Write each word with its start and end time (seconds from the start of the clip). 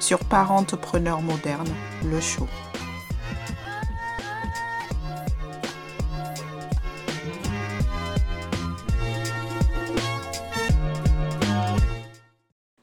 sur 0.00 0.18
Parentepreneur 0.20 1.20
Moderne, 1.20 1.68
le 2.04 2.20
show. 2.20 2.46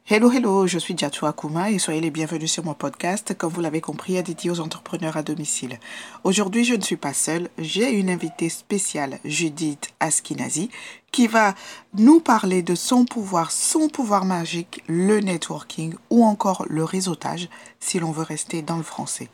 Hello, 0.07 0.29
hello, 0.29 0.67
je 0.67 0.77
suis 0.77 0.93
Diatou 0.93 1.25
Akuma 1.25 1.71
et 1.71 1.79
soyez 1.79 1.99
les 1.99 2.11
bienvenus 2.11 2.51
sur 2.51 2.63
mon 2.63 2.75
podcast, 2.75 3.35
comme 3.35 3.51
vous 3.51 3.61
l'avez 3.61 3.81
compris, 3.81 4.21
dédié 4.21 4.51
aux 4.51 4.59
entrepreneurs 4.59 5.17
à 5.17 5.23
domicile. 5.23 5.79
Aujourd'hui, 6.23 6.63
je 6.63 6.75
ne 6.75 6.83
suis 6.83 6.95
pas 6.95 7.11
seule, 7.11 7.49
j'ai 7.57 7.89
une 7.89 8.11
invitée 8.11 8.49
spéciale, 8.49 9.17
Judith 9.25 9.95
Askinazi, 9.99 10.69
qui 11.11 11.25
va 11.25 11.55
nous 11.95 12.19
parler 12.19 12.61
de 12.61 12.75
son 12.75 13.05
pouvoir, 13.05 13.49
son 13.51 13.89
pouvoir 13.89 14.25
magique, 14.25 14.83
le 14.85 15.21
networking 15.21 15.95
ou 16.11 16.23
encore 16.23 16.67
le 16.69 16.83
réseautage, 16.83 17.49
si 17.79 17.97
l'on 17.97 18.11
veut 18.11 18.21
rester 18.21 18.61
dans 18.61 18.77
le 18.77 18.83
français. 18.83 19.29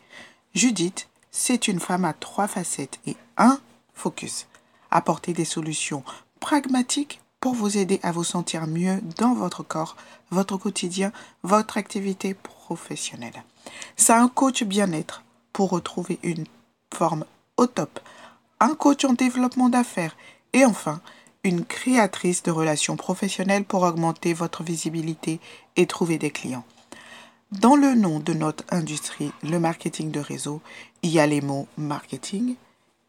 Judith, 0.56 1.09
c'est 1.31 1.68
une 1.68 1.81
femme 1.81 2.06
à 2.06 2.14
trois 2.14 2.48
facettes 2.48 3.02
et 3.06 3.18
un 3.36 3.59
focus. 3.94 4.48
Apporter 4.90 5.34
des 5.34 5.44
solutions 5.44 6.06
pragmatiques 6.40 7.21
pour 7.42 7.56
vous 7.56 7.78
aider 7.78 8.00
à 8.03 8.11
vous 8.11 8.23
sentir 8.23 8.67
mieux 8.67 9.02
dans 9.17 9.34
votre 9.34 9.64
corps, 9.64 9.97
votre 10.30 10.58
quotidien, 10.58 11.11
votre 11.44 11.78
activité 11.78 12.36
professionnelle. 12.36 13.44
C'est 13.97 14.14
un 14.14 14.30
coach 14.30 14.64
bien-être 14.64 15.23
pour 15.52 15.72
retrouver 15.72 16.19
une 16.23 16.45
forme 16.94 17.25
au 17.58 17.66
top, 17.66 18.00
un 18.59 18.75
coach 18.75 19.03
en 19.03 19.14
développement 19.14 19.69
d'affaires 19.69 20.16
et 20.53 20.66
enfin 20.66 21.02
une 21.44 21.66
créatrice 21.66 22.44
de 22.44 22.52
relations 22.52 22.95
professionnelles 22.95 23.66
pour 23.66 23.81
augmenter 23.81 24.34
votre 24.34 24.62
visibilité 24.62 25.39
et 25.75 25.88
trouver 25.88 26.19
des 26.19 26.30
clients. 26.30 26.64
Dans 27.52 27.75
le 27.75 27.95
nom 27.95 28.19
de 28.19 28.34
notre 28.34 28.64
industrie, 28.69 29.31
le 29.42 29.59
marketing 29.59 30.12
de 30.12 30.19
réseau, 30.19 30.62
il 31.02 31.09
y 31.09 31.19
a 31.19 31.25
les 31.25 31.42
mots 31.42 31.67
marketing 31.75 32.56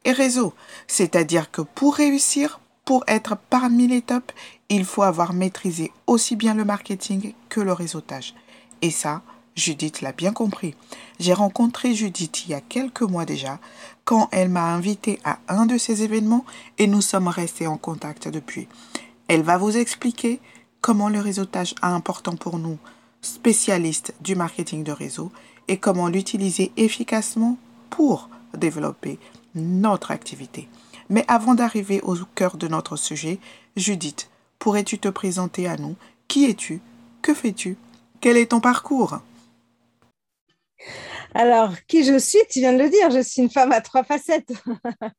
et 0.04 0.12
réseau. 0.12 0.54
C'est-à-dire 0.86 1.50
que 1.50 1.60
pour 1.60 1.96
réussir, 1.96 2.58
pour 2.84 3.04
être 3.06 3.36
parmi 3.50 3.86
les 3.86 4.02
tops, 4.02 4.34
il 4.68 4.84
faut 4.84 5.02
avoir 5.02 5.32
maîtrisé 5.32 5.92
aussi 6.06 6.36
bien 6.36 6.54
le 6.54 6.64
marketing 6.64 7.34
que 7.48 7.60
le 7.60 7.72
réseautage. 7.72 8.34
Et 8.80 8.90
ça, 8.90 9.22
Judith 9.54 10.00
l'a 10.00 10.12
bien 10.12 10.32
compris. 10.32 10.74
J'ai 11.20 11.34
rencontré 11.34 11.94
Judith 11.94 12.44
il 12.44 12.50
y 12.50 12.54
a 12.54 12.60
quelques 12.60 13.02
mois 13.02 13.24
déjà, 13.24 13.58
quand 14.04 14.28
elle 14.32 14.48
m'a 14.48 14.74
invité 14.74 15.20
à 15.24 15.38
un 15.48 15.66
de 15.66 15.78
ces 15.78 16.02
événements 16.02 16.44
et 16.78 16.86
nous 16.86 17.02
sommes 17.02 17.28
restés 17.28 17.66
en 17.66 17.76
contact 17.76 18.28
depuis. 18.28 18.66
Elle 19.28 19.42
va 19.42 19.58
vous 19.58 19.76
expliquer 19.76 20.40
comment 20.80 21.08
le 21.08 21.20
réseautage 21.20 21.74
est 21.82 21.86
important 21.86 22.34
pour 22.36 22.58
nous, 22.58 22.78
spécialistes 23.20 24.14
du 24.20 24.34
marketing 24.34 24.82
de 24.82 24.92
réseau, 24.92 25.30
et 25.68 25.76
comment 25.76 26.08
l'utiliser 26.08 26.72
efficacement 26.76 27.56
pour 27.88 28.28
développer 28.54 29.18
notre 29.54 30.10
activité. 30.10 30.68
Mais 31.12 31.26
avant 31.28 31.54
d'arriver 31.54 32.00
au 32.00 32.16
cœur 32.34 32.56
de 32.56 32.66
notre 32.68 32.96
sujet, 32.96 33.38
Judith, 33.76 34.30
pourrais-tu 34.58 34.98
te 34.98 35.08
présenter 35.08 35.68
à 35.68 35.76
nous? 35.76 35.94
Qui 36.26 36.46
es-tu? 36.46 36.80
Que 37.20 37.34
fais-tu? 37.34 37.76
Quel 38.22 38.38
est 38.38 38.52
ton 38.52 38.60
parcours? 38.60 39.18
Alors, 41.34 41.74
qui 41.86 42.02
je 42.04 42.18
suis, 42.18 42.38
tu 42.50 42.60
viens 42.60 42.72
de 42.72 42.82
le 42.82 42.88
dire, 42.88 43.10
je 43.10 43.22
suis 43.22 43.42
une 43.42 43.50
femme 43.50 43.72
à 43.72 43.82
trois 43.82 44.04
facettes. 44.04 44.52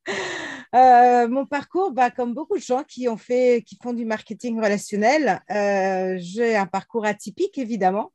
Euh, 0.74 1.28
mon 1.28 1.46
parcours, 1.46 1.92
bah, 1.92 2.10
comme 2.10 2.34
beaucoup 2.34 2.56
de 2.56 2.62
gens 2.62 2.82
qui, 2.82 3.08
ont 3.08 3.16
fait, 3.16 3.62
qui 3.64 3.78
font 3.80 3.92
du 3.92 4.04
marketing 4.04 4.60
relationnel, 4.60 5.40
euh, 5.52 6.16
j'ai 6.18 6.56
un 6.56 6.66
parcours 6.66 7.06
atypique, 7.06 7.58
évidemment, 7.58 8.10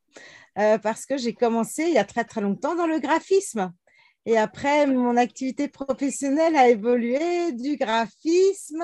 euh, 0.58 0.78
parce 0.78 1.06
que 1.06 1.16
j'ai 1.16 1.34
commencé 1.34 1.84
il 1.84 1.94
y 1.94 1.98
a 1.98 2.04
très 2.04 2.26
très 2.26 2.42
longtemps 2.42 2.76
dans 2.76 2.86
le 2.86 3.00
graphisme. 3.00 3.72
Et 4.26 4.38
après, 4.38 4.86
mon 4.86 5.18
activité 5.18 5.68
professionnelle 5.68 6.56
a 6.56 6.70
évolué 6.70 7.52
du 7.54 7.78
graphisme 7.78 8.84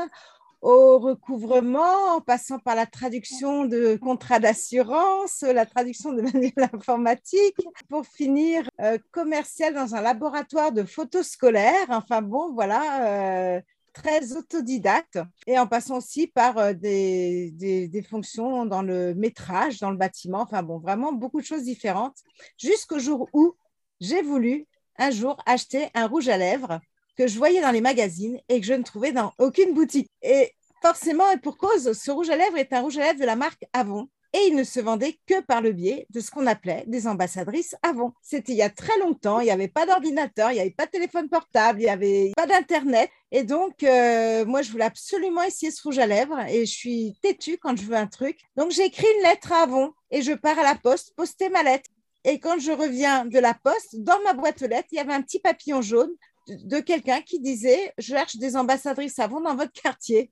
au 0.62 0.97
recouvrement, 0.97 2.16
en 2.16 2.22
passant 2.22 2.57
par 2.57 2.75
la 2.75 2.88
traduction 2.88 3.66
de 3.66 3.97
contrats 3.97 4.40
d'assurance, 4.40 5.41
la 5.44 5.68
traduction 5.68 6.12
de 6.12 6.22
manuels 6.34 6.69
informatiques, 6.73 7.68
pour 7.88 8.07
finir 8.07 8.68
euh, 8.81 8.97
commercial 9.12 9.75
dans 9.75 9.94
un 9.94 10.01
laboratoire 10.01 10.72
de 10.72 10.84
photos 10.84 11.28
scolaires. 11.28 11.85
Enfin 11.90 12.23
bon, 12.23 12.52
voilà, 12.53 13.57
euh, 13.57 13.62
très 13.94 14.35
autodidacte. 14.35 15.19
Et 15.46 15.59
en 15.59 15.67
passant 15.67 15.97
aussi 15.97 16.25
par 16.25 16.57
euh, 16.57 16.73
des, 16.73 17.52
des, 17.52 18.02
fonctions 18.02 18.66
dans 18.66 18.81
le 18.81 19.13
métrage, 19.13 19.79
dans 19.79 19.91
le 19.91 19.97
bâtiment. 19.97 20.41
Enfin 20.41 20.63
bon, 20.63 20.79
vraiment 20.79 21.13
beaucoup 21.13 21.41
de 21.41 21.46
choses 21.46 21.63
différentes. 21.63 22.17
Jusqu'au 22.57 22.97
jour 22.97 23.29
où 23.34 23.56
j'ai 24.00 24.23
voulu 24.23 24.67
un 24.97 25.11
jour 25.11 25.38
acheter 25.45 25.88
un 25.94 26.07
rouge 26.07 26.29
à 26.29 26.38
lèvres 26.38 26.79
que 27.17 27.28
je 27.28 27.38
voyais 27.38 27.61
dans 27.61 27.72
les 27.72 27.81
magazines 27.81 28.39
et 28.50 28.59
que 28.59 28.66
je 28.67 28.73
ne 28.73 28.83
trouvais 28.83 29.11
dans 29.11 29.33
aucune 29.39 29.73
boutique. 29.73 30.09
Et 30.22 30.51
forcément, 30.81 31.29
et 31.31 31.38
pour 31.38 31.57
cause, 31.57 31.94
ce 31.94 32.11
rouge 32.11 32.29
à 32.29 32.35
lèvres 32.35 32.57
est 32.57 32.73
un 32.73 32.81
rouge 32.81 32.97
à 32.97 33.01
lèvres 33.01 33.19
de 33.19 33.25
la 33.25 33.35
marque 33.35 33.66
Avon. 33.73 34.09
Et 34.34 34.47
il 34.50 34.55
ne 34.55 34.66
se 34.66 34.81
vendait 34.81 35.17
que 35.28 35.39
par 35.39 35.61
le 35.61 35.72
biais 35.72 36.07
de 36.09 36.19
ce 36.19 36.29
qu'on 36.29 36.45
appelait 36.45 36.84
des 36.88 37.07
ambassadrices 37.07 37.73
Avon. 37.84 38.11
C'était 38.22 38.51
il 38.51 38.57
y 38.57 38.61
a 38.61 38.69
très 38.69 38.97
longtemps, 39.00 39.39
il 39.39 39.45
n'y 39.45 39.51
avait 39.51 39.69
pas 39.69 39.85
d'ordinateur, 39.85 40.51
il 40.51 40.55
n'y 40.55 40.59
avait 40.59 40.72
pas 40.72 40.88
de 40.88 40.91
téléphone 40.91 41.29
portable, 41.29 41.79
il 41.79 41.85
n'y 41.85 41.89
avait 41.89 42.34
pas 42.35 42.45
d'Internet. 42.45 43.09
Et 43.31 43.44
donc, 43.44 43.81
euh, 43.84 44.44
moi, 44.44 44.61
je 44.61 44.72
voulais 44.72 44.84
absolument 44.84 45.41
essayer 45.41 45.72
ce 45.72 45.81
rouge 45.81 46.00
à 46.00 46.05
lèvres 46.05 46.39
et 46.50 46.66
je 46.66 46.72
suis 46.72 47.13
têtue 47.22 47.57
quand 47.57 47.78
je 47.78 47.84
veux 47.84 47.95
un 47.95 48.07
truc. 48.07 48.41
Donc, 48.57 48.72
j'ai 48.72 48.84
écrit 48.84 49.07
une 49.17 49.23
lettre 49.23 49.53
à 49.53 49.63
Avon 49.63 49.94
et 50.11 50.22
je 50.22 50.34
pars 50.34 50.59
à 50.59 50.63
la 50.63 50.75
poste 50.75 51.16
poster 51.16 51.47
ma 51.47 51.63
lettre. 51.63 51.89
Et 52.27 52.39
quand 52.39 52.59
je 52.59 52.71
reviens 52.71 53.25
de 53.25 53.37
la 53.37 53.53
poste, 53.53 53.97
dans 53.97 54.19
ma 54.23 54.33
boîte 54.33 54.61
aux 54.63 54.67
lettres, 54.67 54.89
il 54.91 54.95
y 54.95 54.99
avait 54.99 55.13
un 55.13 55.21
petit 55.21 55.39
papillon 55.39 55.83
jaune 55.83 56.11
de 56.47 56.79
quelqu'un 56.79 57.21
qui 57.21 57.39
disait 57.39 57.93
Je 57.99 58.07
cherche 58.07 58.37
des 58.37 58.57
ambassadrices 58.57 59.13
savon 59.13 59.41
dans 59.41 59.55
votre 59.55 59.71
quartier. 59.71 60.31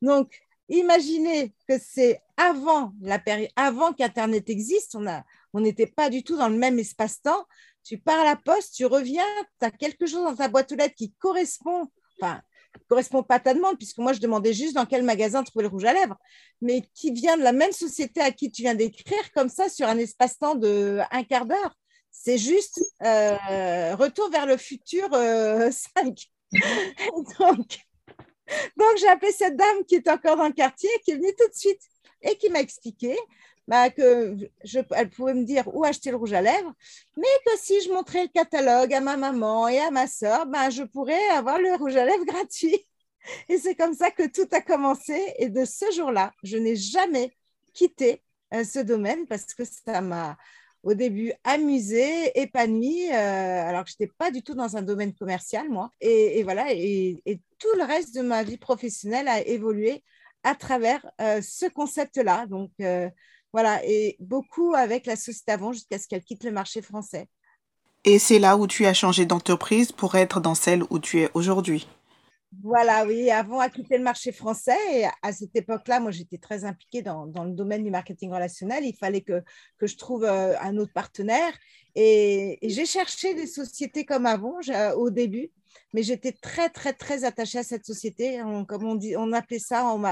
Donc, 0.00 0.40
imaginez 0.70 1.54
que 1.68 1.74
c'est 1.78 2.22
avant 2.38 2.94
la 3.02 3.22
avant 3.56 3.92
qu'Internet 3.92 4.48
existe, 4.48 4.96
on 5.52 5.60
n'était 5.60 5.86
pas 5.86 6.08
du 6.08 6.24
tout 6.24 6.38
dans 6.38 6.48
le 6.48 6.56
même 6.56 6.78
espace-temps. 6.78 7.46
Tu 7.84 7.98
pars 7.98 8.20
à 8.20 8.24
la 8.24 8.36
poste, 8.36 8.74
tu 8.74 8.86
reviens, 8.86 9.26
tu 9.60 9.66
as 9.66 9.70
quelque 9.70 10.06
chose 10.06 10.24
dans 10.24 10.34
ta 10.34 10.48
boîte 10.48 10.72
aux 10.72 10.76
lettres 10.76 10.94
qui 10.96 11.12
correspond, 11.18 11.90
enfin, 12.18 12.40
correspond 12.88 13.22
pas 13.22 13.36
à 13.36 13.40
ta 13.40 13.54
demande, 13.54 13.76
puisque 13.76 13.98
moi, 13.98 14.12
je 14.12 14.20
demandais 14.20 14.52
juste 14.52 14.74
dans 14.74 14.86
quel 14.86 15.02
magasin 15.02 15.42
trouver 15.42 15.64
le 15.64 15.68
rouge 15.68 15.84
à 15.84 15.92
lèvres, 15.92 16.16
mais 16.60 16.82
qui 16.94 17.12
vient 17.12 17.36
de 17.36 17.42
la 17.42 17.52
même 17.52 17.72
société 17.72 18.20
à 18.20 18.30
qui 18.30 18.50
tu 18.50 18.62
viens 18.62 18.74
d'écrire, 18.74 19.32
comme 19.34 19.48
ça, 19.48 19.68
sur 19.68 19.88
un 19.88 19.98
espace-temps 19.98 20.54
de 20.54 21.00
un 21.10 21.24
quart 21.24 21.46
d'heure. 21.46 21.76
C'est 22.10 22.38
juste 22.38 22.80
euh, 23.02 23.96
retour 23.96 24.30
vers 24.30 24.46
le 24.46 24.56
futur 24.56 25.08
5. 25.10 25.16
Euh, 25.16 25.70
donc, 27.38 27.78
donc 28.76 28.96
j'ai 28.98 29.08
appelé 29.08 29.32
cette 29.32 29.56
dame 29.56 29.84
qui 29.88 29.96
est 29.96 30.08
encore 30.08 30.36
dans 30.36 30.46
le 30.46 30.52
quartier, 30.52 30.90
qui 31.04 31.10
est 31.10 31.16
venue 31.16 31.34
tout 31.36 31.48
de 31.48 31.54
suite 31.54 31.80
et 32.22 32.36
qui 32.36 32.48
m'a 32.50 32.60
expliqué 32.60 33.16
bah, 33.68 33.90
que 33.90 34.36
elle 34.90 35.10
pouvait 35.10 35.34
me 35.34 35.44
dire 35.44 35.64
où 35.74 35.84
acheter 35.84 36.10
le 36.10 36.16
rouge 36.16 36.32
à 36.32 36.42
lèvres, 36.42 36.72
mais 37.16 37.22
que 37.46 37.52
si 37.58 37.80
je 37.82 37.90
montrais 37.90 38.24
le 38.24 38.28
catalogue 38.28 38.92
à 38.92 39.00
ma 39.00 39.16
maman 39.16 39.68
et 39.68 39.78
à 39.78 39.90
ma 39.90 40.06
soeur, 40.06 40.46
bah, 40.46 40.70
je 40.70 40.82
pourrais 40.82 41.28
avoir 41.30 41.58
le 41.58 41.74
rouge 41.74 41.96
à 41.96 42.04
lèvres 42.04 42.24
gratuit. 42.26 42.86
Et 43.48 43.58
c'est 43.58 43.74
comme 43.74 43.94
ça 43.94 44.10
que 44.10 44.26
tout 44.28 44.48
a 44.52 44.60
commencé. 44.60 45.34
Et 45.38 45.48
de 45.48 45.64
ce 45.64 45.90
jour-là, 45.92 46.32
je 46.42 46.56
n'ai 46.58 46.76
jamais 46.76 47.34
quitté 47.72 48.22
euh, 48.52 48.64
ce 48.64 48.78
domaine 48.78 49.26
parce 49.26 49.54
que 49.54 49.64
ça 49.64 50.00
m'a 50.00 50.36
au 50.82 50.92
début 50.92 51.32
amusée, 51.44 52.38
épanouie, 52.38 53.08
euh, 53.10 53.14
alors 53.14 53.84
que 53.84 53.90
je 53.90 53.96
n'étais 53.98 54.12
pas 54.18 54.30
du 54.30 54.42
tout 54.42 54.54
dans 54.54 54.76
un 54.76 54.82
domaine 54.82 55.14
commercial, 55.14 55.70
moi. 55.70 55.90
Et, 56.02 56.42
voilà, 56.42 56.66
et, 56.72 57.22
tout 57.58 57.74
le 57.78 57.84
reste 57.84 58.14
de 58.14 58.20
ma 58.20 58.42
vie 58.42 58.58
professionnelle 58.58 59.26
a 59.28 59.40
évolué 59.40 60.04
à 60.42 60.54
travers 60.54 61.10
euh, 61.22 61.40
ce 61.40 61.64
concept-là. 61.66 62.44
Donc, 62.46 62.70
voilà, 63.54 63.80
et 63.84 64.16
beaucoup 64.18 64.74
avec 64.74 65.06
la 65.06 65.14
société 65.14 65.52
avant 65.52 65.72
jusqu'à 65.72 65.96
ce 66.00 66.08
qu'elle 66.08 66.24
quitte 66.24 66.42
le 66.42 66.50
marché 66.50 66.82
français. 66.82 67.28
Et 68.02 68.18
c'est 68.18 68.40
là 68.40 68.56
où 68.56 68.66
tu 68.66 68.84
as 68.84 68.94
changé 68.94 69.26
d'entreprise 69.26 69.92
pour 69.92 70.16
être 70.16 70.40
dans 70.40 70.56
celle 70.56 70.82
où 70.90 70.98
tu 70.98 71.20
es 71.20 71.30
aujourd'hui. 71.34 71.86
Voilà, 72.64 73.06
oui, 73.06 73.30
avant 73.30 73.60
à 73.60 73.68
quitter 73.68 73.96
le 73.96 74.02
marché 74.02 74.32
français. 74.32 74.76
Et 74.92 75.04
à 75.22 75.32
cette 75.32 75.54
époque-là, 75.54 76.00
moi, 76.00 76.10
j'étais 76.10 76.38
très 76.38 76.64
impliquée 76.64 77.02
dans, 77.02 77.26
le 77.26 77.52
domaine 77.52 77.84
du 77.84 77.92
marketing 77.92 78.32
relationnel. 78.32 78.84
Il 78.84 78.96
fallait 78.96 79.22
que, 79.22 79.44
que 79.78 79.86
je 79.86 79.96
trouve 79.96 80.24
euh, 80.24 80.58
un 80.60 80.76
autre 80.76 80.92
partenaire. 80.92 81.52
Et, 81.94 82.58
j'ai 82.60 82.86
cherché 82.86 83.34
des 83.34 83.46
sociétés 83.46 84.04
comme 84.04 84.26
avant 84.26 84.58
au 84.96 85.10
début, 85.10 85.52
mais 85.92 86.02
j'étais 86.02 86.32
très, 86.32 86.70
très, 86.70 86.92
très 86.92 87.22
attachée 87.22 87.58
à 87.58 87.62
cette 87.62 87.86
société. 87.86 88.40
comme 88.66 88.84
on, 88.84 88.96
dit, 88.96 89.16
on 89.16 89.32
appelait 89.32 89.60
ça, 89.60 89.86
on, 89.86 90.02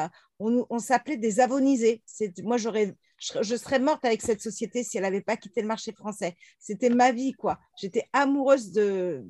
on, 0.69 0.79
s'appelait 0.79 1.17
des 1.17 1.41
avonisés. 1.41 2.03
Moi, 2.43 2.57
j'aurais 2.57 2.95
je, 3.19 3.57
serais 3.57 3.79
morte 3.79 4.05
avec 4.05 4.21
cette 4.23 4.41
société 4.41 4.83
si 4.83 4.97
elle 4.97 5.05
n'avait 5.05 5.21
pas 5.21 5.37
quitté 5.37 5.63
le 5.63 5.69
marché 5.69 5.93
français. 5.93 6.37
C'était 6.59 6.91
ma 6.91 7.13
vie, 7.13 7.33
quoi. 7.33 7.59
J'étais 7.81 8.09
amoureuse 8.13 8.73
de, 8.73 9.25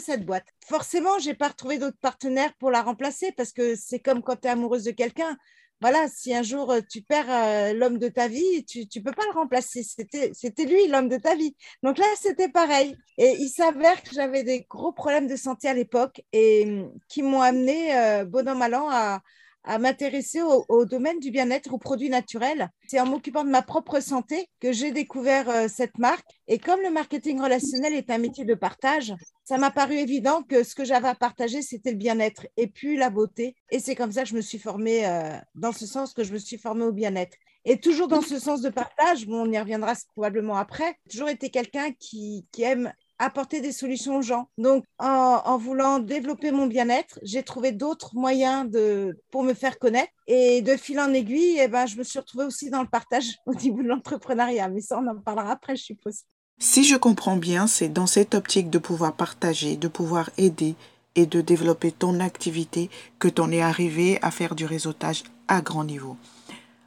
cette 0.00 0.26
boîte. 0.26 0.46
Forcément, 0.66 1.18
je 1.18 1.28
n'ai 1.28 1.34
pas 1.34 1.48
retrouvé 1.48 1.78
d'autres 1.78 1.98
partenaires 2.00 2.52
pour 2.58 2.70
la 2.70 2.82
remplacer 2.82 3.32
parce 3.32 3.52
que 3.52 3.76
c'est 3.76 4.00
comme 4.00 4.22
quand 4.22 4.36
tu 4.36 4.48
es 4.48 4.50
amoureuse 4.50 4.84
de 4.84 4.90
quelqu'un. 4.90 5.36
Voilà, 5.80 6.08
si 6.08 6.34
un 6.34 6.42
jour 6.42 6.70
euh, 6.70 6.80
tu 6.88 7.02
perds 7.02 7.30
euh, 7.30 7.72
l'homme 7.74 7.98
de 7.98 8.08
ta 8.08 8.26
vie, 8.26 8.64
tu 8.64 8.80
ne 8.80 9.02
peux 9.02 9.12
pas 9.12 9.24
le 9.26 9.38
remplacer. 9.38 9.82
C'était 9.82 10.64
lui, 10.64 10.86
l'homme 10.88 11.08
de 11.08 11.18
ta 11.18 11.34
vie. 11.34 11.54
Donc 11.82 11.98
là, 11.98 12.06
c'était 12.16 12.48
pareil. 12.48 12.96
Et 13.18 13.36
il 13.38 13.48
s'avère 13.48 14.02
que 14.02 14.14
j'avais 14.14 14.44
des 14.44 14.66
gros 14.70 14.92
problèmes 14.92 15.26
de 15.26 15.36
santé 15.36 15.68
à 15.68 15.74
l'époque 15.74 16.22
et 16.32 16.64
hum, 16.64 16.92
qui 17.08 17.22
m'ont 17.22 17.42
amené, 17.42 17.96
euh, 17.96 18.24
bon 18.24 18.46
à, 18.48 19.20
à 19.64 19.78
m'intéresser 19.78 20.42
au, 20.42 20.84
domaine 20.84 21.18
du 21.18 21.30
bien-être, 21.30 21.72
aux 21.72 21.78
produits 21.78 22.10
naturels. 22.10 22.68
C'est 22.86 23.00
en 23.00 23.06
m'occupant 23.06 23.44
de 23.44 23.50
ma 23.50 23.62
propre 23.62 24.00
santé 24.00 24.48
que 24.60 24.72
j'ai 24.72 24.92
découvert 24.92 25.48
euh, 25.48 25.66
cette 25.68 25.98
marque. 25.98 26.26
Et 26.48 26.58
comme 26.58 26.80
le 26.82 26.90
marketing 26.90 27.40
relationnel 27.40 27.94
est 27.94 28.10
un 28.10 28.18
métier 28.18 28.44
de 28.44 28.54
partage, 28.54 29.14
ça 29.44 29.56
m'a 29.56 29.70
paru 29.70 29.94
évident 29.94 30.42
que 30.42 30.62
ce 30.62 30.74
que 30.74 30.84
j'avais 30.84 31.08
à 31.08 31.14
partager, 31.14 31.62
c'était 31.62 31.92
le 31.92 31.96
bien-être 31.96 32.46
et 32.56 32.66
puis 32.66 32.96
la 32.96 33.10
beauté. 33.10 33.56
Et 33.70 33.78
c'est 33.78 33.94
comme 33.94 34.12
ça 34.12 34.22
que 34.22 34.28
je 34.28 34.36
me 34.36 34.42
suis 34.42 34.58
formée, 34.58 35.06
euh, 35.06 35.36
dans 35.54 35.72
ce 35.72 35.86
sens 35.86 36.12
que 36.12 36.24
je 36.24 36.32
me 36.32 36.38
suis 36.38 36.58
formée 36.58 36.84
au 36.84 36.92
bien-être. 36.92 37.36
Et 37.64 37.80
toujours 37.80 38.08
dans 38.08 38.20
ce 38.20 38.38
sens 38.38 38.60
de 38.60 38.68
partage, 38.68 39.26
on 39.26 39.50
y 39.50 39.58
reviendra 39.58 39.94
probablement 40.12 40.56
après, 40.56 40.96
toujours 41.10 41.30
été 41.30 41.48
quelqu'un 41.48 41.92
qui 41.98 42.46
aime 42.58 42.92
apporter 43.18 43.60
des 43.60 43.72
solutions 43.72 44.18
aux 44.18 44.22
gens. 44.22 44.48
Donc, 44.58 44.84
en, 44.98 45.56
voulant 45.58 45.98
développer 45.98 46.50
mon 46.50 46.66
bien-être, 46.66 47.18
j'ai 47.22 47.42
trouvé 47.42 47.72
d'autres 47.72 48.14
moyens 48.14 48.70
de, 48.70 49.18
pour 49.30 49.42
me 49.42 49.54
faire 49.54 49.78
connaître. 49.78 50.12
Et 50.26 50.62
de 50.62 50.76
fil 50.76 50.98
en 50.98 51.12
aiguille, 51.12 51.58
eh 51.60 51.68
ben, 51.68 51.86
je 51.86 51.96
me 51.96 52.02
suis 52.02 52.18
retrouvée 52.18 52.44
aussi 52.44 52.70
dans 52.70 52.82
le 52.82 52.88
partage 52.88 53.36
au 53.46 53.54
niveau 53.54 53.82
de 53.82 53.88
l'entrepreneuriat. 53.88 54.68
Mais 54.68 54.80
ça, 54.80 54.98
on 54.98 55.06
en 55.06 55.18
parlera 55.20 55.52
après, 55.52 55.76
je 55.76 55.84
suppose. 55.84 56.22
Si 56.58 56.84
je 56.84 56.96
comprends 56.96 57.36
bien, 57.36 57.66
c'est 57.66 57.88
dans 57.88 58.06
cette 58.06 58.34
optique 58.34 58.70
de 58.70 58.78
pouvoir 58.78 59.14
partager, 59.14 59.76
de 59.76 59.88
pouvoir 59.88 60.30
aider 60.38 60.76
et 61.16 61.26
de 61.26 61.40
développer 61.40 61.92
ton 61.92 62.20
activité 62.20 62.90
que 63.18 63.28
tu 63.28 63.40
en 63.40 63.50
es 63.50 63.60
arrivé 63.60 64.18
à 64.22 64.30
faire 64.30 64.54
du 64.54 64.64
réseautage 64.64 65.24
à 65.48 65.60
grand 65.60 65.84
niveau. 65.84 66.16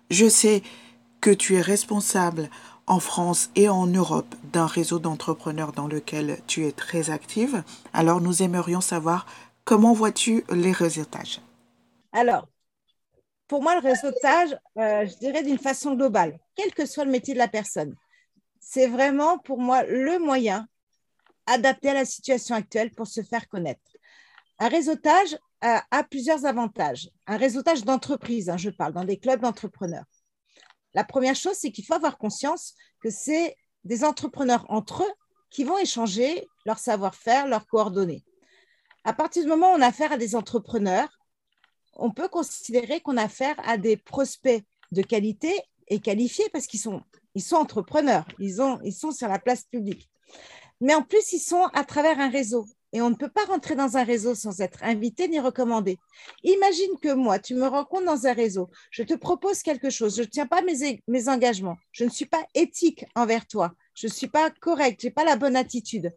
Je 0.09 0.27
sais 0.27 0.63
que 1.21 1.31
tu 1.31 1.55
es 1.55 1.61
responsable 1.61 2.49
en 2.87 2.99
France 2.99 3.49
et 3.55 3.69
en 3.69 3.85
Europe 3.85 4.33
d'un 4.51 4.65
réseau 4.65 4.99
d'entrepreneurs 4.99 5.73
dans 5.73 5.87
lequel 5.87 6.39
tu 6.47 6.65
es 6.65 6.71
très 6.71 7.09
active. 7.09 7.63
Alors 7.93 8.21
nous 8.21 8.41
aimerions 8.41 8.81
savoir 8.81 9.25
comment 9.65 9.93
vois-tu 9.93 10.45
les 10.49 10.71
réseautages? 10.71 11.41
Alors, 12.13 12.47
pour 13.47 13.61
moi, 13.61 13.75
le 13.75 13.81
réseautage, 13.81 14.57
euh, 14.77 15.05
je 15.05 15.17
dirais 15.19 15.43
d'une 15.43 15.57
façon 15.57 15.93
globale, 15.93 16.37
quel 16.55 16.73
que 16.73 16.85
soit 16.85 17.05
le 17.05 17.11
métier 17.11 17.33
de 17.33 17.39
la 17.39 17.47
personne, 17.47 17.95
c'est 18.59 18.87
vraiment 18.87 19.37
pour 19.37 19.59
moi 19.59 19.83
le 19.83 20.19
moyen 20.19 20.67
adapté 21.45 21.89
à 21.89 21.93
la 21.93 22.05
situation 22.05 22.55
actuelle 22.55 22.91
pour 22.91 23.07
se 23.07 23.21
faire 23.21 23.47
connaître. 23.47 23.81
Un 24.59 24.67
réseautage 24.67 25.37
a, 25.61 26.03
plusieurs 26.03 26.45
avantages. 26.45 27.09
Un 27.25 27.37
réseautage 27.37 27.83
d'entreprise, 27.83 28.49
hein, 28.49 28.57
je 28.57 28.69
parle, 28.69 28.93
dans 28.93 29.05
des 29.05 29.17
clubs 29.17 29.39
d'entrepreneurs. 29.39 30.05
La 30.97 31.03
première 31.03 31.35
chose, 31.35 31.53
c'est 31.53 31.71
qu'il 31.71 31.85
faut 31.85 31.93
avoir 31.93 32.17
conscience 32.17 32.73
que 33.01 33.11
c'est 33.11 33.55
des 33.83 34.03
entrepreneurs 34.03 34.65
entre 34.67 35.03
eux 35.03 35.13
qui 35.51 35.63
vont 35.63 35.77
échanger 35.77 36.47
leur 36.65 36.79
savoir-faire, 36.79 37.47
leurs 37.47 37.67
coordonnées. 37.67 38.25
À 39.03 39.13
partir 39.13 39.43
du 39.43 39.47
moment 39.47 39.73
où 39.73 39.75
on 39.75 39.81
a 39.83 39.85
affaire 39.85 40.11
à 40.11 40.17
des 40.17 40.35
entrepreneurs, 40.35 41.07
on 41.93 42.09
peut 42.09 42.27
considérer 42.27 42.99
qu'on 42.99 43.15
a 43.15 43.25
affaire 43.25 43.55
à 43.69 43.77
des 43.77 43.95
prospects 43.95 44.63
de 44.91 45.03
qualité 45.03 45.53
et 45.87 45.99
qualifiés 45.99 46.49
parce 46.51 46.65
qu'ils 46.65 46.79
sont, 46.79 47.03
entrepreneurs, 47.51 48.25
ils 48.39 48.55
sont 48.55 49.11
sur 49.11 49.27
la 49.27 49.37
place 49.37 49.65
publique. 49.65 50.09
Mais 50.81 50.95
en 50.95 51.03
plus, 51.03 51.31
ils 51.31 51.39
sont 51.39 51.65
à 51.75 51.83
travers 51.83 52.19
un 52.19 52.31
réseau. 52.31 52.65
Et 52.93 53.01
on 53.01 53.09
ne 53.09 53.15
peut 53.15 53.29
pas 53.29 53.43
rentrer 53.45 53.75
dans 53.75 53.97
un 53.97 54.03
réseau 54.03 54.33
sans 54.33 54.61
être 54.61 54.81
invité 54.81 55.27
ni 55.27 55.39
recommandé. 55.39 55.99
Imagine 56.43 56.97
que 57.01 57.13
moi, 57.13 57.37
tu 57.37 57.53
me 57.53 57.67
rencontres 57.67 58.05
dans 58.05 58.27
un 58.27 58.33
réseau, 58.33 58.69
je 58.91 59.03
te 59.03 59.13
propose 59.13 59.61
quelque 59.61 59.89
chose, 59.89 60.15
je 60.15 60.21
ne 60.21 60.27
tiens 60.27 60.47
pas 60.47 60.61
mes, 60.61 61.29
engagements, 61.29 61.77
je 61.91 62.05
ne 62.05 62.09
suis 62.09 62.25
pas 62.25 62.45
éthique 62.53 63.05
envers 63.15 63.45
toi, 63.45 63.73
je 63.93 64.07
ne 64.07 64.11
suis 64.11 64.27
pas 64.27 64.49
correcte, 64.51 65.01
je 65.01 65.07
n'ai 65.07 65.11
pas 65.11 65.25
la 65.25 65.35
bonne 65.35 65.57
attitude. 65.57 66.13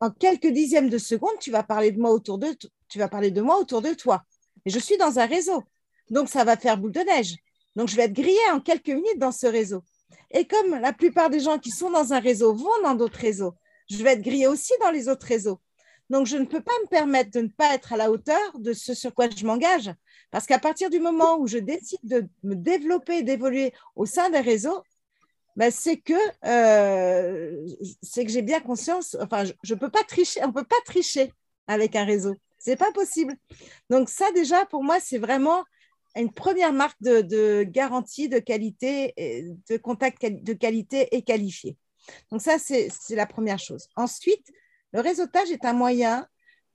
En 0.00 0.10
quelques 0.10 0.48
dixièmes 0.48 0.88
de 0.88 0.98
seconde, 0.98 1.38
tu 1.38 1.52
vas 1.52 1.62
parler 1.62 1.92
de 1.92 2.00
moi 2.00 2.10
autour 2.10 2.38
de, 2.38 2.56
tu 2.88 2.98
vas 2.98 3.08
parler 3.08 3.30
de 3.30 3.40
moi 3.40 3.60
autour 3.60 3.82
de 3.82 3.94
toi. 3.94 4.24
Et 4.64 4.70
je 4.70 4.80
suis 4.80 4.96
dans 4.96 5.20
un 5.20 5.26
réseau. 5.26 5.62
Donc, 6.10 6.28
ça 6.28 6.42
va 6.42 6.56
faire 6.56 6.76
boule 6.76 6.90
de 6.90 7.00
neige. 7.00 7.36
Donc, 7.76 7.88
je 7.88 7.96
vais 7.96 8.04
être 8.04 8.12
grillée 8.12 8.50
en 8.52 8.60
quelques 8.60 8.88
minutes 8.88 9.18
dans 9.18 9.30
ce 9.30 9.46
réseau. 9.46 9.84
Et 10.32 10.44
comme 10.46 10.80
la 10.80 10.92
plupart 10.92 11.30
des 11.30 11.40
gens 11.40 11.58
qui 11.58 11.70
sont 11.70 11.90
dans 11.90 12.12
un 12.12 12.18
réseau 12.18 12.52
vont 12.54 12.82
dans 12.82 12.94
d'autres 12.94 13.18
réseaux, 13.18 13.54
je 13.92 14.02
vais 14.02 14.12
être 14.12 14.22
grillé 14.22 14.46
aussi 14.46 14.72
dans 14.80 14.90
les 14.90 15.08
autres 15.08 15.26
réseaux. 15.26 15.60
Donc, 16.10 16.26
je 16.26 16.36
ne 16.36 16.44
peux 16.44 16.60
pas 16.60 16.72
me 16.82 16.88
permettre 16.88 17.30
de 17.30 17.40
ne 17.40 17.48
pas 17.48 17.74
être 17.74 17.92
à 17.92 17.96
la 17.96 18.10
hauteur 18.10 18.58
de 18.58 18.72
ce 18.72 18.92
sur 18.92 19.14
quoi 19.14 19.28
je 19.34 19.46
m'engage. 19.46 19.90
Parce 20.30 20.46
qu'à 20.46 20.58
partir 20.58 20.90
du 20.90 21.00
moment 21.00 21.38
où 21.38 21.46
je 21.46 21.58
décide 21.58 22.00
de 22.02 22.26
me 22.42 22.54
développer, 22.54 23.22
d'évoluer 23.22 23.72
au 23.96 24.04
sein 24.04 24.28
des 24.30 24.40
réseaux, 24.40 24.82
ben 25.56 25.70
c'est 25.70 25.98
que, 25.98 26.12
euh, 26.46 27.66
que 28.14 28.28
j'ai 28.28 28.42
bien 28.42 28.60
conscience, 28.60 29.16
enfin, 29.20 29.44
je 29.62 29.74
ne 29.74 29.78
peux 29.78 29.90
pas 29.90 30.02
tricher, 30.04 30.40
on 30.42 30.48
ne 30.48 30.52
peut 30.52 30.64
pas 30.64 30.76
tricher 30.84 31.32
avec 31.66 31.96
un 31.96 32.04
réseau. 32.04 32.34
Ce 32.58 32.70
n'est 32.70 32.76
pas 32.76 32.92
possible. 32.92 33.34
Donc, 33.90 34.08
ça, 34.08 34.30
déjà, 34.32 34.64
pour 34.66 34.84
moi, 34.84 34.98
c'est 35.00 35.18
vraiment 35.18 35.64
une 36.14 36.32
première 36.32 36.72
marque 36.72 37.00
de, 37.02 37.22
de, 37.22 37.62
garantie 37.62 38.28
de 38.28 38.38
qualité, 38.38 39.14
de 39.68 39.76
contact 39.78 40.24
de 40.24 40.52
qualité 40.52 41.08
et 41.16 41.22
qualifié. 41.22 41.76
Donc 42.30 42.42
ça, 42.42 42.58
c'est 42.58 42.90
la 43.10 43.26
première 43.26 43.58
chose. 43.58 43.88
Ensuite, 43.96 44.52
le 44.92 45.00
réseautage 45.00 45.50
est 45.50 45.64
un 45.64 45.72
moyen 45.72 46.26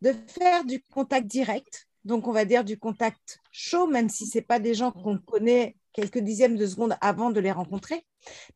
de 0.01 0.13
faire 0.27 0.65
du 0.65 0.81
contact 0.93 1.27
direct. 1.27 1.87
Donc, 2.03 2.27
on 2.27 2.31
va 2.31 2.45
dire 2.45 2.63
du 2.63 2.79
contact 2.79 3.39
chaud, 3.51 3.87
même 3.87 4.09
si 4.09 4.27
ce 4.27 4.37
n'est 4.37 4.43
pas 4.43 4.59
des 4.59 4.73
gens 4.73 4.91
qu'on 4.91 5.17
connaît 5.17 5.75
quelques 5.93 6.19
dixièmes 6.19 6.55
de 6.55 6.65
secondes 6.65 6.95
avant 7.01 7.31
de 7.31 7.39
les 7.39 7.51
rencontrer, 7.51 8.05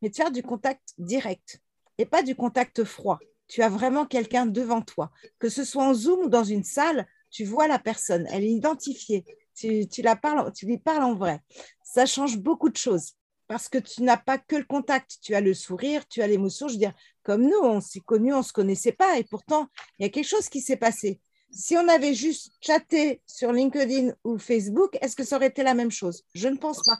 mais 0.00 0.08
de 0.08 0.14
faire 0.14 0.30
du 0.30 0.42
contact 0.42 0.94
direct 0.98 1.60
et 1.98 2.06
pas 2.06 2.22
du 2.22 2.34
contact 2.34 2.84
froid. 2.84 3.18
Tu 3.48 3.62
as 3.62 3.68
vraiment 3.68 4.06
quelqu'un 4.06 4.46
devant 4.46 4.80
toi. 4.80 5.10
Que 5.38 5.48
ce 5.48 5.64
soit 5.64 5.84
en 5.84 5.92
Zoom 5.92 6.20
ou 6.20 6.28
dans 6.28 6.44
une 6.44 6.64
salle, 6.64 7.06
tu 7.30 7.44
vois 7.44 7.68
la 7.68 7.78
personne, 7.78 8.26
elle 8.30 8.44
est 8.44 8.50
identifiée. 8.50 9.24
Tu, 9.54 9.86
tu 9.88 10.02
lui 10.02 10.78
parles 10.78 11.02
en 11.02 11.14
vrai. 11.14 11.40
Ça 11.84 12.06
change 12.06 12.38
beaucoup 12.38 12.70
de 12.70 12.76
choses 12.76 13.12
parce 13.48 13.68
que 13.68 13.78
tu 13.78 14.02
n'as 14.02 14.16
pas 14.16 14.38
que 14.38 14.56
le 14.56 14.64
contact, 14.64 15.18
tu 15.20 15.34
as 15.34 15.40
le 15.40 15.54
sourire, 15.54 16.06
tu 16.08 16.22
as 16.22 16.26
l'émotion. 16.26 16.68
Je 16.68 16.74
veux 16.74 16.78
dire, 16.78 16.94
comme 17.22 17.42
nous, 17.42 17.58
on 17.62 17.80
s'est 17.80 18.00
connus, 18.00 18.32
on 18.34 18.38
ne 18.38 18.42
se 18.42 18.52
connaissait 18.52 18.92
pas, 18.92 19.18
et 19.18 19.24
pourtant, 19.24 19.68
il 19.98 20.04
y 20.04 20.06
a 20.06 20.08
quelque 20.08 20.28
chose 20.28 20.48
qui 20.48 20.60
s'est 20.60 20.76
passé. 20.76 21.20
Si 21.50 21.76
on 21.76 21.86
avait 21.88 22.14
juste 22.14 22.54
chatté 22.60 23.20
sur 23.26 23.52
LinkedIn 23.52 24.14
ou 24.24 24.38
Facebook, 24.38 24.96
est-ce 25.02 25.14
que 25.14 25.24
ça 25.24 25.36
aurait 25.36 25.48
été 25.48 25.62
la 25.62 25.74
même 25.74 25.90
chose? 25.90 26.24
Je 26.34 26.48
ne 26.48 26.56
pense 26.56 26.80
pas. 26.86 26.98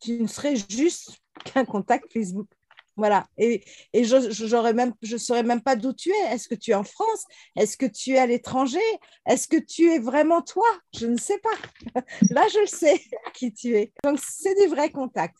Tu 0.00 0.20
ne 0.20 0.26
serais 0.26 0.56
juste 0.68 1.18
qu'un 1.44 1.64
contact 1.64 2.12
Facebook. 2.12 2.48
Voilà. 2.96 3.26
Et, 3.38 3.64
je 3.92 4.16
ne 4.16 4.72
même, 4.72 4.92
je 5.02 5.16
saurais 5.16 5.42
même 5.42 5.62
pas 5.62 5.76
d'où 5.76 5.92
tu 5.92 6.10
es. 6.10 6.34
Est-ce 6.34 6.48
que 6.48 6.54
tu 6.54 6.70
es 6.70 6.74
en 6.74 6.84
France? 6.84 7.24
Est-ce 7.56 7.76
que 7.76 7.86
tu 7.86 8.12
es 8.12 8.18
à 8.18 8.26
l'étranger? 8.26 8.78
Est-ce 9.26 9.48
que 9.48 9.56
tu 9.56 9.90
es 9.90 9.98
vraiment 9.98 10.42
toi? 10.42 10.66
Je 10.94 11.06
ne 11.06 11.16
sais 11.16 11.38
pas. 11.38 12.00
Là, 12.30 12.46
je 12.52 12.60
le 12.60 12.66
sais 12.66 13.02
qui 13.34 13.52
tu 13.52 13.76
es. 13.76 13.92
Donc, 14.04 14.18
c'est 14.24 14.54
du 14.60 14.68
vrai 14.68 14.90
contact. 14.90 15.36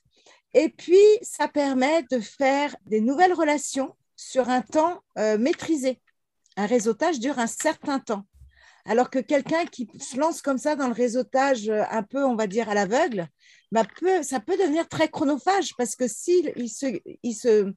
Et 0.52 0.68
puis, 0.68 0.99
ça 1.23 1.49
permet 1.49 2.02
de 2.11 2.20
faire 2.20 2.76
des 2.87 3.00
nouvelles 3.00 3.32
relations 3.32 3.94
sur 4.16 4.49
un 4.49 4.62
temps 4.62 5.00
euh, 5.18 5.38
maîtrisé. 5.38 6.00
Un 6.56 6.66
réseautage 6.66 7.18
dure 7.18 7.38
un 7.38 7.49
certain 7.49 7.99
temps. 7.99 8.25
Alors 8.87 9.11
que 9.11 9.18
quelqu'un 9.18 9.64
qui 9.64 9.88
se 9.99 10.18
lance 10.18 10.42
comme 10.42 10.58
ça 10.58 10.76
dans 10.76 10.88
le 10.88 10.92
réseautage 10.92 11.68
euh, 11.68 11.82
un 11.90 12.02
peu, 12.02 12.25
on 12.25 12.37
va 12.37 12.46
dire, 12.46 12.68
à 12.68 12.75
l'aveugle, 12.75 13.28
bah, 13.75 13.83
ça 14.23 14.38
peut 14.38 14.57
devenir 14.57 14.88
très 14.88 15.09
chronophage 15.09 15.75
parce 15.76 15.97
que 15.97 16.07
s'il 16.07 16.52
ne 16.57 17.33
se, 17.33 17.73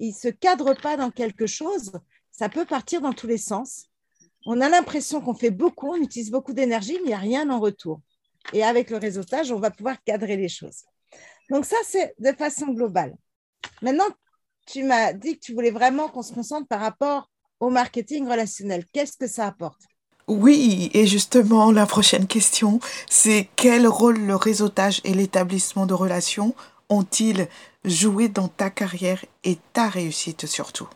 se 0.00 0.28
cadre 0.28 0.72
pas 0.72 0.96
dans 0.96 1.10
quelque 1.10 1.46
chose, 1.46 1.92
ça 2.30 2.48
peut 2.48 2.64
partir 2.64 3.02
dans 3.02 3.12
tous 3.12 3.26
les 3.26 3.36
sens. 3.36 3.84
On 4.46 4.62
a 4.62 4.70
l'impression 4.70 5.20
qu'on 5.20 5.34
fait 5.34 5.50
beaucoup, 5.50 5.88
on 5.92 6.00
utilise 6.00 6.30
beaucoup 6.30 6.54
d'énergie, 6.54 6.94
mais 6.94 7.00
il 7.00 7.06
n'y 7.08 7.12
a 7.12 7.18
rien 7.18 7.50
en 7.50 7.60
retour. 7.60 8.00
Et 8.54 8.64
avec 8.64 8.88
le 8.88 8.96
réseautage, 8.96 9.52
on 9.52 9.60
va 9.60 9.70
pouvoir 9.70 10.02
cadrer 10.04 10.38
les 10.38 10.48
choses. 10.48 10.84
Donc 11.50 11.66
ça, 11.66 11.76
c'est 11.84 12.14
de 12.18 12.32
façon 12.32 12.68
globale. 12.68 13.14
Maintenant, 13.82 14.08
tu 14.66 14.84
m'as 14.84 15.12
dit 15.12 15.34
que 15.34 15.44
tu 15.44 15.52
voulais 15.52 15.70
vraiment 15.70 16.08
qu'on 16.08 16.22
se 16.22 16.32
concentre 16.32 16.66
par 16.66 16.80
rapport 16.80 17.30
au 17.60 17.68
marketing 17.68 18.26
relationnel. 18.26 18.86
Qu'est-ce 18.94 19.18
que 19.18 19.26
ça 19.26 19.48
apporte? 19.48 19.82
Oui, 20.28 20.90
et 20.94 21.06
justement, 21.06 21.72
la 21.72 21.86
prochaine 21.86 22.26
question, 22.26 22.80
c'est 23.10 23.48
quel 23.56 23.86
rôle 23.86 24.18
le 24.18 24.36
réseautage 24.36 25.00
et 25.04 25.14
l'établissement 25.14 25.86
de 25.86 25.94
relations 25.94 26.54
ont-ils 26.88 27.48
joué 27.84 28.28
dans 28.28 28.48
ta 28.48 28.70
carrière 28.70 29.24
et 29.44 29.58
ta 29.72 29.88
réussite 29.88 30.46
surtout? 30.46 30.88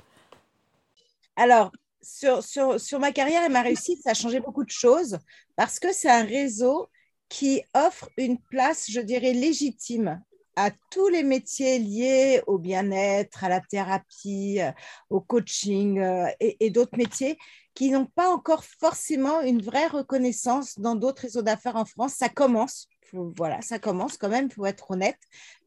Alors, 1.37 1.73
sur, 2.00 2.42
sur, 2.42 3.00
ma 3.00 3.12
carrière 3.12 3.45
et 3.45 3.49
ma 3.49 3.62
réussite, 3.62 4.02
ça 4.02 4.11
a 4.11 4.14
changé 4.14 4.40
beaucoup 4.40 4.64
de 4.64 4.71
choses 4.71 5.18
parce 5.56 5.80
que 5.80 5.92
c'est 5.92 6.11
un 6.11 6.25
réseau 6.25 6.88
qui 7.28 7.62
offre 7.75 8.09
une 8.16 8.38
place, 8.38 8.87
je 8.88 9.00
dirais, 9.00 9.33
légitime 9.33 10.21
à 10.54 10.71
tous 10.90 11.09
les 11.09 11.23
métiers 11.23 11.78
liés 11.78 12.42
au 12.47 12.59
bien-être, 12.59 13.45
à 13.45 13.49
la 13.49 13.61
thérapie, 13.61 14.61
euh, 14.61 14.71
au 15.11 15.21
coaching 15.21 15.99
euh, 15.99 16.28
et, 16.40 16.71
d'autres 16.71 16.97
métiers 16.97 17.37
qui 17.76 17.90
n'ont 17.90 18.06
pas 18.06 18.30
encore 18.30 18.64
forcément 18.64 19.42
une 19.42 19.61
vraie 19.61 19.87
reconnaissance 19.87 20.78
dans 20.78 20.95
d'autres 20.95 21.23
réseaux 21.23 21.42
d'affaires 21.42 21.76
en 21.76 21.85
France. 21.85 22.14
Ça 22.14 22.30
commence, 22.30 22.88
voilà, 23.12 23.61
ça 23.61 23.78
commence 23.78 24.16
quand 24.16 24.30
même, 24.30 24.47
il 24.47 24.54
faut 24.54 24.64
être 24.64 24.90
honnête, 24.90 25.21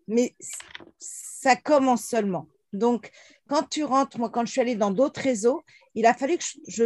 mais 0.08 0.36
ça 0.98 1.56
commence 1.56 2.04
seulement. 2.04 2.48
Donc, 2.74 3.12
quand 3.48 3.70
tu 3.70 3.84
rentres, 3.84 4.18
moi, 4.18 4.32
quand 4.32 4.44
je 4.46 4.51
suis 4.51 4.62
allée 4.62 4.75
dans 4.75 4.89
d'autres 4.89 5.22
réseaux, 5.22 5.62
il 5.94 6.08
a 6.08 6.16
fallu 6.16 6.39
que 6.39 6.44
je, 6.68 6.86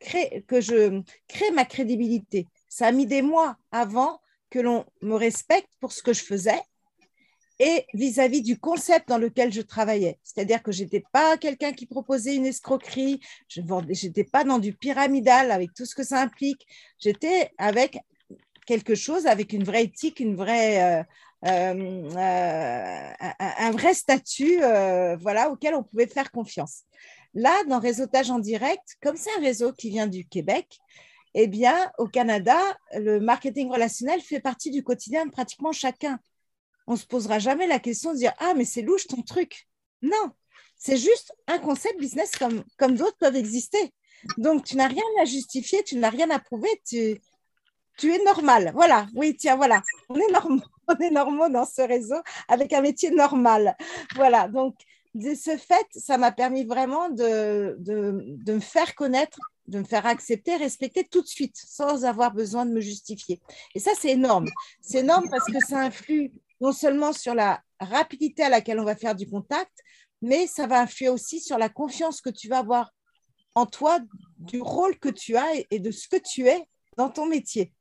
crée, 0.00 0.44
que 0.48 0.60
je 0.60 1.02
crée 1.28 1.50
ma 1.52 1.64
crédibilité. 1.64 2.48
Ça 2.68 2.88
a 2.88 2.92
mis 2.92 3.06
des 3.06 3.22
mois 3.22 3.56
avant 3.70 4.20
que 4.50 4.58
l'on 4.58 4.84
me 5.02 5.14
respecte 5.14 5.70
pour 5.78 5.92
ce 5.92 6.02
que 6.02 6.12
je 6.12 6.24
faisais 6.24 6.60
et 7.58 7.86
vis-à-vis 7.94 8.42
du 8.42 8.58
concept 8.58 9.08
dans 9.08 9.18
lequel 9.18 9.52
je 9.52 9.60
travaillais. 9.60 10.18
C'est-à-dire 10.22 10.62
que 10.62 10.72
je 10.72 10.82
n'étais 10.82 11.04
pas 11.12 11.36
quelqu'un 11.36 11.72
qui 11.72 11.86
proposait 11.86 12.34
une 12.34 12.46
escroquerie, 12.46 13.20
je 13.48 13.60
n'étais 13.60 14.24
pas 14.24 14.44
dans 14.44 14.58
du 14.58 14.72
pyramidal 14.72 15.50
avec 15.50 15.72
tout 15.74 15.86
ce 15.86 15.94
que 15.94 16.02
ça 16.02 16.20
implique, 16.20 16.66
j'étais 16.98 17.50
avec 17.58 17.98
quelque 18.66 18.94
chose, 18.94 19.26
avec 19.26 19.52
une 19.52 19.64
vraie 19.64 19.84
éthique, 19.84 20.20
une 20.20 20.36
vraie, 20.36 21.00
euh, 21.00 21.02
euh, 21.46 22.10
euh, 22.16 23.10
un, 23.38 23.70
vrai 23.70 23.94
statut 23.94 24.58
voilà, 25.20 25.50
auquel 25.50 25.74
on 25.74 25.82
pouvait 25.82 26.06
faire 26.06 26.30
confiance. 26.30 26.82
Là, 27.34 27.52
dans 27.68 27.80
réseautage 27.80 28.30
en 28.30 28.38
direct, 28.38 28.96
comme 29.02 29.16
c'est 29.16 29.30
un 29.36 29.40
réseau 29.40 29.72
qui 29.72 29.90
vient 29.90 30.06
du 30.06 30.24
Québec, 30.26 30.78
eh 31.34 31.48
bien, 31.48 31.90
au 31.98 32.06
Canada, 32.06 32.58
le 32.92 33.18
marketing 33.18 33.68
relationnel 33.68 34.20
fait 34.20 34.38
partie 34.38 34.70
du 34.70 34.84
quotidien 34.84 35.26
de 35.26 35.32
pratiquement 35.32 35.72
chacun 35.72 36.20
on 36.86 36.96
se 36.96 37.06
posera 37.06 37.38
jamais 37.38 37.66
la 37.66 37.78
question 37.78 38.12
de 38.12 38.18
dire 38.18 38.32
ah 38.38 38.54
mais 38.54 38.64
c'est 38.64 38.82
louche 38.82 39.06
ton 39.06 39.22
truc. 39.22 39.66
Non, 40.02 40.32
c'est 40.76 40.96
juste 40.96 41.32
un 41.46 41.58
concept 41.58 41.98
business 41.98 42.32
comme, 42.32 42.62
comme 42.78 42.96
d'autres 42.96 43.16
peuvent 43.18 43.36
exister. 43.36 43.92
Donc 44.38 44.64
tu 44.64 44.76
n'as 44.76 44.88
rien 44.88 45.02
à 45.20 45.24
justifier, 45.24 45.82
tu 45.82 45.96
n'as 45.96 46.10
rien 46.10 46.30
à 46.30 46.38
prouver, 46.38 46.68
tu, 46.86 47.20
tu 47.98 48.12
es 48.12 48.22
normal. 48.24 48.72
Voilà, 48.74 49.06
oui, 49.14 49.36
tiens, 49.36 49.56
voilà, 49.56 49.82
on 50.08 50.16
est 50.16 50.30
normaux, 50.32 50.62
on 50.88 50.96
est 50.96 51.10
normaux 51.10 51.48
dans 51.48 51.66
ce 51.66 51.82
réseau 51.82 52.20
avec 52.48 52.72
un 52.72 52.80
métier 52.80 53.10
normal. 53.10 53.76
Voilà, 54.14 54.48
donc 54.48 54.74
de 55.14 55.34
ce 55.34 55.56
fait, 55.56 55.86
ça 55.92 56.18
m'a 56.18 56.32
permis 56.32 56.64
vraiment 56.64 57.08
de, 57.08 57.76
de, 57.78 58.24
de, 58.26 58.54
me 58.54 58.60
faire 58.60 58.94
connaître, 58.96 59.38
de 59.68 59.78
me 59.78 59.84
faire 59.84 60.06
accepter, 60.06 60.56
respecter 60.56 61.04
tout 61.04 61.22
de 61.22 61.26
suite, 61.26 61.56
sans 61.56 62.04
avoir 62.04 62.32
besoin 62.32 62.66
de 62.66 62.72
me 62.72 62.80
justifier. 62.80 63.40
Et 63.76 63.78
ça, 63.78 63.92
c'est 63.96 64.10
énorme. 64.10 64.48
C'est 64.80 64.98
énorme 64.98 65.28
parce 65.30 65.46
que 65.46 65.60
ça 65.64 65.78
influe 65.78 66.32
non 66.64 66.72
seulement 66.72 67.12
sur 67.12 67.34
la 67.34 67.60
rapidité 67.78 68.42
à 68.42 68.48
laquelle 68.48 68.80
on 68.80 68.84
va 68.84 68.96
faire 68.96 69.14
du 69.14 69.28
contact, 69.28 69.70
mais 70.22 70.46
ça 70.46 70.66
va 70.66 70.80
influer 70.80 71.10
aussi 71.10 71.38
sur 71.38 71.58
la 71.58 71.68
confiance 71.68 72.22
que 72.22 72.30
tu 72.30 72.48
vas 72.48 72.60
avoir 72.60 72.90
en 73.54 73.66
toi, 73.66 73.98
du 74.38 74.62
rôle 74.62 74.98
que 74.98 75.10
tu 75.10 75.36
as 75.36 75.46
et 75.70 75.78
de 75.78 75.90
ce 75.90 76.08
que 76.08 76.16
tu 76.16 76.48
es 76.48 76.66
dans 76.96 77.10
ton 77.10 77.26
métier. 77.26 77.74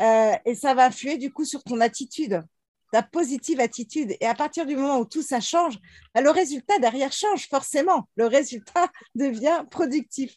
Euh, 0.00 0.32
et 0.44 0.56
ça 0.56 0.74
va 0.74 0.86
influer 0.86 1.18
du 1.18 1.32
coup 1.32 1.44
sur 1.44 1.62
ton 1.62 1.80
attitude, 1.80 2.42
ta 2.90 3.04
positive 3.04 3.60
attitude. 3.60 4.16
Et 4.20 4.26
à 4.26 4.34
partir 4.34 4.66
du 4.66 4.74
moment 4.74 4.98
où 4.98 5.04
tout 5.04 5.22
ça 5.22 5.38
change, 5.38 5.78
bah, 6.16 6.20
le 6.20 6.30
résultat 6.30 6.80
derrière 6.80 7.12
change 7.12 7.48
forcément. 7.48 8.08
Le 8.16 8.26
résultat 8.26 8.90
devient 9.14 9.64
productif. 9.70 10.36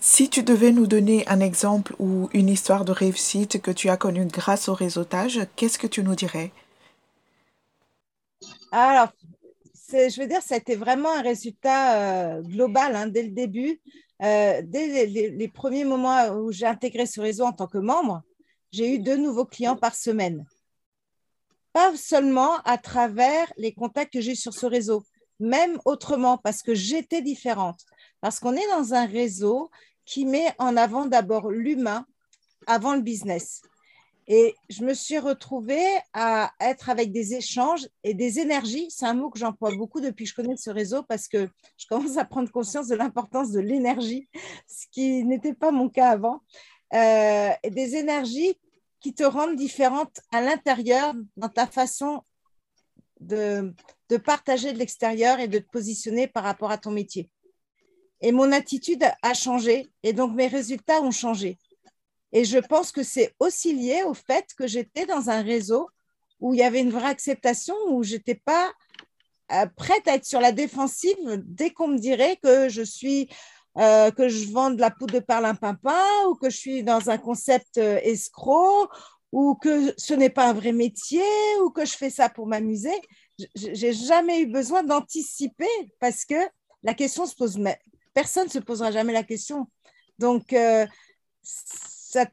Si 0.00 0.30
tu 0.30 0.42
devais 0.42 0.72
nous 0.72 0.86
donner 0.86 1.28
un 1.28 1.40
exemple 1.40 1.94
ou 1.98 2.30
une 2.32 2.48
histoire 2.48 2.86
de 2.86 2.92
réussite 2.92 3.60
que 3.60 3.70
tu 3.70 3.90
as 3.90 3.98
connue 3.98 4.24
grâce 4.24 4.70
au 4.70 4.74
réseautage, 4.74 5.40
qu'est-ce 5.56 5.78
que 5.78 5.86
tu 5.86 6.02
nous 6.02 6.14
dirais? 6.14 6.52
Alors, 8.72 9.08
je 9.92 10.20
veux 10.20 10.26
dire, 10.26 10.40
ça 10.40 10.54
a 10.54 10.58
été 10.58 10.74
vraiment 10.74 11.12
un 11.12 11.20
résultat 11.20 12.36
euh, 12.36 12.42
global 12.42 12.96
hein, 12.96 13.08
dès 13.08 13.24
le 13.24 13.30
début. 13.30 13.78
Euh, 14.22 14.62
dès 14.64 15.04
les, 15.06 15.48
premiers 15.48 15.84
moments 15.84 16.28
où 16.28 16.50
j'ai 16.50 16.66
intégré 16.66 17.04
ce 17.04 17.20
réseau 17.20 17.44
en 17.44 17.52
tant 17.52 17.66
que 17.66 17.78
membre, 17.78 18.22
j'ai 18.72 18.94
eu 18.94 18.98
deux 19.00 19.16
nouveaux 19.18 19.44
clients 19.44 19.76
par 19.76 19.94
semaine. 19.94 20.46
Pas 21.74 21.94
seulement 21.96 22.56
à 22.64 22.78
travers 22.78 23.52
les 23.58 23.74
contacts 23.74 24.14
que 24.14 24.20
j'ai 24.22 24.34
sur 24.34 24.54
ce 24.54 24.64
réseau, 24.64 25.04
même 25.40 25.78
autrement, 25.84 26.38
parce 26.38 26.62
que 26.62 26.74
j'étais 26.74 27.20
différente. 27.20 27.80
Parce 28.20 28.40
qu'on 28.40 28.54
est 28.54 28.68
dans 28.68 28.94
un 28.94 29.06
réseau 29.06 29.70
qui 30.10 30.26
met 30.26 30.52
en 30.58 30.76
avant 30.76 31.06
d'abord 31.06 31.50
l'humain 31.50 32.04
avant 32.66 32.96
le 32.96 33.00
business. 33.00 33.62
Et 34.26 34.56
je 34.68 34.82
me 34.84 34.92
suis 34.92 35.20
retrouvée 35.20 35.86
à 36.12 36.50
être 36.60 36.90
avec 36.90 37.12
des 37.12 37.34
échanges 37.34 37.88
et 38.02 38.12
des 38.12 38.40
énergies. 38.40 38.88
C'est 38.90 39.06
un 39.06 39.14
mot 39.14 39.30
que 39.30 39.38
j'emploie 39.38 39.72
beaucoup 39.76 40.00
depuis 40.00 40.24
que 40.24 40.30
je 40.30 40.34
connais 40.34 40.56
ce 40.56 40.70
réseau 40.70 41.04
parce 41.04 41.28
que 41.28 41.48
je 41.78 41.86
commence 41.88 42.16
à 42.16 42.24
prendre 42.24 42.50
conscience 42.50 42.88
de 42.88 42.96
l'importance 42.96 43.52
de 43.52 43.60
l'énergie, 43.60 44.28
ce 44.66 44.86
qui 44.90 45.24
n'était 45.24 45.54
pas 45.54 45.70
mon 45.70 45.88
cas 45.88 46.10
avant. 46.10 46.40
Euh, 46.92 47.50
et 47.62 47.70
des 47.70 47.94
énergies 47.94 48.58
qui 49.00 49.14
te 49.14 49.22
rendent 49.22 49.56
différente 49.56 50.20
à 50.32 50.40
l'intérieur 50.40 51.14
dans 51.36 51.48
ta 51.48 51.68
façon 51.68 52.24
de, 53.20 53.72
de 54.08 54.16
partager 54.16 54.72
de 54.72 54.78
l'extérieur 54.78 55.38
et 55.38 55.46
de 55.46 55.60
te 55.60 55.70
positionner 55.70 56.26
par 56.26 56.42
rapport 56.42 56.72
à 56.72 56.78
ton 56.78 56.90
métier. 56.90 57.30
Et 58.20 58.32
mon 58.32 58.52
attitude 58.52 59.04
a 59.22 59.34
changé 59.34 59.90
et 60.02 60.12
donc 60.12 60.34
mes 60.34 60.46
résultats 60.46 61.00
ont 61.00 61.10
changé. 61.10 61.58
Et 62.32 62.44
je 62.44 62.58
pense 62.58 62.92
que 62.92 63.02
c'est 63.02 63.34
aussi 63.40 63.72
lié 63.72 64.02
au 64.04 64.14
fait 64.14 64.46
que 64.56 64.66
j'étais 64.66 65.06
dans 65.06 65.30
un 65.30 65.42
réseau 65.42 65.88
où 66.38 66.54
il 66.54 66.60
y 66.60 66.62
avait 66.62 66.80
une 66.80 66.90
vraie 66.90 67.08
acceptation, 67.08 67.74
où 67.88 68.02
je 68.02 68.14
n'étais 68.14 68.34
pas 68.34 68.72
euh, 69.52 69.66
prête 69.76 70.06
à 70.06 70.14
être 70.14 70.24
sur 70.24 70.40
la 70.40 70.52
défensive 70.52 71.16
dès 71.44 71.70
qu'on 71.70 71.88
me 71.88 71.98
dirait 71.98 72.36
que 72.42 72.68
je 72.68 72.82
suis 72.82 73.28
euh, 73.78 74.10
que 74.10 74.28
je 74.28 74.50
vends 74.50 74.70
de 74.70 74.80
la 74.80 74.90
poudre 74.90 75.14
de 75.14 75.20
perlimpinpin 75.20 76.04
ou 76.28 76.34
que 76.34 76.50
je 76.50 76.56
suis 76.56 76.82
dans 76.82 77.08
un 77.08 77.18
concept 77.18 77.78
euh, 77.78 78.00
escroc 78.02 78.88
ou 79.32 79.54
que 79.54 79.94
ce 79.96 80.12
n'est 80.12 80.30
pas 80.30 80.48
un 80.48 80.52
vrai 80.52 80.72
métier 80.72 81.22
ou 81.62 81.70
que 81.70 81.84
je 81.84 81.92
fais 81.92 82.10
ça 82.10 82.28
pour 82.28 82.46
m'amuser. 82.46 82.94
J'ai 83.54 83.92
jamais 83.92 84.40
eu 84.40 84.46
besoin 84.46 84.82
d'anticiper 84.82 85.68
parce 86.00 86.24
que 86.24 86.34
la 86.82 86.94
question 86.94 87.26
se 87.26 87.36
pose 87.36 87.58
personne 88.20 88.44
ne 88.44 88.50
se 88.50 88.58
posera 88.58 88.90
jamais 88.90 89.14
la 89.14 89.22
question. 89.22 89.66
Donc, 90.18 90.52
euh, 90.52 90.86
ça 91.42 92.26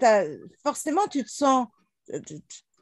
forcément, 0.61 1.07
tu 1.07 1.23
te 1.23 1.29
sens, 1.29 1.67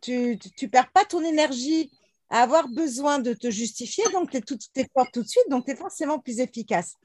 tu 0.02 0.40
ne 0.62 0.68
perds 0.68 0.92
pas 0.92 1.06
ton 1.06 1.24
énergie 1.24 1.92
à 2.32 2.42
avoir 2.42 2.68
besoin 2.68 3.20
de 3.20 3.34
te 3.34 3.52
justifier, 3.52 4.04
donc 4.12 4.32
tu 4.32 4.38
es, 4.38 4.42
tout, 4.42 4.58
fort 4.96 5.06
tout 5.14 5.22
de 5.22 5.28
suite, 5.28 5.48
donc 5.52 5.66
tu 5.66 5.72
es 5.72 5.76
forcément 5.76 6.18
plus 6.18 6.40
efficace. 6.40 6.96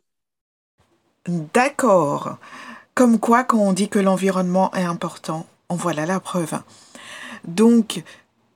D'accord. 1.26 2.38
Comme 2.94 3.20
quoi, 3.20 3.44
quand 3.44 3.58
on 3.58 3.74
dit 3.74 3.90
que 3.90 3.98
l'environnement 3.98 4.72
est 4.72 4.84
important, 4.84 5.46
en 5.68 5.76
voilà 5.76 6.06
la 6.06 6.18
preuve. 6.18 6.62
Donc, 7.44 8.02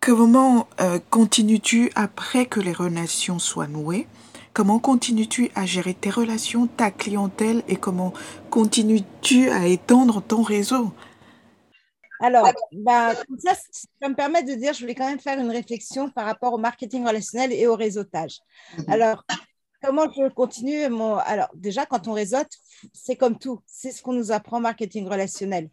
comment 0.01 0.67
euh, 0.81 0.99
continues-tu 1.11 1.93
après 1.95 2.47
que 2.47 2.61
les 2.61 2.73
relations 2.73 3.39
soient 3.39 3.69
nouées? 3.69 4.07
Comment 4.55 4.79
continues-tu 4.79 5.51
à 5.57 5.67
gérer 5.67 5.95
tes 5.95 6.11
relations, 6.11 6.69
ta 6.69 6.93
clientèle 6.93 7.65
et 7.67 7.75
comment 7.75 8.13
continues-tu 8.51 9.51
à 9.51 9.67
étendre 9.67 10.23
ton 10.23 10.43
réseau? 10.43 10.93
Alors, 12.21 12.49
bah, 12.71 13.15
ça, 13.45 13.55
ça 14.01 14.09
me 14.09 14.15
permet 14.15 14.45
de 14.45 14.55
dire, 14.55 14.73
je 14.73 14.79
voulais 14.79 14.95
quand 14.95 15.09
même 15.09 15.19
faire 15.19 15.41
une 15.41 15.51
réflexion 15.51 16.09
par 16.09 16.25
rapport 16.25 16.53
au 16.53 16.59
marketing 16.59 17.05
relationnel 17.05 17.53
et 17.53 17.67
au 17.67 17.75
réseautage. 17.75 18.39
Mhm. 18.79 18.85
Alors, 18.91 19.25
comment 19.83 20.09
je 20.13 20.29
continue 20.29 20.89
mon... 20.89 21.17
Alors, 21.17 21.49
déjà, 21.57 21.85
quand 21.85 22.07
on 22.07 22.13
réseaute, 22.13 22.53
c'est 22.93 23.17
comme 23.17 23.37
tout. 23.37 23.61
C'est 23.67 23.91
ce 23.91 24.03
qu'on 24.03 24.13
nous 24.13 24.31
apprend 24.31 24.59
en 24.59 24.61
marketing 24.61 25.09
relationnel. 25.09 25.69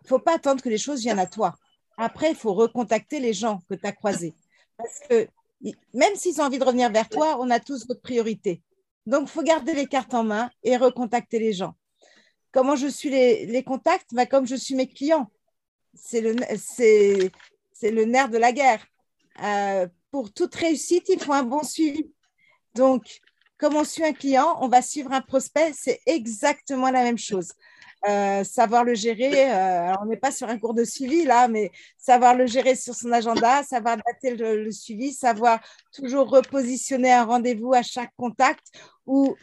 Il 0.00 0.06
ne 0.06 0.08
faut 0.08 0.18
pas 0.18 0.34
attendre 0.34 0.60
que 0.60 0.68
les 0.68 0.78
choses 0.78 1.00
viennent 1.00 1.20
à 1.20 1.26
toi. 1.26 1.54
Après, 1.96 2.30
il 2.30 2.36
faut 2.36 2.54
recontacter 2.54 3.20
les 3.20 3.32
gens 3.32 3.60
que 3.68 3.74
tu 3.76 3.86
as 3.86 3.92
croisés. 3.92 4.34
Parce 4.76 4.98
que 5.08 5.28
même 5.94 6.14
s'ils 6.16 6.40
ont 6.40 6.44
envie 6.44 6.58
de 6.58 6.64
revenir 6.64 6.90
vers 6.90 7.08
toi, 7.08 7.38
on 7.40 7.50
a 7.50 7.60
tous 7.60 7.86
votre 7.86 8.02
priorité. 8.02 8.62
Donc, 9.06 9.28
il 9.28 9.30
faut 9.30 9.42
garder 9.42 9.74
les 9.74 9.86
cartes 9.86 10.14
en 10.14 10.24
main 10.24 10.50
et 10.62 10.76
recontacter 10.76 11.38
les 11.38 11.52
gens. 11.52 11.74
Comment 12.52 12.76
je 12.76 12.88
suis 12.88 13.10
les, 13.10 13.62
contacts? 13.64 14.14
Bah, 14.14 14.26
Comme 14.26 14.46
je 14.46 14.56
suis 14.56 14.74
mes 14.74 14.88
clients. 14.88 15.30
C'est 15.94 16.20
le, 16.20 16.34
le 16.34 18.04
nerf 18.04 18.28
de 18.28 18.38
la 18.38 18.52
guerre. 18.52 18.84
Euh, 19.42 19.86
pour 20.10 20.32
toute 20.32 20.54
réussite, 20.54 21.08
il 21.08 21.22
faut 21.22 21.32
un 21.32 21.42
bon 21.42 21.62
suivi. 21.62 22.10
Donc, 22.74 23.20
comme 23.58 23.76
on 23.76 23.84
suit 23.84 24.04
un 24.04 24.12
client, 24.12 24.58
on 24.60 24.68
va 24.68 24.82
suivre 24.82 25.12
un 25.12 25.20
prospect, 25.20 25.72
c'est 25.74 26.00
exactement 26.06 26.90
la 26.90 27.02
même 27.02 27.18
chose. 27.18 27.52
Euh, 28.08 28.44
savoir 28.44 28.84
le 28.84 28.94
gérer. 28.94 29.52
Euh, 29.52 29.92
on 30.02 30.06
n'est 30.06 30.16
pas 30.16 30.30
sur 30.30 30.48
un 30.48 30.58
cours 30.58 30.74
de 30.74 30.84
suivi 30.84 31.24
là, 31.24 31.48
mais 31.48 31.70
savoir 31.98 32.34
le 32.34 32.46
gérer 32.46 32.74
sur 32.74 32.94
son 32.94 33.10
agenda, 33.12 33.62
savoir 33.62 33.96
dater 33.96 34.36
le, 34.36 34.70
suivi, 34.70 35.12
savoir 35.12 35.60
toujours 35.92 36.28
repositionner 36.28 37.12
un 37.12 37.24
rendez-vous 37.24 37.72
à 37.74 37.82
chaque 37.82 38.12
contact 38.16 38.66
ou 39.06 39.34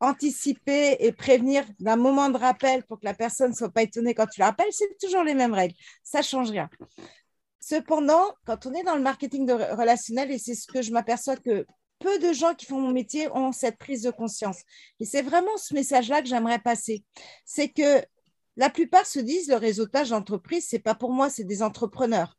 anticiper 0.00 0.96
et 1.00 1.12
prévenir 1.12 1.64
d'un 1.78 1.96
moment 1.96 2.30
de 2.30 2.38
rappel 2.38 2.82
pour 2.84 3.00
que 3.00 3.04
la 3.04 3.14
personne 3.14 3.50
ne 3.50 3.56
soit 3.56 3.70
pas 3.70 3.82
étonnée 3.82 4.14
quand 4.14 4.26
tu 4.26 4.40
la 4.40 4.46
rappelles, 4.46 4.72
c'est 4.72 4.98
toujours 4.98 5.24
les 5.24 5.34
mêmes 5.34 5.54
règles. 5.54 5.74
Ça 6.02 6.18
ne 6.18 6.24
change 6.24 6.50
rien. 6.50 6.68
Cependant, 7.60 8.32
quand 8.46 8.66
on 8.66 8.72
est 8.72 8.82
dans 8.82 8.96
le 8.96 9.02
marketing 9.02 9.44
de 9.46 9.52
relationnel, 9.52 10.30
et 10.30 10.38
c'est 10.38 10.54
ce 10.54 10.66
que 10.66 10.80
je 10.80 10.92
m'aperçois 10.92 11.36
que 11.36 11.66
peu 12.00 12.18
de 12.18 12.32
gens 12.32 12.54
qui 12.54 12.66
font 12.66 12.80
mon 12.80 12.90
métier 12.90 13.30
ont 13.32 13.52
cette 13.52 13.78
prise 13.78 14.02
de 14.02 14.10
conscience. 14.10 14.62
Et 14.98 15.04
c'est 15.04 15.22
vraiment 15.22 15.56
ce 15.56 15.74
message-là 15.74 16.22
que 16.22 16.28
j'aimerais 16.28 16.58
passer. 16.58 17.04
C'est 17.44 17.68
que 17.68 18.02
la 18.56 18.70
plupart 18.70 19.06
se 19.06 19.20
disent 19.20 19.48
le 19.48 19.56
réseautage 19.56 20.10
d'entreprise, 20.10 20.66
c'est 20.68 20.80
pas 20.80 20.94
pour 20.96 21.12
moi, 21.12 21.30
c'est 21.30 21.44
des 21.44 21.62
entrepreneurs. 21.62 22.36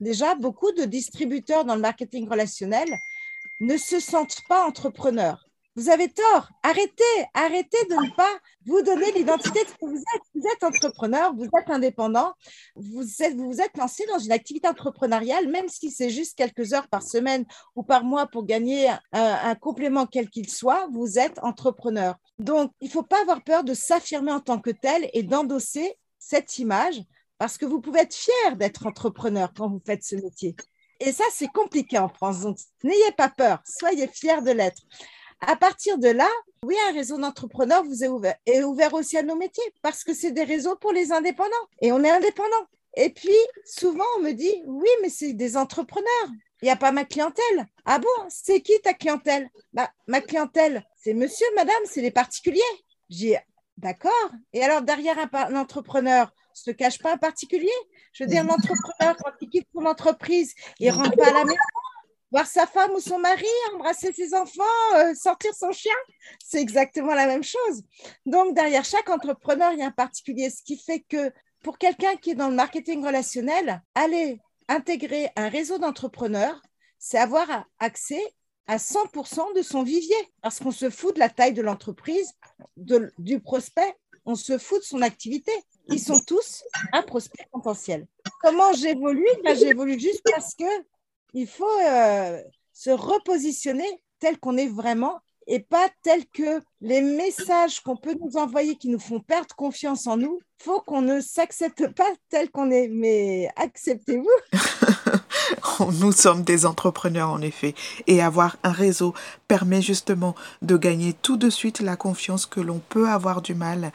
Déjà, 0.00 0.34
beaucoup 0.34 0.72
de 0.72 0.84
distributeurs 0.84 1.64
dans 1.64 1.76
le 1.76 1.80
marketing 1.80 2.28
relationnel 2.28 2.88
ne 3.60 3.76
se 3.76 4.00
sentent 4.00 4.40
pas 4.48 4.66
entrepreneurs. 4.66 5.46
Vous 5.74 5.88
avez 5.88 6.10
tort. 6.10 6.50
Arrêtez, 6.62 7.02
arrêtez 7.32 7.84
de 7.88 7.94
ne 7.94 8.14
pas 8.14 8.38
vous 8.66 8.82
donner 8.82 9.10
l'identité 9.12 9.64
de 9.64 9.68
ce 9.68 9.74
que 9.74 9.86
vous 9.86 9.96
êtes. 10.14 10.22
Vous 10.34 10.42
êtes 10.52 10.64
entrepreneur, 10.64 11.34
vous 11.34 11.46
êtes 11.46 11.70
indépendant, 11.70 12.34
vous 12.76 13.22
êtes, 13.22 13.34
vous, 13.34 13.58
êtes 13.58 13.74
lancé 13.78 14.04
dans 14.06 14.18
une 14.18 14.32
activité 14.32 14.68
entrepreneuriale, 14.68 15.48
même 15.48 15.70
si 15.70 15.90
c'est 15.90 16.10
juste 16.10 16.36
quelques 16.36 16.74
heures 16.74 16.88
par 16.88 17.02
semaine 17.02 17.46
ou 17.74 17.82
par 17.82 18.04
mois 18.04 18.26
pour 18.26 18.44
gagner 18.44 18.90
un, 18.90 18.98
un 19.12 19.54
complément 19.54 20.06
quel 20.06 20.28
qu'il 20.28 20.50
soit, 20.50 20.88
vous 20.92 21.18
êtes 21.18 21.38
entrepreneur. 21.42 22.16
Donc, 22.38 22.72
il 22.82 22.88
ne 22.88 22.92
faut 22.92 23.02
pas 23.02 23.22
avoir 23.22 23.42
peur 23.42 23.64
de 23.64 23.72
s'affirmer 23.72 24.32
en 24.32 24.40
tant 24.40 24.60
que 24.60 24.70
tel 24.70 25.08
et 25.14 25.22
d'endosser 25.22 25.96
cette 26.18 26.58
image 26.58 27.00
parce 27.38 27.56
que 27.56 27.64
vous 27.64 27.80
pouvez 27.80 28.00
être 28.00 28.14
fier 28.14 28.56
d'être 28.56 28.86
entrepreneur 28.86 29.50
quand 29.56 29.70
vous 29.70 29.80
faites 29.84 30.04
ce 30.04 30.16
métier. 30.16 30.54
Et 31.00 31.12
ça, 31.12 31.24
c'est 31.32 31.48
compliqué 31.48 31.98
en 31.98 32.10
France. 32.10 32.42
Donc, 32.42 32.58
n'ayez 32.84 33.12
pas 33.16 33.30
peur, 33.30 33.60
soyez 33.64 34.06
fiers 34.06 34.42
de 34.42 34.50
l'être 34.50 34.82
à 35.46 35.56
partir 35.56 35.98
de 35.98 36.08
là, 36.08 36.28
oui, 36.64 36.76
un 36.88 36.92
réseau 36.92 37.18
d'entrepreneurs 37.18 37.84
vous 37.84 38.04
est 38.04 38.62
ouvert, 38.62 38.94
aussi 38.94 39.18
à 39.18 39.22
nos 39.22 39.36
métiers 39.36 39.64
parce 39.82 40.04
que 40.04 40.14
c'est 40.14 40.30
des 40.32 40.44
réseaux 40.44 40.76
pour 40.76 40.92
les 40.92 41.12
indépendants 41.12 41.50
et 41.80 41.92
on 41.92 42.02
est 42.04 42.10
indépendant. 42.10 42.66
Et 42.96 43.10
puis, 43.10 43.36
souvent, 43.64 44.04
on 44.18 44.22
me 44.22 44.32
dit, 44.32 44.62
oui, 44.66 44.88
mais 45.02 45.08
c'est 45.08 45.32
des 45.32 45.56
entrepreneurs. 45.56 46.28
Il 46.60 46.66
n'y 46.66 46.70
a 46.70 46.76
pas 46.76 46.92
ma 46.92 47.04
clientèle. 47.04 47.66
Ah 47.84 47.98
bon, 47.98 48.08
c'est 48.28 48.60
qui 48.60 48.78
ta 48.82 48.94
clientèle? 48.94 49.48
Bah, 49.72 49.90
Ma 50.06 50.20
clientèle, 50.20 50.84
c'est 50.96 51.14
monsieur, 51.14 51.46
madame, 51.56 51.74
c'est 51.86 52.02
les 52.02 52.12
particuliers. 52.12 52.60
J'ai 53.10 53.38
d'accord. 53.78 54.30
Et 54.52 54.62
alors, 54.62 54.82
derrière 54.82 55.16
un, 55.18 55.56
entrepreneur, 55.56 56.26
ne 56.26 56.54
se 56.54 56.70
cache 56.70 56.98
pas 56.98 57.14
un 57.14 57.18
particulier? 57.18 57.72
Je 58.12 58.22
veux 58.22 58.30
dire, 58.30 58.44
l'entrepreneur, 58.44 59.16
quand 59.24 59.32
il 59.40 59.48
quitte 59.48 59.66
son 59.74 59.86
entreprise, 59.86 60.54
il 60.78 60.88
ne 60.88 60.92
rentre 60.92 61.16
pas 61.16 61.28
à 61.28 61.32
la 61.32 61.44
maison, 61.44 61.56
voir 62.32 62.46
sa 62.46 62.66
femme 62.66 62.92
ou 62.92 63.00
son 63.00 63.18
mari, 63.18 63.44
embrasser 63.74 64.12
ses 64.12 64.34
enfants, 64.34 64.62
euh, 64.96 65.14
sortir 65.14 65.54
son 65.54 65.70
chien, 65.70 65.92
c'est 66.42 66.60
exactement 66.60 67.14
la 67.14 67.26
même 67.26 67.44
chose. 67.44 67.82
Donc, 68.24 68.54
derrière 68.54 68.84
chaque 68.84 69.10
entrepreneur, 69.10 69.72
il 69.72 69.80
y 69.80 69.82
a 69.82 69.86
un 69.86 69.92
particulier, 69.92 70.48
ce 70.48 70.62
qui 70.62 70.78
fait 70.78 71.00
que 71.00 71.30
pour 71.62 71.76
quelqu'un 71.76 72.16
qui 72.16 72.30
est 72.30 72.34
dans 72.34 72.48
le 72.48 72.56
marketing 72.56 73.04
relationnel, 73.04 73.82
aller 73.94 74.40
intégrer 74.68 75.30
un 75.36 75.48
réseau 75.48 75.78
d'entrepreneurs, 75.78 76.60
c'est 76.98 77.18
avoir 77.18 77.66
accès 77.78 78.22
à 78.66 78.78
100% 78.78 79.54
de 79.54 79.62
son 79.62 79.82
vivier, 79.82 80.16
parce 80.40 80.58
qu'on 80.58 80.70
se 80.70 80.88
fout 80.88 81.14
de 81.14 81.20
la 81.20 81.28
taille 81.28 81.52
de 81.52 81.62
l'entreprise, 81.62 82.32
du 82.76 83.40
prospect, 83.40 83.94
on 84.24 84.36
se 84.36 84.56
fout 84.56 84.78
de 84.78 84.84
son 84.84 85.02
activité. 85.02 85.52
Ils 85.88 86.00
sont 86.00 86.20
tous 86.20 86.62
un 86.92 87.02
prospect 87.02 87.46
potentiel. 87.50 88.06
Comment 88.40 88.72
j'évolue? 88.72 89.26
Ben, 89.44 89.56
J'évolue 89.56 89.98
juste 89.98 90.22
parce 90.30 90.54
que 90.54 90.64
il 91.32 91.46
faut 91.46 91.78
euh, 91.86 92.40
se 92.72 92.90
repositionner 92.90 93.88
tel 94.18 94.38
qu'on 94.38 94.56
est 94.56 94.68
vraiment 94.68 95.20
et 95.46 95.60
pas 95.60 95.88
tel 96.02 96.24
que 96.26 96.62
les 96.80 97.02
messages 97.02 97.80
qu'on 97.80 97.96
peut 97.96 98.16
nous 98.20 98.36
envoyer 98.36 98.76
qui 98.76 98.88
nous 98.88 99.00
font 99.00 99.20
perdre 99.20 99.54
confiance 99.56 100.06
en 100.06 100.16
nous, 100.16 100.38
faut 100.62 100.80
qu'on 100.80 101.02
ne 101.02 101.20
s'accepte 101.20 101.88
pas 101.94 102.08
tel 102.28 102.50
qu'on 102.50 102.70
est. 102.70 102.88
Mais 102.88 103.48
acceptez-vous. 103.56 104.28
nous 106.00 106.12
sommes 106.12 106.42
des 106.42 106.64
entrepreneurs 106.66 107.30
en 107.30 107.42
effet 107.42 107.74
et 108.06 108.22
avoir 108.22 108.56
un 108.62 108.72
réseau 108.72 109.14
permet 109.48 109.82
justement 109.82 110.34
de 110.62 110.76
gagner 110.76 111.12
tout 111.12 111.36
de 111.36 111.50
suite 111.50 111.80
la 111.80 111.96
confiance 111.96 112.46
que 112.46 112.60
l'on 112.60 112.78
peut 112.78 113.08
avoir 113.08 113.42
du 113.42 113.54
mal 113.54 113.92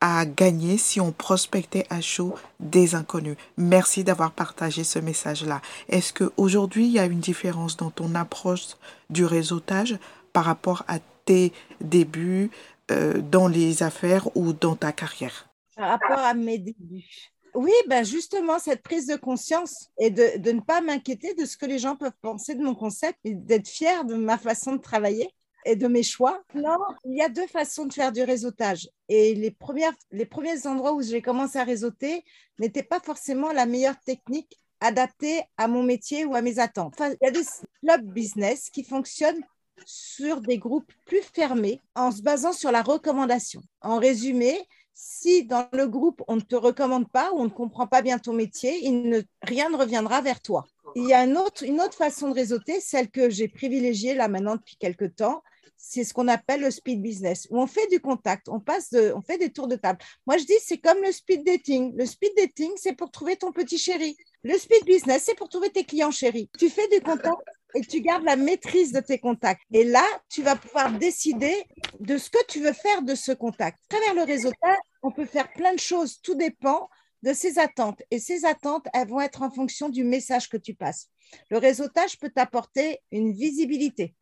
à 0.00 0.26
gagner 0.26 0.76
si 0.76 1.00
on 1.00 1.12
prospectait 1.12 1.86
à 1.90 2.00
chaud 2.00 2.34
des 2.60 2.94
inconnus. 2.94 3.36
Merci 3.56 4.04
d'avoir 4.04 4.32
partagé 4.32 4.84
ce 4.84 4.98
message-là. 4.98 5.62
Est-ce 5.88 6.12
qu'aujourd'hui, 6.12 6.86
il 6.86 6.92
y 6.92 6.98
a 6.98 7.06
une 7.06 7.20
différence 7.20 7.76
dans 7.76 7.90
ton 7.90 8.14
approche 8.14 8.76
du 9.10 9.24
réseautage 9.24 9.98
par 10.32 10.44
rapport 10.44 10.84
à 10.86 10.98
tes 11.24 11.52
débuts 11.80 12.50
euh, 12.90 13.20
dans 13.20 13.48
les 13.48 13.82
affaires 13.82 14.28
ou 14.36 14.52
dans 14.52 14.76
ta 14.76 14.92
carrière? 14.92 15.48
Par 15.76 15.88
rapport 15.88 16.18
à 16.18 16.34
mes 16.34 16.58
débuts. 16.58 17.32
Oui, 17.54 17.72
ben 17.88 18.04
justement, 18.04 18.58
cette 18.58 18.82
prise 18.82 19.06
de 19.06 19.16
conscience 19.16 19.88
et 19.98 20.10
de, 20.10 20.38
de 20.38 20.52
ne 20.52 20.60
pas 20.60 20.82
m'inquiéter 20.82 21.32
de 21.32 21.46
ce 21.46 21.56
que 21.56 21.64
les 21.64 21.78
gens 21.78 21.96
peuvent 21.96 22.12
penser 22.20 22.54
de 22.54 22.62
mon 22.62 22.74
concept 22.74 23.18
et 23.24 23.34
d'être 23.34 23.68
fier 23.68 24.04
de 24.04 24.14
ma 24.14 24.36
façon 24.36 24.74
de 24.74 24.80
travailler 24.80 25.30
de 25.74 25.88
mes 25.88 26.04
choix. 26.04 26.42
Non, 26.54 26.78
il 27.04 27.16
y 27.16 27.22
a 27.22 27.28
deux 27.28 27.46
façons 27.48 27.86
de 27.86 27.92
faire 27.92 28.12
du 28.12 28.22
réseautage. 28.22 28.88
Et 29.08 29.34
les, 29.34 29.50
premières, 29.50 29.94
les 30.12 30.26
premiers 30.26 30.66
endroits 30.66 30.92
où 30.92 31.02
j'ai 31.02 31.22
commencé 31.22 31.58
à 31.58 31.64
réseauter 31.64 32.24
n'étaient 32.60 32.84
pas 32.84 33.00
forcément 33.00 33.52
la 33.52 33.66
meilleure 33.66 33.98
technique 34.00 34.58
adaptée 34.80 35.42
à 35.56 35.68
mon 35.68 35.82
métier 35.82 36.24
ou 36.24 36.34
à 36.34 36.42
mes 36.42 36.58
attentes. 36.58 36.94
Il 37.00 37.16
y 37.20 37.26
a 37.26 37.30
des 37.30 37.44
clubs 37.80 38.06
business 38.12 38.70
qui 38.70 38.84
fonctionnent 38.84 39.42
sur 39.84 40.40
des 40.40 40.58
groupes 40.58 40.92
plus 41.06 41.22
fermés 41.22 41.82
en 41.94 42.10
se 42.10 42.22
basant 42.22 42.52
sur 42.52 42.70
la 42.70 42.82
recommandation. 42.82 43.60
En 43.80 43.98
résumé, 43.98 44.66
si 44.94 45.44
dans 45.44 45.68
le 45.72 45.86
groupe 45.86 46.22
on 46.28 46.36
ne 46.36 46.40
te 46.40 46.56
recommande 46.56 47.10
pas 47.10 47.30
ou 47.32 47.40
on 47.40 47.44
ne 47.44 47.50
comprend 47.50 47.86
pas 47.86 48.02
bien 48.02 48.18
ton 48.18 48.32
métier, 48.32 48.78
il 48.82 49.08
ne, 49.08 49.20
rien 49.42 49.68
ne 49.68 49.76
reviendra 49.76 50.22
vers 50.22 50.40
toi. 50.40 50.66
Il 50.94 51.06
y 51.06 51.12
a 51.12 51.24
une 51.24 51.36
autre, 51.36 51.62
une 51.64 51.80
autre 51.80 51.94
façon 51.94 52.30
de 52.30 52.34
réseauter, 52.34 52.80
celle 52.80 53.10
que 53.10 53.28
j'ai 53.28 53.48
privilégiée 53.48 54.14
là 54.14 54.28
maintenant 54.28 54.56
depuis 54.56 54.76
quelques 54.76 55.14
temps, 55.16 55.42
c'est 55.76 56.04
ce 56.04 56.12
qu'on 56.14 56.28
appelle 56.28 56.60
le 56.60 56.70
speed 56.70 57.02
business, 57.02 57.46
où 57.50 57.60
on 57.60 57.66
fait 57.66 57.86
du 57.88 58.00
contact, 58.00 58.48
on 58.48 58.60
passe 58.60 58.90
de, 58.90 59.12
on 59.14 59.20
fait 59.20 59.38
des 59.38 59.50
tours 59.50 59.68
de 59.68 59.76
table. 59.76 59.98
Moi, 60.26 60.38
je 60.38 60.44
dis, 60.44 60.58
c'est 60.60 60.78
comme 60.78 61.02
le 61.02 61.12
speed 61.12 61.44
dating. 61.44 61.94
Le 61.96 62.06
speed 62.06 62.32
dating, 62.36 62.72
c'est 62.76 62.94
pour 62.94 63.10
trouver 63.10 63.36
ton 63.36 63.52
petit 63.52 63.78
chéri. 63.78 64.16
Le 64.42 64.56
speed 64.58 64.84
business, 64.84 65.24
c'est 65.26 65.34
pour 65.34 65.48
trouver 65.48 65.70
tes 65.70 65.84
clients 65.84 66.10
chéris. 66.10 66.50
Tu 66.58 66.70
fais 66.70 66.88
du 66.88 67.00
contact 67.00 67.36
et 67.74 67.80
tu 67.80 68.00
gardes 68.00 68.24
la 68.24 68.36
maîtrise 68.36 68.92
de 68.92 69.00
tes 69.00 69.18
contacts. 69.18 69.62
Et 69.72 69.84
là, 69.84 70.04
tu 70.28 70.42
vas 70.42 70.56
pouvoir 70.56 70.90
décider 70.92 71.54
de 72.00 72.16
ce 72.16 72.30
que 72.30 72.44
tu 72.46 72.60
veux 72.60 72.72
faire 72.72 73.02
de 73.02 73.14
ce 73.14 73.32
contact. 73.32 73.78
À 73.90 73.96
travers 73.96 74.14
le 74.14 74.22
réseautage, 74.22 74.78
on 75.02 75.10
peut 75.10 75.26
faire 75.26 75.52
plein 75.52 75.74
de 75.74 75.80
choses. 75.80 76.20
Tout 76.22 76.34
dépend 76.34 76.88
de 77.22 77.32
ses 77.32 77.58
attentes. 77.58 78.02
Et 78.10 78.18
ces 78.18 78.44
attentes, 78.44 78.86
elles 78.94 79.08
vont 79.08 79.20
être 79.20 79.42
en 79.42 79.50
fonction 79.50 79.88
du 79.88 80.04
message 80.04 80.48
que 80.48 80.56
tu 80.56 80.74
passes. 80.74 81.08
Le 81.50 81.58
réseautage 81.58 82.18
peut 82.18 82.30
t'apporter 82.30 83.00
une 83.10 83.32
visibilité 83.32 84.14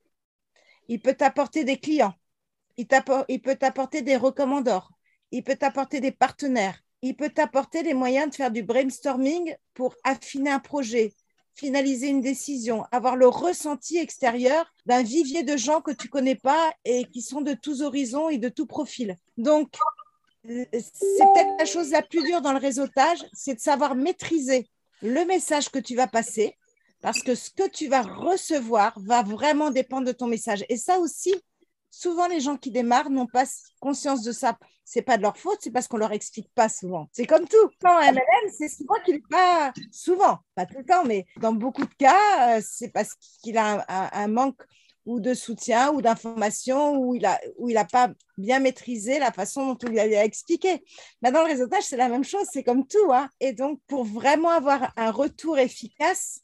il 0.88 1.00
peut 1.00 1.14
t'apporter 1.14 1.64
des 1.64 1.78
clients, 1.78 2.14
il, 2.76 2.86
peut 2.86 3.56
t'apporter 3.56 4.02
des 4.02 4.16
recommandeurs, 4.16 4.90
il 5.30 5.42
peut 5.42 5.56
t'apporter 5.56 6.00
des 6.00 6.12
partenaires, 6.12 6.78
il 7.02 7.16
peut 7.16 7.30
t'apporter 7.30 7.82
les 7.82 7.94
moyens 7.94 8.30
de 8.30 8.34
faire 8.34 8.50
du 8.50 8.62
brainstorming 8.62 9.54
pour 9.74 9.94
affiner 10.04 10.50
un 10.50 10.58
projet, 10.58 11.14
finaliser 11.54 12.08
une 12.08 12.20
décision, 12.20 12.84
avoir 12.90 13.16
le 13.16 13.28
ressenti 13.28 13.98
extérieur 13.98 14.72
d'un 14.86 15.02
vivier 15.02 15.42
de 15.42 15.56
gens 15.56 15.80
que 15.80 15.92
tu 15.92 16.08
connais 16.08 16.34
pas 16.34 16.72
et 16.84 17.04
qui 17.04 17.22
sont 17.22 17.40
de 17.40 17.54
tous 17.54 17.82
horizons 17.82 18.28
et 18.28 18.38
de 18.38 18.48
tout 18.48 18.66
profil. 18.66 19.16
Donc, 19.36 19.76
c'est 20.44 20.68
peut-être 20.72 21.58
la 21.58 21.64
chose 21.64 21.90
la 21.90 22.02
plus 22.02 22.22
dure 22.22 22.42
dans 22.42 22.52
le 22.52 22.58
réseautage, 22.58 23.24
c'est 23.32 23.54
de 23.54 23.60
savoir 23.60 23.94
maîtriser 23.94 24.68
le 25.02 25.24
message 25.24 25.70
que 25.70 25.78
tu 25.78 25.94
vas 25.94 26.06
passer, 26.06 26.56
parce 27.04 27.22
que 27.22 27.34
ce 27.34 27.50
que 27.50 27.68
tu 27.68 27.86
vas 27.86 28.00
recevoir 28.00 28.98
va 28.98 29.22
vraiment 29.22 29.70
dépendre 29.70 30.06
de 30.06 30.12
ton 30.12 30.26
message. 30.26 30.64
Et 30.70 30.78
ça 30.78 30.98
aussi, 30.98 31.34
souvent 31.90 32.26
les 32.28 32.40
gens 32.40 32.56
qui 32.56 32.70
démarrent 32.70 33.10
n'ont 33.10 33.26
pas 33.26 33.44
conscience 33.78 34.22
de 34.22 34.32
ça. 34.32 34.56
C'est 34.86 35.02
pas 35.02 35.18
de 35.18 35.22
leur 35.22 35.36
faute, 35.36 35.58
c'est 35.60 35.70
parce 35.70 35.86
qu'on 35.86 35.98
leur 35.98 36.12
explique 36.12 36.48
pas 36.54 36.70
souvent. 36.70 37.10
C'est 37.12 37.26
comme 37.26 37.46
tout. 37.46 37.68
Quand 37.82 38.00
MLM, 38.00 38.52
c'est 38.56 38.70
souvent 38.70 38.94
qu'il 39.04 39.20
pas 39.22 39.74
souvent, 39.92 40.38
pas 40.54 40.64
tout 40.64 40.78
le 40.78 40.84
temps, 40.86 41.04
mais 41.04 41.26
dans 41.42 41.52
beaucoup 41.52 41.84
de 41.84 41.92
cas, 41.92 42.56
euh, 42.56 42.62
c'est 42.66 42.88
parce 42.88 43.12
qu'il 43.42 43.58
a 43.58 43.84
un, 43.86 44.28
manque 44.28 44.62
ou 45.04 45.20
de 45.20 45.34
soutien 45.34 45.92
ou 45.92 46.00
d'information 46.00 46.96
ou 46.96 47.14
il 47.14 47.26
a 47.26 47.38
où 47.58 47.68
il 47.68 47.76
a 47.76 47.84
pas 47.84 48.08
bien 48.38 48.60
maîtrisé 48.60 49.18
la 49.18 49.30
façon 49.30 49.74
dont 49.74 49.88
il 49.90 49.98
a 49.98 50.24
expliqué. 50.24 50.82
Dans 51.20 51.32
le 51.32 51.48
réseautage, 51.48 51.82
c'est 51.82 51.98
la 51.98 52.08
même 52.08 52.24
chose, 52.24 52.46
c'est 52.50 52.64
comme 52.64 52.86
tout. 52.86 53.12
Hein. 53.12 53.28
Et 53.40 53.52
donc, 53.52 53.78
pour 53.88 54.04
vraiment 54.04 54.48
avoir 54.48 54.90
un 54.96 55.10
retour 55.10 55.58
efficace, 55.58 56.40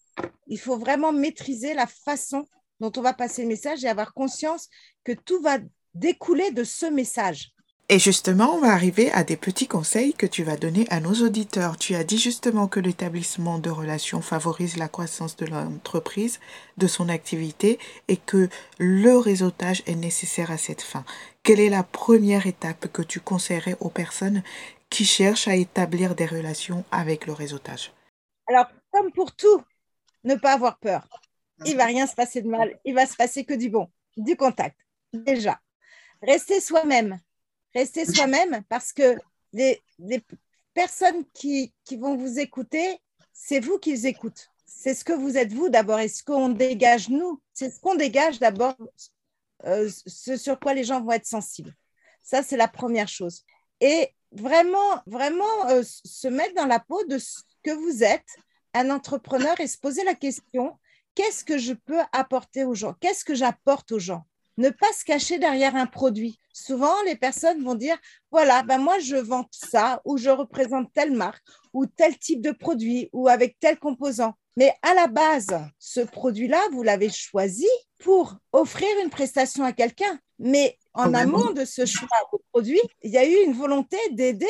il 0.47 0.59
faut 0.59 0.79
vraiment 0.79 1.13
maîtriser 1.13 1.75
la 1.75 1.87
façon 1.87 2.45
dont 2.81 2.93
on 2.97 3.03
va 3.03 3.13
passer 3.13 3.43
le 3.43 3.49
message 3.49 3.85
et 3.85 3.89
avoir 3.89 4.15
conscience 4.15 4.69
que 5.05 5.13
tout 5.13 5.41
va 5.43 5.59
découler 5.95 6.51
de 6.51 6.65
ce 6.65 6.87
message. 6.87 7.53
Et 7.93 7.99
justement, 7.99 8.55
on 8.55 8.61
va 8.61 8.69
arriver 8.69 9.11
à 9.11 9.25
des 9.25 9.37
petits 9.37 9.67
conseils 9.67 10.15
que 10.15 10.27
tu 10.27 10.45
vas 10.45 10.57
donner 10.57 10.87
à 10.91 11.01
nos 11.01 11.27
auditeurs. 11.27 11.77
Tu 11.77 11.97
as 11.97 12.05
dit 12.05 12.19
justement 12.19 12.69
que 12.69 12.79
l'établissement 12.79 13.59
de 13.59 13.69
relations 13.69 14.21
favorise 14.21 14.77
la 14.77 14.87
croissance 14.87 15.37
de 15.37 15.47
l'entreprise, 15.47 16.39
de 16.77 16.87
son 16.87 17.09
activité 17.09 17.81
et 18.07 18.17
que 18.17 18.49
le 18.79 19.19
réseautage 19.19 19.83
est 19.87 19.97
nécessaire 19.97 20.53
à 20.53 20.57
cette 20.57 20.83
fin. 20.83 21.05
Quelle 21.43 21.59
est 21.59 21.69
la 21.69 21.83
première 21.83 22.47
étape 22.47 22.87
que 22.93 23.03
tu 23.03 23.19
conseillerais 23.19 23.77
aux 23.81 23.91
personnes 23.91 24.45
qui 24.89 25.05
cherchent 25.05 25.49
à 25.49 25.57
établir 25.57 26.15
des 26.15 26.27
relations 26.27 26.85
avec 26.93 27.27
le 27.27 27.33
réseautage? 27.33 27.93
Alors, 28.47 28.67
comme 28.93 29.11
pour 29.11 29.35
tout, 29.35 29.63
ne 30.25 30.35
pas 30.35 30.53
avoir 30.53 30.79
peur. 30.79 31.07
Il 31.65 31.77
va 31.77 31.85
rien 31.85 32.07
se 32.07 32.15
passer 32.15 32.43
de 32.43 32.49
mal, 32.49 32.79
il 32.85 32.95
va 32.95 33.07
se 33.07 33.17
passer 33.17 33.45
que 33.45 33.55
du 33.55 33.69
bon, 33.69 33.91
du 34.17 34.37
contact. 34.37 34.79
Déjà, 35.13 35.61
rester 36.23 36.61
soi-même 36.61 37.21
Restez 37.75 38.05
soi-même 38.05 38.63
parce 38.69 38.93
que 38.93 39.17
les, 39.53 39.81
personnes 40.75 41.25
qui, 41.33 41.73
vont 41.93 42.17
vous 42.17 42.39
écouter, 42.39 42.99
c'est 43.33 43.61
vous 43.61 43.79
qui 43.79 43.93
les 43.93 44.07
écoutent. 44.07 44.51
C'est 44.67 44.95
ce 44.95 45.05
que 45.05 45.13
vous 45.13 45.37
êtes 45.37 45.53
vous 45.53 45.69
d'abord 45.69 46.01
et 46.01 46.09
ce 46.09 46.23
qu'on 46.23 46.49
dégage 46.49 47.09
nous. 47.09 47.41
C'est 47.53 47.71
ce 47.71 47.81
qu'on 47.81 47.95
dégage 47.95 48.39
d'abord, 48.39 48.77
euh, 49.65 49.89
ce 50.07 50.37
sur 50.37 50.59
quoi 50.59 50.75
les 50.75 50.85
gens 50.85 51.01
vont 51.01 51.13
être 51.13 51.27
sensibles. 51.27 51.75
Ça, 52.23 52.43
c'est 52.43 52.57
la 52.57 52.69
première 52.69 53.09
chose. 53.09 53.45
Et 53.81 54.15
vraiment, 54.33 55.03
vraiment 55.07 55.69
euh, 55.69 55.83
se 55.85 56.29
mettre 56.29 56.55
dans 56.55 56.67
la 56.67 56.81
peau 56.81 57.05
de 57.05 57.19
ce 57.19 57.41
que 57.63 57.73
vous 57.73 58.03
êtes, 58.03 58.37
un 58.75 58.91
entrepreneur, 58.91 59.59
et 59.61 59.67
se 59.67 59.79
poser 59.79 60.05
la 60.05 60.15
question, 60.15 60.77
qu'est-ce 61.15 61.45
que 61.45 61.59
je 61.59 61.73
peux 61.73 62.01
apporter 62.13 62.65
aux 62.65 62.75
gens? 62.75 62.95
Qu'est-ce 63.01 63.25
que 63.25 63.35
j'apporte 63.35 63.93
aux 63.93 63.99
gens? 63.99 64.25
Ne 64.57 64.71
pas 64.71 64.93
se 64.93 65.05
cacher 65.05 65.39
derrière 65.39 65.75
un 65.77 65.87
produit. 65.87 66.39
Souvent, 66.53 66.95
les 67.07 67.17
personnes 67.17 67.63
vont 67.63 67.75
dire, 67.75 67.97
voilà, 68.31 68.63
ben 68.63 68.79
moi, 68.79 68.99
je 68.99 69.17
vends 69.17 69.47
ça, 69.51 70.03
ou 70.05 70.19
je 70.19 70.29
représente 70.29 70.93
telle 70.93 71.13
marque, 71.13 71.43
ou 71.73 71.87
tel 71.87 72.19
type 72.19 72.43
de 72.43 72.51
produit, 72.51 73.09
ou 73.13 73.29
avec 73.29 73.59
tel 73.59 73.79
composant. 73.79 74.35
Mais 74.57 74.75
à 74.83 74.93
la 74.95 75.07
base, 75.07 75.59
ce 75.79 76.01
produit-là, 76.01 76.61
vous 76.73 76.83
l'avez 76.83 77.09
choisi 77.09 77.69
pour 77.99 78.37
offrir 78.53 78.89
une 79.03 79.09
prestation 79.09 79.65
à 79.65 79.73
quelqu'un. 79.73 80.19
Mais 80.39 80.77
en 80.93 81.15
amont 81.15 81.53
de 81.53 81.65
ce 81.65 81.87
choix 81.87 82.09
de 82.33 82.39
produit, 82.53 82.81
il 83.03 83.11
y 83.11 83.19
a 83.19 83.27
eu 83.27 83.45
une 83.45 83.53
volonté 83.53 83.97
d'aider 84.11 84.47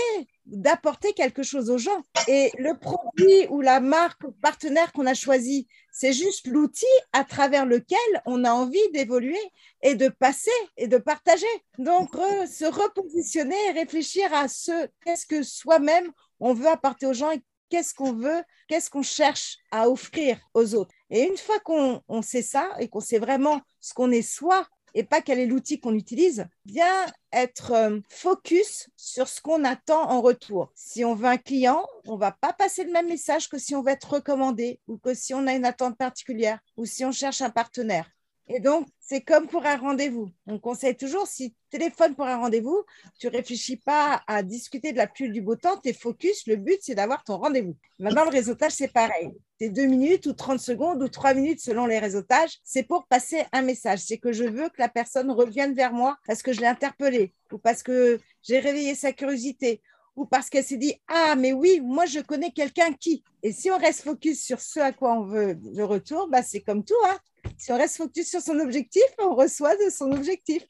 d'apporter 0.51 1.13
quelque 1.13 1.43
chose 1.43 1.71
aux 1.71 1.79
gens. 1.79 2.03
Et 2.29 2.53
le 2.59 2.79
produit 2.79 3.47
ou 3.49 3.61
la 3.61 3.81
marque 3.81 4.23
ou 4.25 4.33
partenaire 4.33 4.93
qu'on 4.93 5.07
a 5.07 5.15
choisi, 5.15 5.69
c'est 5.93 6.13
juste 6.13 6.47
l'outil 6.47 6.87
à 7.13 7.25
travers 7.25 7.67
lequel 7.67 7.99
on 8.27 8.45
a 8.45 8.53
envie 8.53 8.79
d'évoluer 8.93 9.41
et 9.83 9.95
de 9.95 10.09
passer 10.09 10.51
et 10.77 10.89
de 10.89 10.99
partager. 10.99 11.47
Donc, 11.79 12.15
se 12.15 12.65
repositionner 12.65 13.57
et 13.69 13.73
réfléchir 13.73 14.33
à 14.35 14.49
ce 14.49 14.89
qu'est-ce 15.05 15.27
que 15.27 15.43
soi-même 15.43 16.11
on 16.41 16.55
veut 16.55 16.69
apporter 16.69 17.07
aux 17.07 17.13
gens 17.13 17.31
et 17.31 17.43
qu'est-ce 17.69 17.95
qu'on 17.95 18.13
veut, 18.13 18.43
qu'est-ce 18.69 18.91
qu'on 18.91 19.03
cherche 19.03 19.59
à 19.71 19.89
offrir 19.89 20.39
aux 20.55 20.75
autres. 20.75 20.93
Et 21.11 21.23
une 21.23 21.37
fois 21.37 21.59
qu'on 21.61 22.23
sait 22.23 22.43
ça 22.43 22.69
et 22.79 22.89
qu'on 22.89 23.01
sait 23.01 23.19
vraiment 23.19 23.61
ce 23.81 23.95
qu'on 23.95 24.11
est 24.11 24.23
soi, 24.23 24.67
et 24.95 25.05
pas 25.05 25.21
quel 25.21 25.39
est 25.39 25.47
l'outil 25.47 25.81
qu'on 25.81 25.95
utilise, 25.95 26.47
bien 26.65 27.07
être 27.33 27.73
euh, 27.73 28.01
focus 28.09 28.89
sur 28.97 29.29
ce 29.29 29.41
qu'on 29.41 29.65
attend 29.65 30.11
en 30.11 30.21
retour. 30.21 30.71
Si 30.75 31.05
on 31.05 31.15
veut 31.15 31.29
un 31.29 31.37
client, 31.37 31.87
on 32.07 32.17
va 32.17 32.33
pas 32.33 32.53
passer 32.53 32.85
le 32.85 32.93
même 32.93 33.09
message 33.09 33.49
que 33.49 33.59
si 33.59 33.75
on 33.75 33.83
veut 33.83 33.93
être 33.93 34.15
recommandé 34.15 34.81
ou 34.89 34.99
que 34.99 35.15
si 35.15 35.35
on 35.35 35.47
a 35.47 35.55
une 35.55 35.65
attente 35.65 35.97
particulière 35.97 36.59
ou 36.77 36.85
si 36.87 37.05
on 37.05 37.13
cherche 37.13 37.43
un 37.43 37.51
partenaire. 37.51 38.11
Et 38.49 38.61
donc, 38.61 38.89
c'est 38.99 39.21
comme 39.21 39.47
pour 39.47 39.65
un 39.65 39.77
rendez-vous. 39.77 40.31
On 40.47 40.59
conseille 40.59 40.97
toujours, 40.97 41.27
si 41.27 41.53
tu 41.53 41.79
téléphones 41.79 42.15
pour 42.15 42.27
un 42.27 42.37
rendez-vous, 42.37 42.85
tu 43.19 43.29
réfléchis 43.29 43.77
pas 43.77 44.23
à 44.27 44.43
discuter 44.43 44.93
de 44.93 44.97
la 44.97 45.07
pluie 45.07 45.31
du 45.31 45.41
beau 45.41 45.55
temps, 45.55 45.77
tu 45.77 45.93
focus. 45.93 46.47
Le 46.47 46.57
but, 46.57 46.79
c'est 46.81 46.97
d'avoir 46.97 47.23
ton 47.23 47.39
rendez-vous. 47.39 47.77
Maintenant, 47.99 48.25
le 48.25 48.31
réseautage, 48.31 48.73
c'est 48.73 48.93
pareil. 48.93 49.31
C'est 49.61 49.69
deux 49.69 49.87
minutes 49.87 50.27
ou 50.27 50.33
30 50.33 50.59
secondes 50.59 51.03
ou 51.03 51.09
trois 51.09 51.35
minutes 51.35 51.61
selon 51.61 51.87
les 51.87 51.99
réseautages. 51.99 52.59
C'est 52.65 52.83
pour 52.83 53.07
passer 53.07 53.45
un 53.53 53.63
message. 53.63 54.01
C'est 54.01 54.19
que 54.19 54.33
je 54.33 54.45
veux 54.45 54.69
que 54.69 54.79
la 54.79 54.89
personne 54.89 55.31
revienne 55.31 55.75
vers 55.75 55.93
moi 55.93 56.17
parce 56.27 56.43
que 56.43 56.53
je 56.53 56.61
l'ai 56.61 56.67
interpellée 56.67 57.35
ou 57.53 57.59
parce 57.59 57.83
que 57.83 58.19
j'ai 58.43 58.59
réveillé 58.59 58.95
sa 58.95 59.13
curiosité 59.13 59.81
ou 60.17 60.27
parce 60.27 60.51
qu'elle 60.51 60.65
s'est 60.65 60.77
dit 60.77 60.95
Ah, 61.09 61.35
mais 61.37 61.53
oui, 61.53 61.81
moi 61.83 62.07
je 62.07 62.21
connais 62.21 62.51
quelqu'un 62.51 62.93
qui. 62.93 63.23
Et 63.43 63.53
si 63.53 63.71
on 63.71 63.79
reste 63.79 64.03
focus 64.03 64.43
sur 64.43 64.61
ce 64.61 64.81
à 64.81 64.93
quoi 64.93 65.15
on 65.15 65.25
veut 65.25 65.59
le 65.75 65.85
retour, 65.85 66.29
bah, 66.29 66.43
c'est 66.43 66.61
comme 66.61 66.85
tout. 66.85 66.95
Hein. 67.07 67.19
Si 67.59 67.73
on 67.73 67.77
reste 67.77 67.97
focus 67.97 68.29
sur 68.29 68.41
son 68.41 68.59
objectif, 68.59 69.03
on 69.19 69.35
reçoit 69.35 69.77
de 69.77 69.91
son 69.91 70.13
objectif. 70.13 70.67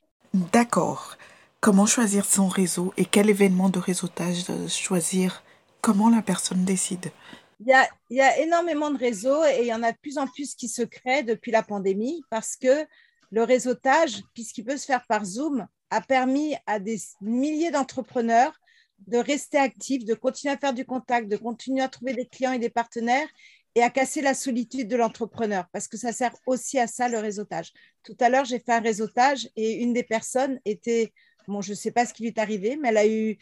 D'accord. 0.52 1.16
Comment 1.60 1.86
choisir 1.86 2.24
son 2.24 2.48
réseau 2.48 2.94
et 2.96 3.04
quel 3.04 3.28
événement 3.28 3.68
de 3.68 3.78
réseautage 3.78 4.44
choisir? 4.68 5.42
Comment 5.82 6.08
la 6.08 6.22
personne 6.22 6.64
décide? 6.64 7.10
Il 7.60 7.68
y, 7.68 7.72
a, 7.72 7.86
il 8.08 8.16
y 8.16 8.22
a 8.22 8.38
énormément 8.38 8.90
de 8.90 8.98
réseaux 8.98 9.44
et 9.44 9.60
il 9.60 9.66
y 9.66 9.74
en 9.74 9.82
a 9.82 9.92
de 9.92 9.98
plus 9.98 10.16
en 10.16 10.26
plus 10.26 10.54
qui 10.54 10.68
se 10.68 10.82
créent 10.82 11.22
depuis 11.22 11.50
la 11.50 11.62
pandémie 11.62 12.22
parce 12.30 12.56
que 12.56 12.86
le 13.30 13.42
réseautage, 13.42 14.22
puisqu'il 14.34 14.64
peut 14.64 14.76
se 14.76 14.86
faire 14.86 15.06
par 15.06 15.24
Zoom, 15.24 15.66
a 15.90 16.00
permis 16.00 16.56
à 16.66 16.78
des 16.78 16.98
milliers 17.20 17.70
d'entrepreneurs 17.70 18.58
de 19.06 19.18
rester 19.18 19.58
actifs, 19.58 20.04
de 20.04 20.14
continuer 20.14 20.54
à 20.54 20.58
faire 20.58 20.74
du 20.74 20.84
contact, 20.84 21.28
de 21.28 21.36
continuer 21.36 21.82
à 21.82 21.88
trouver 21.88 22.14
des 22.14 22.26
clients 22.26 22.52
et 22.52 22.58
des 22.58 22.70
partenaires 22.70 23.28
et 23.74 23.82
à 23.82 23.90
casser 23.90 24.20
la 24.20 24.34
solitude 24.34 24.88
de 24.88 24.96
l'entrepreneur, 24.96 25.66
parce 25.72 25.86
que 25.86 25.96
ça 25.96 26.12
sert 26.12 26.34
aussi 26.46 26.78
à 26.78 26.86
ça, 26.86 27.08
le 27.08 27.18
réseautage. 27.18 27.72
Tout 28.02 28.16
à 28.20 28.28
l'heure, 28.28 28.44
j'ai 28.44 28.58
fait 28.58 28.72
un 28.72 28.80
réseautage 28.80 29.48
et 29.56 29.74
une 29.82 29.92
des 29.92 30.02
personnes 30.02 30.58
était, 30.64 31.12
bon, 31.46 31.60
je 31.60 31.70
ne 31.70 31.76
sais 31.76 31.92
pas 31.92 32.04
ce 32.04 32.12
qui 32.12 32.22
lui 32.22 32.30
est 32.30 32.38
arrivé, 32.38 32.76
mais 32.76 32.88
elle 32.88 32.96
a 32.96 33.06
eu 33.06 33.38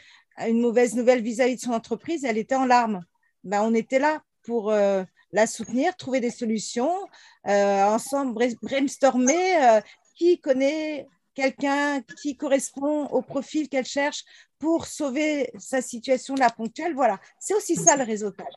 une 0.47 0.61
mauvaise 0.61 0.95
nouvelle 0.95 1.23
vis-à-vis 1.23 1.57
de 1.57 1.61
son 1.61 1.73
entreprise, 1.73 2.25
elle 2.25 2.39
était 2.39 2.55
en 2.55 2.67
larmes. 2.67 3.05
Ben, 3.45 3.63
on 3.63 3.75
était 3.75 3.99
là 3.99 4.23
pour 4.43 4.71
euh, 4.71 5.03
la 5.33 5.47
soutenir, 5.47 5.97
trouver 5.97 6.21
des 6.21 6.31
solutions, 6.31 6.93
euh, 7.47 7.85
ensemble 7.85 8.35
brainstormer, 8.63 9.57
euh, 9.65 9.81
qui 10.15 10.41
connaît 10.41 11.07
quelqu'un 11.39 12.03
qui 12.21 12.37
correspond 12.37 13.07
au 13.11 13.23
profil 13.23 13.69
qu'elle 13.69 13.87
cherche 13.87 14.25
pour 14.59 14.87
sauver 14.87 15.53
sa 15.57 15.81
situation 15.81 16.35
là 16.35 16.51
ponctuelle. 16.51 16.95
Voilà, 16.95 17.21
c'est 17.39 17.55
aussi 17.55 17.77
ça 17.77 17.97
le 17.97 18.03
réseautage. 18.03 18.53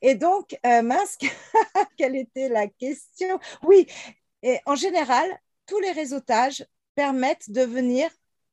Et 0.00 0.14
donc, 0.14 0.56
euh, 0.64 0.82
mince, 0.82 1.18
quelle 1.98 2.14
était 2.14 2.48
la 2.48 2.68
question? 2.68 3.40
Oui, 3.64 3.88
et 4.44 4.60
en 4.64 4.76
général, 4.76 5.26
tous 5.66 5.80
les 5.80 5.90
réseautages 5.90 6.64
permettent 6.94 7.50
de 7.50 7.62
venir 7.62 8.08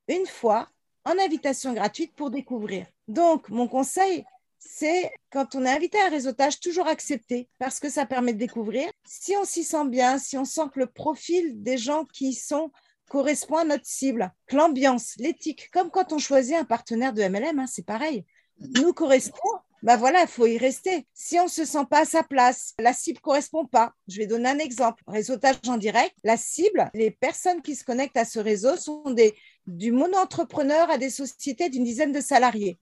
une 0.08 0.26
fois 0.26 0.68
en 1.06 1.20
invitation 1.20 1.74
gratuite 1.74 2.16
pour 2.16 2.32
découvrir. 2.32 2.88
Donc, 3.08 3.48
mon 3.50 3.68
conseil, 3.68 4.26
c'est 4.58 5.12
quand 5.30 5.54
on 5.54 5.66
est 5.66 5.70
invité 5.70 6.00
à 6.00 6.08
un 6.08 6.10
réseautage, 6.10 6.60
toujours 6.60 6.88
accepter 6.88 7.48
parce 7.60 7.80
que 7.80 7.92
ça 7.92 8.08
permet 8.08 8.34
de 8.34 8.40
découvrir. 8.40 8.90
Si 9.06 9.36
on 9.38 9.46
s'y 9.46 9.64
sent 9.64 9.86
bien, 9.86 10.18
si 10.18 10.36
on 10.36 10.46
sent 10.46 10.70
que 10.74 10.80
le 10.80 10.88
profil 10.88 11.62
des 11.62 11.78
gens 11.78 12.06
qui 12.06 12.34
sont 12.34 12.72
correspond 13.12 13.58
à 13.58 13.66
notre 13.66 13.86
cible, 13.86 14.32
que 14.48 14.56
l'ambiance, 14.56 15.16
l'éthique, 15.18 15.70
comme 15.74 15.92
quand 15.92 16.14
on 16.14 16.18
choisit 16.18 16.56
un 16.56 16.64
partenaire 16.64 17.12
de 17.12 17.22
MLM, 17.22 17.60
hein, 17.60 17.66
c'est 17.68 17.86
pareil, 17.86 18.24
nous 18.58 18.94
correspond, 18.94 19.50
ben 19.84 19.98
voilà, 19.98 20.22
il 20.22 20.30
faut 20.30 20.46
y 20.46 20.58
rester. 20.58 21.06
Si 21.14 21.38
on 21.38 21.44
ne 21.44 21.50
se 21.50 21.66
sent 21.66 21.86
pas 21.90 22.04
à 22.04 22.06
sa 22.06 22.24
place, 22.24 22.74
la 22.80 22.94
cible 22.94 23.18
ne 23.18 23.22
correspond 23.22 23.66
pas. 23.66 23.92
Je 24.08 24.18
vais 24.18 24.28
donner 24.28 24.48
un 24.48 24.60
exemple. 24.60 25.04
Réseautage 25.08 25.58
en 25.68 25.76
direct, 25.76 26.16
la 26.24 26.38
cible, 26.38 26.90
les 26.94 27.12
personnes 27.12 27.62
qui 27.62 27.76
se 27.76 27.84
connectent 27.84 28.16
à 28.16 28.24
ce 28.24 28.40
réseau 28.40 28.78
sont 28.78 29.12
des, 29.12 29.36
du 29.68 29.92
mono-entrepreneur 29.92 30.90
à 30.90 30.98
des 30.98 31.10
sociétés 31.10 31.68
d'une 31.68 31.84
dizaine 31.84 32.14
de 32.14 32.22
salariés. 32.22 32.80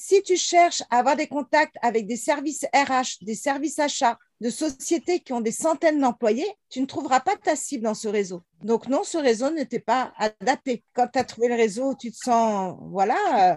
Si 0.00 0.22
tu 0.22 0.36
cherches 0.36 0.82
à 0.90 0.98
avoir 0.98 1.16
des 1.16 1.26
contacts 1.26 1.74
avec 1.82 2.06
des 2.06 2.16
services 2.16 2.64
RH, 2.72 3.24
des 3.24 3.34
services 3.34 3.80
achats, 3.80 4.16
de 4.40 4.48
sociétés 4.48 5.18
qui 5.18 5.32
ont 5.32 5.40
des 5.40 5.50
centaines 5.50 5.98
d'employés, 5.98 6.48
tu 6.70 6.80
ne 6.80 6.86
trouveras 6.86 7.18
pas 7.18 7.34
ta 7.36 7.56
cible 7.56 7.82
dans 7.82 7.94
ce 7.94 8.06
réseau. 8.06 8.44
Donc 8.62 8.86
non, 8.86 9.02
ce 9.02 9.18
réseau 9.18 9.50
n'était 9.50 9.80
pas 9.80 10.12
adapté. 10.16 10.84
Quand 10.94 11.08
tu 11.08 11.18
as 11.18 11.24
trouvé 11.24 11.48
le 11.48 11.56
réseau, 11.56 11.96
tu 11.96 12.12
te 12.12 12.16
sens, 12.16 12.76
voilà, 12.80 13.54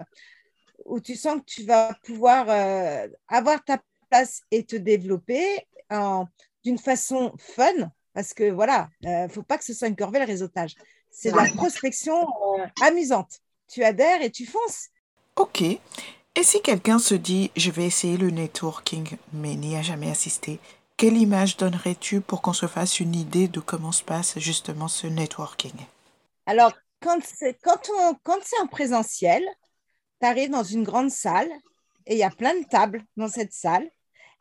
où 0.84 0.98
tu 0.98 1.14
sens 1.14 1.36
que 1.36 1.44
tu 1.46 1.62
vas 1.62 1.96
pouvoir 2.02 2.46
euh, 2.48 3.06
avoir 3.28 3.62
ta 3.62 3.80
place 4.10 4.40
et 4.50 4.64
te 4.64 4.74
développer 4.74 5.64
d'une 6.64 6.78
façon 6.78 7.32
fun, 7.38 7.92
parce 8.14 8.34
que 8.34 8.50
voilà, 8.50 8.88
il 9.02 9.08
euh, 9.08 9.22
ne 9.24 9.28
faut 9.28 9.42
pas 9.42 9.58
que 9.58 9.64
ce 9.64 9.74
soit 9.74 9.88
une 9.88 9.96
corvée 9.96 10.18
le 10.18 10.24
réseautage. 10.24 10.74
C'est 11.08 11.30
de 11.30 11.36
la 11.36 11.44
prospection 11.54 12.26
amusante. 12.80 13.38
Tu 13.68 13.84
adhères 13.84 14.22
et 14.22 14.30
tu 14.30 14.46
fonces. 14.46 14.88
Ok. 15.36 15.62
Et 16.34 16.44
si 16.44 16.62
quelqu'un 16.62 16.98
se 16.98 17.14
dit 17.14 17.50
je 17.56 17.70
vais 17.70 17.84
essayer 17.84 18.16
le 18.16 18.30
networking 18.30 19.16
mais 19.32 19.54
n'y 19.54 19.76
a 19.76 19.82
jamais 19.82 20.10
assisté, 20.10 20.60
quelle 20.96 21.16
image 21.16 21.56
donnerais-tu 21.56 22.20
pour 22.20 22.40
qu'on 22.40 22.52
se 22.52 22.66
fasse 22.66 23.00
une 23.00 23.14
idée 23.14 23.48
de 23.48 23.60
comment 23.60 23.92
se 23.92 24.02
passe 24.02 24.38
justement 24.38 24.88
ce 24.88 25.06
networking? 25.06 25.74
Alors, 26.46 26.72
quand 27.00 27.18
c'est 27.22 27.58
quand 27.62 27.82
quand 28.22 28.38
en 28.62 28.66
présentiel, 28.66 29.42
tu 30.20 30.26
arrives 30.26 30.50
dans 30.50 30.62
une 30.62 30.84
grande 30.84 31.10
salle 31.10 31.50
et 32.06 32.14
il 32.14 32.18
y 32.18 32.22
a 32.22 32.30
plein 32.30 32.54
de 32.58 32.64
tables 32.66 33.02
dans 33.16 33.28
cette 33.28 33.52
salle 33.52 33.88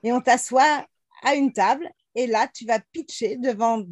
et 0.04 0.14
on 0.14 0.22
t'assoit 0.22 0.86
à 1.24 1.36
une 1.36 1.52
table 1.52 1.90
et 2.16 2.28
là, 2.28 2.48
tu 2.48 2.66
vas 2.66 2.80
pitcher 2.80 3.38
devant 3.38 3.84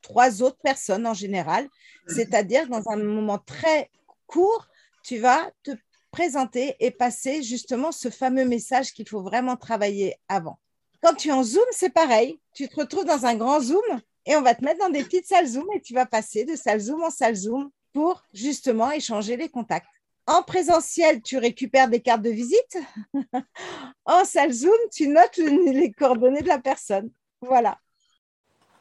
trois 0.00 0.42
autres 0.42 0.60
personnes 0.62 1.06
en 1.06 1.14
général, 1.14 1.64
mhm. 1.64 2.14
c'est-à-dire 2.14 2.68
dans 2.68 2.88
un 2.88 2.96
moment 2.96 3.38
très 3.38 3.90
court, 4.26 4.68
tu 5.04 5.18
vas 5.18 5.50
te 5.62 5.72
présenter 6.12 6.76
et 6.78 6.92
passer 6.92 7.42
justement 7.42 7.90
ce 7.90 8.10
fameux 8.10 8.44
message 8.44 8.92
qu'il 8.92 9.08
faut 9.08 9.22
vraiment 9.22 9.56
travailler 9.56 10.14
avant. 10.28 10.60
Quand 11.02 11.14
tu 11.14 11.28
es 11.28 11.32
en 11.32 11.42
Zoom, 11.42 11.64
c'est 11.72 11.92
pareil. 11.92 12.38
Tu 12.54 12.68
te 12.68 12.76
retrouves 12.76 13.06
dans 13.06 13.26
un 13.26 13.34
grand 13.34 13.60
Zoom 13.60 13.82
et 14.26 14.36
on 14.36 14.42
va 14.42 14.54
te 14.54 14.64
mettre 14.64 14.78
dans 14.78 14.90
des 14.90 15.02
petites 15.02 15.26
salles 15.26 15.48
Zoom 15.48 15.66
et 15.74 15.80
tu 15.80 15.94
vas 15.94 16.06
passer 16.06 16.44
de 16.44 16.54
salle 16.54 16.78
Zoom 16.78 17.02
en 17.02 17.10
salle 17.10 17.34
Zoom 17.34 17.70
pour 17.92 18.22
justement 18.32 18.92
échanger 18.92 19.36
les 19.36 19.48
contacts. 19.48 19.88
En 20.26 20.42
présentiel, 20.42 21.20
tu 21.20 21.38
récupères 21.38 21.88
des 21.88 22.00
cartes 22.00 22.22
de 22.22 22.30
visite. 22.30 22.78
en 24.04 24.24
salle 24.24 24.52
Zoom, 24.52 24.78
tu 24.92 25.08
notes 25.08 25.38
les 25.38 25.90
coordonnées 25.90 26.42
de 26.42 26.48
la 26.48 26.60
personne. 26.60 27.10
Voilà. 27.40 27.78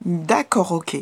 D'accord, 0.03 0.71
ok. 0.71 0.97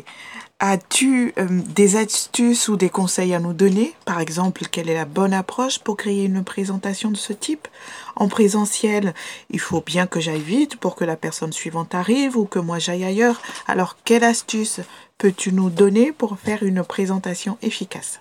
As-tu 0.58 1.32
euh, 1.38 1.46
des 1.48 1.96
astuces 1.96 2.68
ou 2.68 2.76
des 2.76 2.90
conseils 2.90 3.32
à 3.32 3.38
nous 3.38 3.54
donner? 3.54 3.94
Par 4.04 4.20
exemple, 4.20 4.66
quelle 4.70 4.90
est 4.90 4.94
la 4.94 5.06
bonne 5.06 5.32
approche 5.32 5.78
pour 5.78 5.96
créer 5.96 6.26
une 6.26 6.44
présentation 6.44 7.10
de 7.10 7.16
ce 7.16 7.32
type? 7.32 7.66
En 8.14 8.28
présentiel, 8.28 9.14
il 9.48 9.58
faut 9.58 9.80
bien 9.80 10.06
que 10.06 10.20
j'aille 10.20 10.42
vite 10.42 10.76
pour 10.76 10.96
que 10.96 11.04
la 11.06 11.16
personne 11.16 11.54
suivante 11.54 11.94
arrive 11.94 12.36
ou 12.36 12.44
que 12.44 12.58
moi 12.58 12.78
j'aille 12.78 13.04
ailleurs. 13.04 13.40
Alors, 13.66 13.96
quelle 14.04 14.22
astuce 14.22 14.80
peux-tu 15.16 15.52
nous 15.54 15.70
donner 15.70 16.12
pour 16.12 16.38
faire 16.38 16.62
une 16.62 16.84
présentation 16.84 17.56
efficace? 17.62 18.20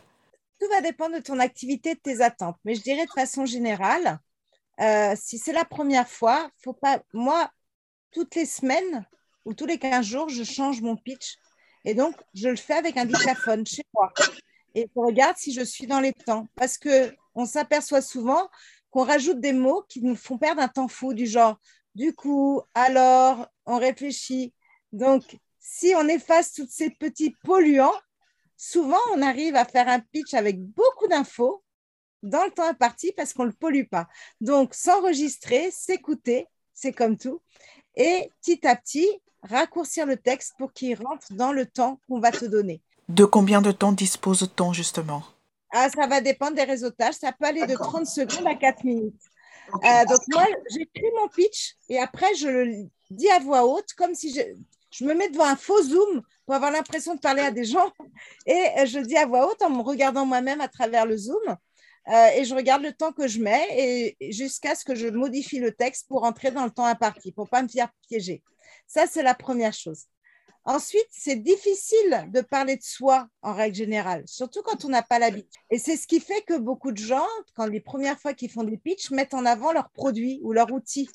Tout 0.61 0.67
va 0.71 0.79
dépendre 0.79 1.17
de 1.17 1.21
ton 1.21 1.39
activité, 1.39 1.95
de 1.95 1.99
tes 1.99 2.21
attentes. 2.21 2.57
Mais 2.63 2.75
je 2.75 2.81
dirais 2.81 3.05
de 3.05 3.11
façon 3.11 3.45
générale, 3.45 4.17
euh, 4.79 5.13
si 5.17 5.39
c'est 5.39 5.51
la 5.51 5.65
première 5.65 6.07
fois, 6.07 6.49
faut 6.63 6.73
pas. 6.73 7.01
Moi, 7.13 7.49
toutes 8.13 8.35
les 8.35 8.45
semaines 8.45 9.05
ou 9.45 9.53
tous 9.53 9.65
les 9.65 9.77
15 9.77 10.05
jours, 10.05 10.29
je 10.29 10.43
change 10.43 10.81
mon 10.81 10.95
pitch 10.95 11.37
et 11.85 11.93
donc, 11.93 12.15
je 12.33 12.49
le 12.49 12.55
fais 12.55 12.73
avec 12.73 12.97
un 12.97 13.05
dictaphone 13.05 13.65
chez 13.65 13.83
moi. 13.93 14.11
Et 14.75 14.87
je 14.93 14.99
regarde 14.99 15.37
si 15.37 15.53
je 15.53 15.61
suis 15.61 15.87
dans 15.87 15.99
les 15.99 16.13
temps. 16.13 16.47
Parce 16.55 16.77
qu'on 16.77 17.45
s'aperçoit 17.45 18.01
souvent 18.01 18.49
qu'on 18.91 19.03
rajoute 19.03 19.39
des 19.39 19.53
mots 19.53 19.83
qui 19.87 20.01
nous 20.01 20.15
font 20.15 20.37
perdre 20.37 20.61
un 20.61 20.67
temps 20.67 20.87
fou, 20.87 21.13
du 21.13 21.25
genre 21.25 21.59
du 21.95 22.13
coup, 22.13 22.61
alors, 22.73 23.47
on 23.65 23.77
réfléchit. 23.77 24.53
Donc, 24.91 25.37
si 25.59 25.93
on 25.95 26.07
efface 26.07 26.53
tous 26.53 26.67
ces 26.69 26.91
petits 26.91 27.35
polluants, 27.43 27.99
souvent 28.57 28.99
on 29.13 29.21
arrive 29.21 29.55
à 29.55 29.65
faire 29.65 29.87
un 29.87 29.99
pitch 29.99 30.33
avec 30.33 30.61
beaucoup 30.61 31.07
d'infos 31.07 31.63
dans 32.21 32.43
le 32.45 32.51
temps 32.51 32.67
imparti 32.67 33.11
parce 33.15 33.33
qu'on 33.33 33.43
ne 33.43 33.49
le 33.49 33.55
pollue 33.55 33.87
pas. 33.89 34.07
Donc, 34.41 34.73
s'enregistrer, 34.73 35.71
s'écouter, 35.71 36.47
c'est 36.73 36.93
comme 36.93 37.17
tout. 37.17 37.41
Et 37.95 38.31
petit 38.41 38.65
à 38.67 38.75
petit, 38.75 39.07
raccourcir 39.43 40.05
le 40.05 40.17
texte 40.17 40.53
pour 40.57 40.73
qu'il 40.73 40.95
rentre 40.95 41.27
dans 41.31 41.51
le 41.51 41.65
temps 41.65 41.99
qu'on 42.07 42.19
va 42.19 42.31
te 42.31 42.45
donner. 42.45 42.81
De 43.07 43.25
combien 43.25 43.61
de 43.61 43.71
temps 43.71 43.91
dispose-t-on 43.91 44.73
justement? 44.73 45.23
Ah, 45.71 45.89
Ça 45.89 46.07
va 46.07 46.21
dépendre 46.21 46.55
des 46.55 46.63
réseautages. 46.63 47.15
Ça 47.15 47.31
peut 47.31 47.45
aller 47.45 47.65
de 47.65 47.75
30 47.75 48.05
secondes 48.05 48.47
à 48.47 48.55
4 48.55 48.83
minutes. 48.83 49.21
Euh, 49.73 50.05
donc 50.05 50.21
moi, 50.31 50.45
j'écris 50.71 51.11
mon 51.19 51.27
pitch 51.27 51.75
et 51.89 51.99
après, 51.99 52.33
je 52.35 52.47
le 52.47 52.89
dis 53.11 53.29
à 53.29 53.39
voix 53.39 53.65
haute, 53.65 53.93
comme 53.95 54.15
si 54.15 54.33
je, 54.33 54.41
je 54.91 55.03
me 55.05 55.13
mets 55.13 55.29
devant 55.29 55.45
un 55.45 55.55
faux 55.55 55.81
zoom 55.83 56.21
pour 56.45 56.55
avoir 56.55 56.71
l'impression 56.71 57.13
de 57.15 57.19
parler 57.19 57.41
à 57.43 57.51
des 57.51 57.65
gens. 57.65 57.91
Et 58.47 58.85
je 58.85 58.99
dis 58.99 59.17
à 59.17 59.25
voix 59.27 59.47
haute 59.49 59.61
en 59.61 59.69
me 59.69 59.81
regardant 59.81 60.25
moi-même 60.25 60.61
à 60.61 60.67
travers 60.67 61.05
le 61.05 61.17
zoom. 61.17 61.55
Euh, 62.07 62.27
et 62.35 62.43
je 62.45 62.55
regarde 62.55 62.81
le 62.81 62.91
temps 62.91 63.11
que 63.11 63.27
je 63.27 63.39
mets 63.39 63.67
et 63.69 64.31
jusqu'à 64.31 64.73
ce 64.73 64.83
que 64.83 64.95
je 64.95 65.07
modifie 65.07 65.59
le 65.59 65.71
texte 65.71 66.07
pour 66.07 66.23
entrer 66.23 66.49
dans 66.49 66.65
le 66.65 66.71
temps 66.71 66.85
imparti, 66.85 67.31
pour 67.31 67.47
pas 67.49 67.61
me 67.61 67.67
faire 67.67 67.89
piéger. 68.07 68.41
Ça, 68.89 69.05
c'est 69.05 69.21
la 69.21 69.35
première 69.35 69.71
chose. 69.71 70.05
Ensuite, 70.65 71.07
c'est 71.11 71.35
difficile 71.35 72.27
de 72.33 72.41
parler 72.41 72.75
de 72.75 72.81
soi 72.81 73.27
en 73.43 73.53
règle 73.53 73.75
générale, 73.75 74.23
surtout 74.25 74.63
quand 74.63 74.83
on 74.83 74.89
n'a 74.89 75.03
pas 75.03 75.19
l'habitude. 75.19 75.47
Et 75.69 75.77
c'est 75.77 75.95
ce 75.95 76.07
qui 76.07 76.19
fait 76.19 76.41
que 76.41 76.57
beaucoup 76.57 76.91
de 76.91 76.97
gens, 76.97 77.27
quand 77.53 77.67
les 77.67 77.81
premières 77.81 78.19
fois 78.19 78.33
qu'ils 78.33 78.49
font 78.49 78.63
des 78.63 78.77
pitchs, 78.77 79.11
mettent 79.11 79.35
en 79.35 79.45
avant 79.45 79.73
leurs 79.73 79.91
produits 79.91 80.39
ou 80.41 80.53
leurs 80.53 80.71
outils, 80.71 81.07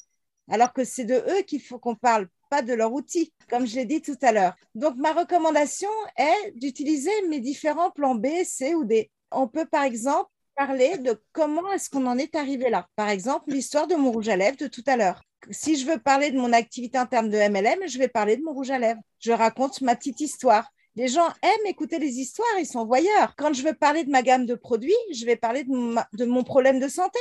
alors 0.49 0.73
que 0.73 0.85
c'est 0.85 1.05
de 1.05 1.15
eux 1.15 1.43
qu'il 1.43 1.61
faut 1.61 1.81
qu'on 1.81 1.97
parle, 1.97 2.29
pas 2.49 2.63
de 2.63 2.73
leurs 2.73 2.93
outils, 2.93 3.35
comme 3.51 3.67
je 3.67 3.75
l'ai 3.75 3.87
dit 3.87 4.01
tout 4.01 4.19
à 4.23 4.31
l'heure. 4.31 4.55
Donc, 4.77 4.95
ma 4.97 5.13
recommandation 5.13 5.91
est 6.17 6.53
d'utiliser 6.55 7.11
mes 7.29 7.41
différents 7.41 7.91
plans 7.91 8.15
B, 8.15 8.29
C 8.45 8.77
ou 8.77 8.85
D. 8.85 9.11
On 9.33 9.49
peut, 9.49 9.67
par 9.67 9.83
exemple, 9.83 10.31
parler 10.55 10.97
de 10.99 11.21
comment 11.33 11.73
est-ce 11.73 11.91
qu'on 11.91 12.07
en 12.07 12.19
est 12.19 12.37
arrivé 12.37 12.71
là. 12.71 12.89
Par 12.95 13.09
exemple, 13.09 13.51
l'histoire 13.51 13.89
de 13.89 13.97
mon 13.97 14.13
rouge 14.13 14.29
à 14.29 14.37
lèvres 14.37 14.59
de 14.59 14.69
tout 14.69 14.85
à 14.87 14.97
l'heure 14.97 15.25
si 15.51 15.77
je 15.77 15.87
veux 15.87 15.99
parler 15.99 16.31
de 16.31 16.39
mon 16.39 16.53
activité 16.53 16.99
en 16.99 17.07
termes 17.07 17.29
de 17.29 17.37
MLM, 17.37 17.89
je 17.89 17.99
vais 17.99 18.09
parler 18.09 18.37
de 18.37 18.43
mon 18.43 18.53
rouge 18.53 18.71
à 18.71 18.79
lèvres. 18.79 19.01
Je 19.21 19.33
raconte 19.33 19.81
ma 19.81 19.97
petite 19.97 20.21
histoire. 20.21 20.71
Les 20.97 21.09
gens 21.09 21.27
aiment 21.43 21.67
écouter 21.67 21.99
les 21.99 22.21
histoires, 22.21 22.59
ils 22.59 22.67
sont 22.67 22.87
voyeurs. 22.87 23.35
Quand 23.37 23.53
je 23.53 23.63
veux 23.63 23.75
parler 23.75 24.05
de 24.05 24.11
ma 24.11 24.23
gamme 24.23 24.47
de 24.47 24.55
produits, 24.55 24.93
je 25.13 25.27
vais 25.27 25.37
parler 25.37 25.65
de, 25.65 26.25
mon 26.25 26.45
problème 26.45 26.79
de 26.79 26.89
santé. 26.89 27.19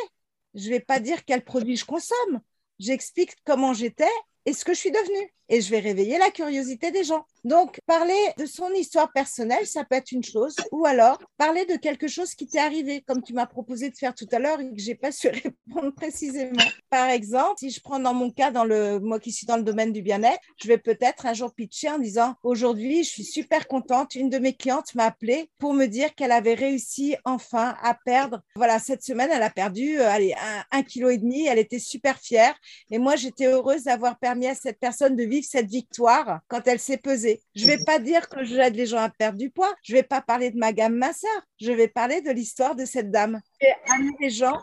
Je 0.53 0.65
ne 0.65 0.73
vais 0.75 0.79
pas 0.79 0.99
dire 0.99 1.25
quel 1.25 1.43
produit 1.43 1.75
je 1.75 1.85
consomme. 1.85 2.39
J'explique 2.77 3.35
comment 3.45 3.73
j'étais 3.73 4.05
et 4.45 4.53
ce 4.53 4.65
que 4.65 4.73
je 4.73 4.79
suis 4.79 4.91
devenue. 4.91 5.33
Et 5.49 5.61
je 5.61 5.69
vais 5.69 5.79
réveiller 5.79 6.17
la 6.17 6.31
curiosité 6.31 6.91
des 6.91 7.03
gens. 7.03 7.25
Donc, 7.43 7.79
parler 7.85 8.15
de 8.37 8.45
son 8.45 8.71
histoire 8.71 9.11
personnelle, 9.11 9.67
ça 9.67 9.83
peut 9.83 9.97
être 9.97 10.13
une 10.13 10.23
chose. 10.23 10.55
Ou 10.71 10.85
alors, 10.85 11.19
parler 11.37 11.65
de 11.65 11.75
quelque 11.75 12.07
chose 12.07 12.33
qui 12.33 12.47
t'est 12.47 12.59
arrivé, 12.59 13.03
comme 13.05 13.21
tu 13.21 13.33
m'as 13.33 13.45
proposé 13.45 13.89
de 13.89 13.97
faire 13.97 14.15
tout 14.15 14.27
à 14.31 14.39
l'heure 14.39 14.61
et 14.61 14.69
que 14.69 14.81
j'ai 14.81 14.95
pas 14.95 15.11
su 15.11 15.27
répondre 15.67 15.93
précisément. 15.93 16.63
Par 16.89 17.09
exemple, 17.09 17.55
si 17.57 17.69
je 17.69 17.81
prends 17.81 17.99
dans 17.99 18.13
mon 18.13 18.31
cas, 18.31 18.51
dans 18.51 18.63
le, 18.63 18.99
moi 18.99 19.19
qui 19.19 19.33
suis 19.33 19.45
dans 19.45 19.57
le 19.57 19.63
domaine 19.63 19.91
du 19.91 20.01
bien-être, 20.01 20.39
je 20.61 20.69
vais 20.69 20.77
peut-être 20.77 21.25
un 21.25 21.33
jour 21.33 21.53
pitcher 21.53 21.89
en 21.89 21.99
disant, 21.99 22.35
aujourd'hui, 22.43 23.03
je 23.03 23.09
suis 23.09 23.25
super 23.25 23.67
contente. 23.67 24.15
Une 24.15 24.29
de 24.29 24.39
mes 24.39 24.53
clientes 24.53 24.95
m'a 24.95 25.05
appelé 25.05 25.49
pour 25.59 25.73
me 25.73 25.87
dire 25.87 26.15
qu'elle 26.15 26.31
avait 26.31 26.53
réussi 26.53 27.17
enfin 27.25 27.75
à 27.83 27.97
perdre. 28.05 28.41
Voilà, 28.55 28.79
cette 28.79 29.03
semaine, 29.03 29.29
elle 29.31 29.43
a 29.43 29.49
perdu, 29.49 29.99
euh, 29.99 30.09
allez, 30.09 30.33
un, 30.33 30.79
un 30.79 30.83
kilo 30.83 31.09
et 31.09 31.17
demi. 31.17 31.47
Elle 31.47 31.59
était 31.59 31.79
super 31.79 32.17
fière. 32.17 32.55
Et 32.89 32.97
moi, 32.97 33.17
j'étais 33.17 33.47
heureuse 33.47 33.83
d'avoir 33.83 34.17
permis 34.33 34.47
à 34.47 34.55
cette 34.55 34.79
personne 34.79 35.15
de 35.15 35.23
vivre 35.23 35.45
cette 35.47 35.69
victoire 35.69 36.39
quand 36.47 36.67
elle 36.67 36.79
s'est 36.79 36.97
pesée. 36.97 37.41
Je 37.55 37.65
ne 37.65 37.71
vais 37.71 37.83
pas 37.85 37.99
dire 37.99 38.27
que 38.29 38.43
j'aide 38.43 38.75
les 38.75 38.87
gens 38.87 38.97
à 38.97 39.09
perdre 39.09 39.37
du 39.37 39.51
poids. 39.51 39.71
Je 39.83 39.93
ne 39.93 39.99
vais 39.99 40.03
pas 40.03 40.21
parler 40.21 40.49
de 40.49 40.57
ma 40.57 40.73
gamme 40.73 40.95
minceur. 40.95 41.29
Je 41.61 41.71
vais 41.71 41.87
parler 41.87 42.21
de 42.21 42.31
l'histoire 42.31 42.75
de 42.75 42.83
cette 42.83 43.11
dame. 43.11 43.39
Et 43.61 43.67
amener 43.91 44.15
les 44.19 44.31
gens 44.31 44.59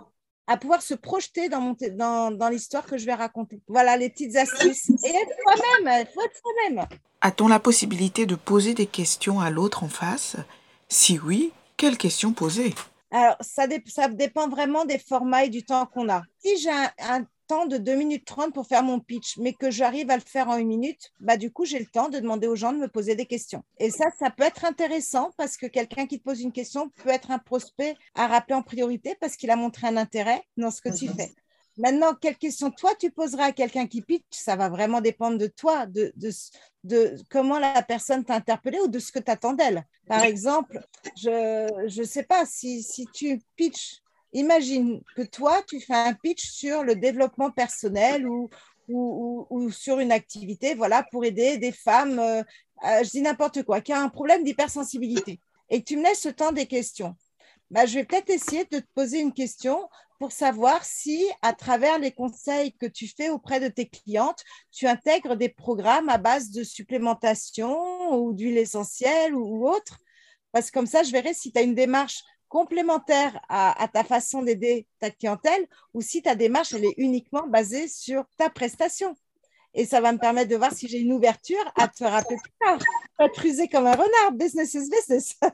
à 0.48 0.56
pouvoir 0.56 0.82
se 0.82 0.94
projeter 0.94 1.48
dans, 1.48 1.76
dans, 1.92 2.32
dans 2.32 2.48
l'histoire 2.48 2.84
que 2.84 2.98
je 2.98 3.06
vais 3.06 3.14
raconter. 3.14 3.62
Voilà 3.68 3.96
les 3.96 4.10
petites 4.10 4.34
astuces. 4.34 4.90
Et 4.90 5.08
être 5.08 5.36
soi-même, 5.44 6.00
il 6.00 6.08
faut 6.12 6.22
être 6.22 6.40
soi-même. 6.42 6.86
A-t-on 7.20 7.46
la 7.46 7.60
possibilité 7.60 8.26
de 8.26 8.34
poser 8.34 8.74
des 8.74 8.86
questions 8.86 9.38
à 9.38 9.50
l'autre 9.50 9.84
en 9.84 9.88
face? 9.88 10.34
Si 10.88 11.20
oui, 11.20 11.52
quelles 11.76 11.96
questions 11.96 12.32
poser? 12.32 12.74
Alors, 13.12 13.36
ça, 13.40 13.66
ça, 13.86 14.08
dépend 14.08 14.48
vraiment 14.48 14.84
des 14.84 14.98
formats 14.98 15.44
et 15.44 15.48
du 15.48 15.64
temps 15.64 15.86
qu'on 15.86 16.08
a. 16.08 16.22
Si 16.38 16.58
j'ai 16.58 16.70
un, 16.70 17.24
de 17.66 17.76
2 17.76 17.94
minutes 17.94 18.24
30 18.24 18.54
pour 18.54 18.66
faire 18.66 18.82
mon 18.82 19.00
pitch, 19.00 19.36
mais 19.38 19.52
que 19.52 19.70
j'arrive 19.70 20.10
à 20.10 20.16
le 20.16 20.22
faire 20.22 20.48
en 20.48 20.56
une 20.56 20.68
minute, 20.68 21.12
bah, 21.20 21.36
du 21.36 21.50
coup, 21.50 21.64
j'ai 21.64 21.78
le 21.78 21.86
temps 21.86 22.08
de 22.08 22.18
demander 22.18 22.46
aux 22.46 22.56
gens 22.56 22.72
de 22.72 22.78
me 22.78 22.88
poser 22.88 23.14
des 23.14 23.26
questions. 23.26 23.62
Et 23.78 23.90
ça, 23.90 24.06
ça 24.18 24.30
peut 24.30 24.44
être 24.44 24.64
intéressant 24.64 25.30
parce 25.36 25.56
que 25.56 25.66
quelqu'un 25.66 26.06
qui 26.06 26.18
te 26.18 26.24
pose 26.24 26.40
une 26.40 26.52
question 26.52 26.90
peut 26.90 27.10
être 27.10 27.30
un 27.30 27.38
prospect 27.38 27.96
à 28.14 28.26
rappeler 28.26 28.54
en 28.54 28.62
priorité 28.62 29.16
parce 29.20 29.36
qu'il 29.36 29.50
a 29.50 29.56
montré 29.56 29.86
un 29.86 29.96
intérêt 29.96 30.42
dans 30.56 30.70
ce 30.70 30.80
que 30.80 30.96
tu 30.96 31.08
fais. 31.08 31.32
Maintenant, 31.76 32.14
quelle 32.14 32.36
question 32.36 32.70
toi 32.70 32.94
tu 32.98 33.10
poseras 33.10 33.46
à 33.46 33.52
quelqu'un 33.52 33.86
qui 33.86 34.02
pitch 34.02 34.24
Ça 34.30 34.54
va 34.54 34.68
vraiment 34.68 35.00
dépendre 35.00 35.38
de 35.38 35.46
toi, 35.46 35.86
de, 35.86 36.12
de, 36.16 36.30
de 36.84 37.16
comment 37.30 37.58
la 37.58 37.82
personne 37.82 38.24
t'a 38.24 38.34
interpellé 38.34 38.78
ou 38.80 38.88
de 38.88 38.98
ce 38.98 39.12
que 39.12 39.18
tu 39.18 39.30
attends 39.30 39.54
d'elle. 39.54 39.86
Par 40.06 40.22
exemple, 40.22 40.80
je 41.16 42.00
ne 42.00 42.04
sais 42.04 42.24
pas, 42.24 42.44
si, 42.44 42.82
si 42.82 43.06
tu 43.14 43.40
pitches 43.56 44.02
imagine 44.32 45.00
que 45.16 45.22
toi, 45.22 45.62
tu 45.68 45.80
fais 45.80 45.94
un 45.94 46.14
pitch 46.14 46.50
sur 46.50 46.82
le 46.84 46.94
développement 46.94 47.50
personnel 47.50 48.26
ou, 48.28 48.50
sur 49.70 50.00
une 50.00 50.12
activité 50.12 50.74
voilà, 50.74 51.04
pour 51.10 51.24
aider 51.24 51.58
des 51.58 51.72
femmes, 51.72 52.18
euh, 52.18 52.42
je 52.82 53.10
dis 53.10 53.22
n'importe 53.22 53.62
quoi, 53.62 53.80
qui 53.80 53.92
a 53.92 54.00
un 54.00 54.08
problème 54.08 54.42
d'hypersensibilité 54.42 55.40
et 55.70 55.82
tu 55.82 55.96
me 55.96 56.02
laisses 56.02 56.26
le 56.26 56.32
temps 56.32 56.52
des 56.52 56.66
questions. 56.66 57.14
Bah, 57.70 57.86
je 57.86 57.94
vais 57.94 58.04
peut-être 58.04 58.30
essayer 58.30 58.64
de 58.64 58.80
te 58.80 58.92
poser 58.94 59.20
une 59.20 59.32
question 59.32 59.88
pour 60.18 60.32
savoir 60.32 60.84
si, 60.84 61.24
à 61.40 61.54
travers 61.54 61.98
les 61.98 62.10
conseils 62.10 62.74
que 62.74 62.86
tu 62.86 63.08
fais 63.08 63.30
auprès 63.30 63.60
de 63.60 63.68
tes 63.68 63.88
clientes, 63.88 64.44
tu 64.70 64.86
intègres 64.86 65.36
des 65.36 65.48
programmes 65.48 66.08
à 66.08 66.18
base 66.18 66.50
de 66.50 66.62
supplémentation 66.62 68.12
ou 68.18 68.34
d'huile 68.34 68.58
essentielle 68.58 69.34
ou, 69.34 69.44
ou 69.44 69.68
autre. 69.68 69.98
Parce 70.52 70.70
que 70.70 70.78
comme 70.78 70.86
ça, 70.86 71.04
je 71.04 71.12
verrai 71.12 71.32
si 71.32 71.52
tu 71.52 71.58
as 71.58 71.62
une 71.62 71.76
démarche 71.76 72.22
complémentaire 72.50 73.40
à, 73.48 73.88
ta 73.90 74.04
façon 74.04 74.42
d'aider 74.42 74.86
ta 74.98 75.10
clientèle 75.10 75.66
ou 75.94 76.02
si 76.02 76.20
ta 76.20 76.34
démarche 76.34 76.74
elle 76.74 76.84
est 76.84 76.94
uniquement 76.98 77.46
basée 77.46 77.88
sur 77.88 78.24
ta 78.36 78.50
prestation. 78.50 79.16
Et 79.72 79.86
ça 79.86 80.00
va 80.00 80.12
me 80.12 80.18
permettre 80.18 80.50
de 80.50 80.56
voir 80.56 80.72
si 80.72 80.88
j'ai 80.88 80.98
une 80.98 81.12
ouverture 81.12 81.72
à 81.76 81.86
te 81.86 82.02
rappeler 82.02 82.36
plus 82.42 82.52
tard. 82.60 82.78
Pas 83.16 83.28
te 83.28 83.70
comme 83.70 83.86
un 83.86 83.92
renard. 83.92 84.32
Business 84.32 84.74
is 84.74 84.90
business. 84.90 85.36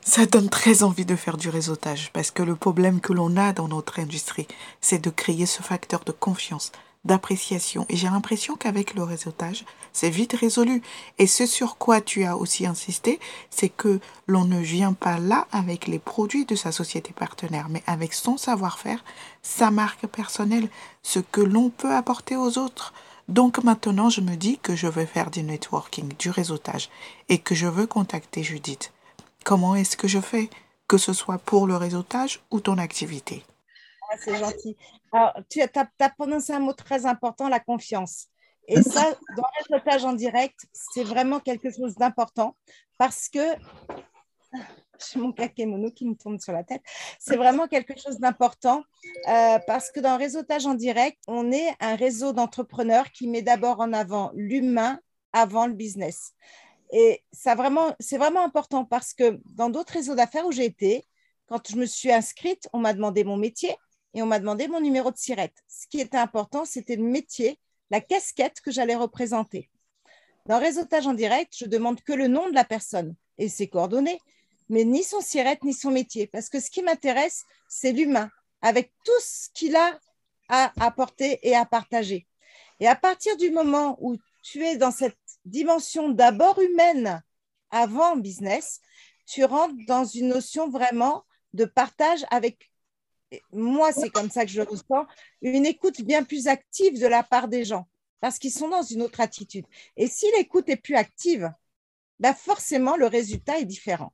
Ça 0.00 0.26
donne 0.26 0.48
très 0.48 0.82
envie 0.82 1.04
de 1.04 1.16
faire 1.16 1.36
du 1.36 1.48
réseautage 1.48 2.10
parce 2.12 2.30
que 2.30 2.42
le 2.42 2.56
problème 2.56 3.00
que 3.00 3.12
l'on 3.12 3.36
a 3.36 3.52
dans 3.52 3.68
notre 3.68 4.00
industrie, 4.00 4.48
c'est 4.80 5.02
de 5.02 5.10
créer 5.10 5.46
ce 5.46 5.62
facteur 5.62 6.04
de 6.04 6.12
confiance, 6.12 6.72
d'appréciation. 7.08 7.86
Et 7.88 7.96
j'ai 7.96 8.06
l'impression 8.06 8.54
qu'avec 8.54 8.94
le 8.94 9.02
réseautage, 9.02 9.64
c'est 9.92 10.10
vite 10.10 10.34
résolu. 10.34 10.82
Et 11.18 11.26
ce 11.26 11.46
sur 11.46 11.76
quoi 11.78 12.00
tu 12.00 12.24
as 12.24 12.36
aussi 12.36 12.66
insisté, 12.66 13.18
c'est 13.50 13.70
que 13.70 13.98
l'on 14.28 14.44
ne 14.44 14.60
vient 14.60 14.92
pas 14.92 15.18
là 15.18 15.48
avec 15.50 15.88
les 15.88 15.98
produits 15.98 16.44
de 16.44 16.54
sa 16.54 16.70
société 16.70 17.12
partenaire, 17.12 17.68
mais 17.70 17.82
avec 17.86 18.14
son 18.14 18.36
savoir-faire, 18.36 19.02
sa 19.42 19.72
marque 19.72 20.06
personnelle, 20.06 20.68
ce 21.02 21.18
que 21.18 21.40
l'on 21.40 21.70
peut 21.70 21.94
apporter 21.94 22.36
aux 22.36 22.58
autres. 22.58 22.92
Donc 23.28 23.64
maintenant, 23.64 24.10
je 24.10 24.20
me 24.20 24.36
dis 24.36 24.58
que 24.58 24.76
je 24.76 24.86
veux 24.86 25.06
faire 25.06 25.30
du 25.30 25.42
networking, 25.42 26.12
du 26.18 26.30
réseautage, 26.30 26.88
et 27.28 27.38
que 27.38 27.54
je 27.54 27.66
veux 27.66 27.86
contacter 27.86 28.42
Judith. 28.42 28.92
Comment 29.44 29.74
est-ce 29.74 29.96
que 29.96 30.08
je 30.08 30.20
fais, 30.20 30.50
que 30.86 30.98
ce 30.98 31.12
soit 31.12 31.38
pour 31.38 31.66
le 31.66 31.76
réseautage 31.76 32.40
ou 32.50 32.60
ton 32.60 32.78
activité? 32.78 33.44
C'est 34.18 34.36
gentil. 34.36 34.76
Alors, 35.12 35.34
tu 35.48 35.60
as, 35.60 35.68
as, 36.00 36.10
prononcé 36.10 36.52
un 36.52 36.60
mot 36.60 36.72
très 36.72 37.06
important, 37.06 37.48
la 37.48 37.60
confiance. 37.60 38.28
Et 38.66 38.82
ça, 38.82 39.02
dans 39.36 39.42
le 39.42 39.74
réseautage 39.74 40.04
en 40.04 40.12
direct, 40.12 40.66
c'est 40.72 41.04
vraiment 41.04 41.40
quelque 41.40 41.70
chose 41.70 41.94
d'important 41.96 42.56
parce 42.96 43.28
que 43.28 43.54
j'ai 45.12 45.20
mon 45.20 45.32
kakémono 45.32 45.90
qui 45.90 46.06
me 46.06 46.14
tombe 46.14 46.40
sur 46.40 46.52
la 46.52 46.64
tête. 46.64 46.82
C'est 47.18 47.36
vraiment 47.36 47.66
quelque 47.66 47.98
chose 47.98 48.18
d'important 48.18 48.82
euh, 49.28 49.58
parce 49.66 49.90
que 49.90 50.00
dans 50.00 50.12
le 50.16 50.18
réseautage 50.18 50.66
en 50.66 50.74
direct, 50.74 51.18
on 51.26 51.52
est 51.52 51.70
un 51.80 51.96
réseau 51.96 52.32
d'entrepreneurs 52.32 53.10
qui 53.12 53.28
met 53.28 53.42
d'abord 53.42 53.80
en 53.80 53.92
avant 53.92 54.30
l'humain 54.34 55.00
avant 55.32 55.66
le 55.66 55.74
business. 55.74 56.32
Et 56.90 57.22
ça 57.32 57.54
vraiment, 57.54 57.94
c'est 58.00 58.16
vraiment 58.16 58.44
important 58.44 58.84
parce 58.84 59.12
que 59.12 59.40
dans 59.44 59.68
d'autres 59.68 59.92
réseaux 59.92 60.14
d'affaires 60.14 60.46
où 60.46 60.52
j'ai 60.52 60.64
été, 60.64 61.06
quand 61.46 61.68
je 61.68 61.76
me 61.76 61.86
suis 61.86 62.10
inscrite, 62.10 62.68
on 62.72 62.78
m'a 62.78 62.94
demandé 62.94 63.24
mon 63.24 63.36
métier 63.36 63.76
et 64.14 64.22
on 64.22 64.26
m'a 64.26 64.38
demandé 64.38 64.68
mon 64.68 64.80
numéro 64.80 65.10
de 65.10 65.16
sirette. 65.16 65.62
Ce 65.68 65.86
qui 65.86 66.00
était 66.00 66.16
important, 66.16 66.64
c'était 66.64 66.96
le 66.96 67.02
métier, 67.02 67.58
la 67.90 68.00
casquette 68.00 68.60
que 68.60 68.70
j'allais 68.70 68.94
représenter. 68.94 69.70
Dans 70.46 70.58
réseautage 70.58 71.06
en 71.06 71.14
direct, 71.14 71.54
je 71.56 71.66
demande 71.66 72.00
que 72.02 72.12
le 72.12 72.26
nom 72.26 72.48
de 72.48 72.54
la 72.54 72.64
personne 72.64 73.14
et 73.36 73.48
ses 73.48 73.68
coordonnées, 73.68 74.20
mais 74.68 74.84
ni 74.84 75.02
son 75.02 75.20
sirette 75.20 75.62
ni 75.64 75.72
son 75.72 75.90
métier, 75.90 76.26
parce 76.26 76.48
que 76.48 76.60
ce 76.60 76.70
qui 76.70 76.82
m'intéresse, 76.82 77.44
c'est 77.68 77.92
l'humain, 77.92 78.30
avec 78.62 78.92
tout 79.04 79.20
ce 79.20 79.48
qu'il 79.54 79.76
a 79.76 79.98
à 80.48 80.72
apporter 80.84 81.38
et 81.46 81.54
à 81.54 81.64
partager. 81.64 82.26
Et 82.80 82.86
à 82.86 82.96
partir 82.96 83.36
du 83.36 83.50
moment 83.50 83.98
où 84.00 84.16
tu 84.42 84.64
es 84.64 84.76
dans 84.76 84.90
cette 84.90 85.18
dimension 85.44 86.08
d'abord 86.08 86.58
humaine 86.58 87.22
avant 87.70 88.16
business, 88.16 88.80
tu 89.26 89.44
rentres 89.44 89.74
dans 89.86 90.04
une 90.04 90.28
notion 90.28 90.70
vraiment 90.70 91.24
de 91.52 91.64
partage 91.64 92.24
avec, 92.30 92.70
moi 93.52 93.92
c'est 93.92 94.10
comme 94.10 94.30
ça 94.30 94.44
que 94.44 94.50
je 94.50 94.60
le 94.60 94.68
ressens, 94.68 95.06
une 95.42 95.66
écoute 95.66 96.02
bien 96.02 96.22
plus 96.24 96.48
active 96.48 97.00
de 97.00 97.06
la 97.06 97.22
part 97.22 97.48
des 97.48 97.64
gens, 97.64 97.86
parce 98.20 98.38
qu'ils 98.38 98.52
sont 98.52 98.68
dans 98.68 98.82
une 98.82 99.02
autre 99.02 99.20
attitude. 99.20 99.66
Et 99.96 100.06
si 100.06 100.26
l'écoute 100.36 100.68
est 100.68 100.76
plus 100.76 100.96
active, 100.96 101.50
ben 102.18 102.34
forcément 102.34 102.96
le 102.96 103.06
résultat 103.06 103.58
est 103.58 103.64
différent. 103.64 104.12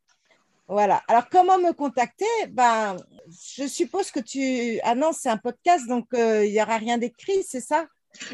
Voilà. 0.68 1.02
Alors, 1.08 1.28
comment 1.28 1.58
me 1.58 1.72
contacter? 1.72 2.24
Ben, 2.50 2.96
Je 3.56 3.66
suppose 3.66 4.10
que 4.10 4.20
tu 4.20 4.80
annonces 4.80 5.26
un 5.26 5.36
podcast, 5.36 5.86
donc 5.86 6.06
euh, 6.14 6.44
il 6.44 6.52
n'y 6.52 6.62
aura 6.62 6.78
rien 6.78 6.96
d'écrit, 6.96 7.44
c'est 7.46 7.60
ça? 7.60 7.86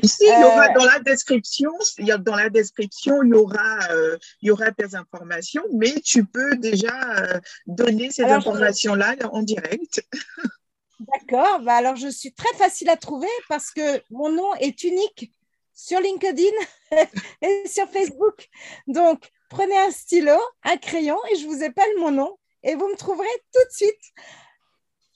Ici, 0.02 0.24
il 0.24 0.40
y 0.40 0.44
aura 0.44 0.68
euh, 0.68 0.74
dans 0.74 0.84
la 0.84 1.00
description, 1.00 1.72
dans 2.20 2.36
la 2.36 2.50
description, 2.50 3.22
il 3.22 3.30
y 3.30 3.34
aura, 3.34 3.78
euh, 3.90 4.16
il 4.42 4.48
y 4.48 4.50
aura 4.50 4.70
tes 4.70 4.94
informations, 4.94 5.64
mais 5.72 5.94
tu 6.04 6.24
peux 6.24 6.56
déjà 6.56 7.40
donner 7.66 8.10
ces 8.10 8.24
informations-là 8.24 9.16
en 9.32 9.42
direct. 9.42 10.06
D'accord. 11.00 11.60
Ben, 11.60 11.76
alors, 11.76 11.96
je 11.96 12.08
suis 12.08 12.32
très 12.34 12.52
facile 12.56 12.90
à 12.90 12.96
trouver 12.96 13.28
parce 13.48 13.70
que 13.70 14.02
mon 14.10 14.28
nom 14.28 14.54
est 14.56 14.84
unique 14.84 15.32
sur 15.72 15.98
LinkedIn 15.98 16.52
et 17.42 17.66
sur 17.66 17.88
Facebook. 17.88 18.48
Donc, 18.86 19.30
prenez 19.48 19.78
un 19.78 19.90
stylo, 19.90 20.38
un 20.62 20.76
crayon 20.76 21.16
et 21.32 21.36
je 21.36 21.46
vous 21.46 21.62
épelle 21.62 21.96
mon 21.98 22.10
nom 22.10 22.38
et 22.62 22.74
vous 22.74 22.86
me 22.86 22.96
trouverez 22.96 23.26
tout 23.52 23.64
de 23.66 23.72
suite. 23.72 24.12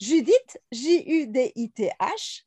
Judith, 0.01 0.59
J-U-D-I-T-H, 0.71 2.45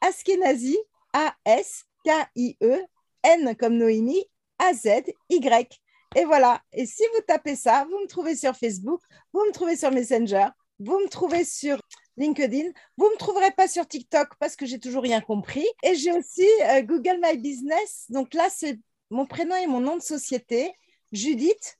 Askenazi, 0.00 0.78
A-S-K-I-E, 1.12 2.80
N 3.22 3.56
comme 3.56 3.76
Noémie, 3.76 4.24
A-Z-Y. 4.58 5.80
Et 6.16 6.24
voilà. 6.24 6.62
Et 6.72 6.86
si 6.86 7.02
vous 7.14 7.20
tapez 7.26 7.54
ça, 7.54 7.84
vous 7.84 8.00
me 8.00 8.06
trouvez 8.06 8.34
sur 8.34 8.56
Facebook, 8.56 9.02
vous 9.34 9.44
me 9.44 9.52
trouvez 9.52 9.76
sur 9.76 9.90
Messenger, 9.90 10.46
vous 10.78 10.98
me 11.00 11.08
trouvez 11.08 11.44
sur 11.44 11.78
LinkedIn. 12.18 12.70
Vous 12.96 13.06
ne 13.06 13.12
me 13.12 13.16
trouverez 13.18 13.50
pas 13.52 13.68
sur 13.68 13.86
TikTok 13.86 14.30
parce 14.38 14.56
que 14.56 14.66
j'ai 14.66 14.78
toujours 14.78 15.02
rien 15.02 15.20
compris. 15.20 15.66
Et 15.82 15.94
j'ai 15.94 16.12
aussi 16.12 16.46
euh, 16.64 16.82
Google 16.82 17.18
My 17.22 17.38
Business. 17.38 18.06
Donc 18.10 18.34
là, 18.34 18.48
c'est 18.50 18.78
mon 19.10 19.26
prénom 19.26 19.56
et 19.56 19.66
mon 19.66 19.80
nom 19.80 19.96
de 19.96 20.02
société. 20.02 20.72
Judith 21.12 21.78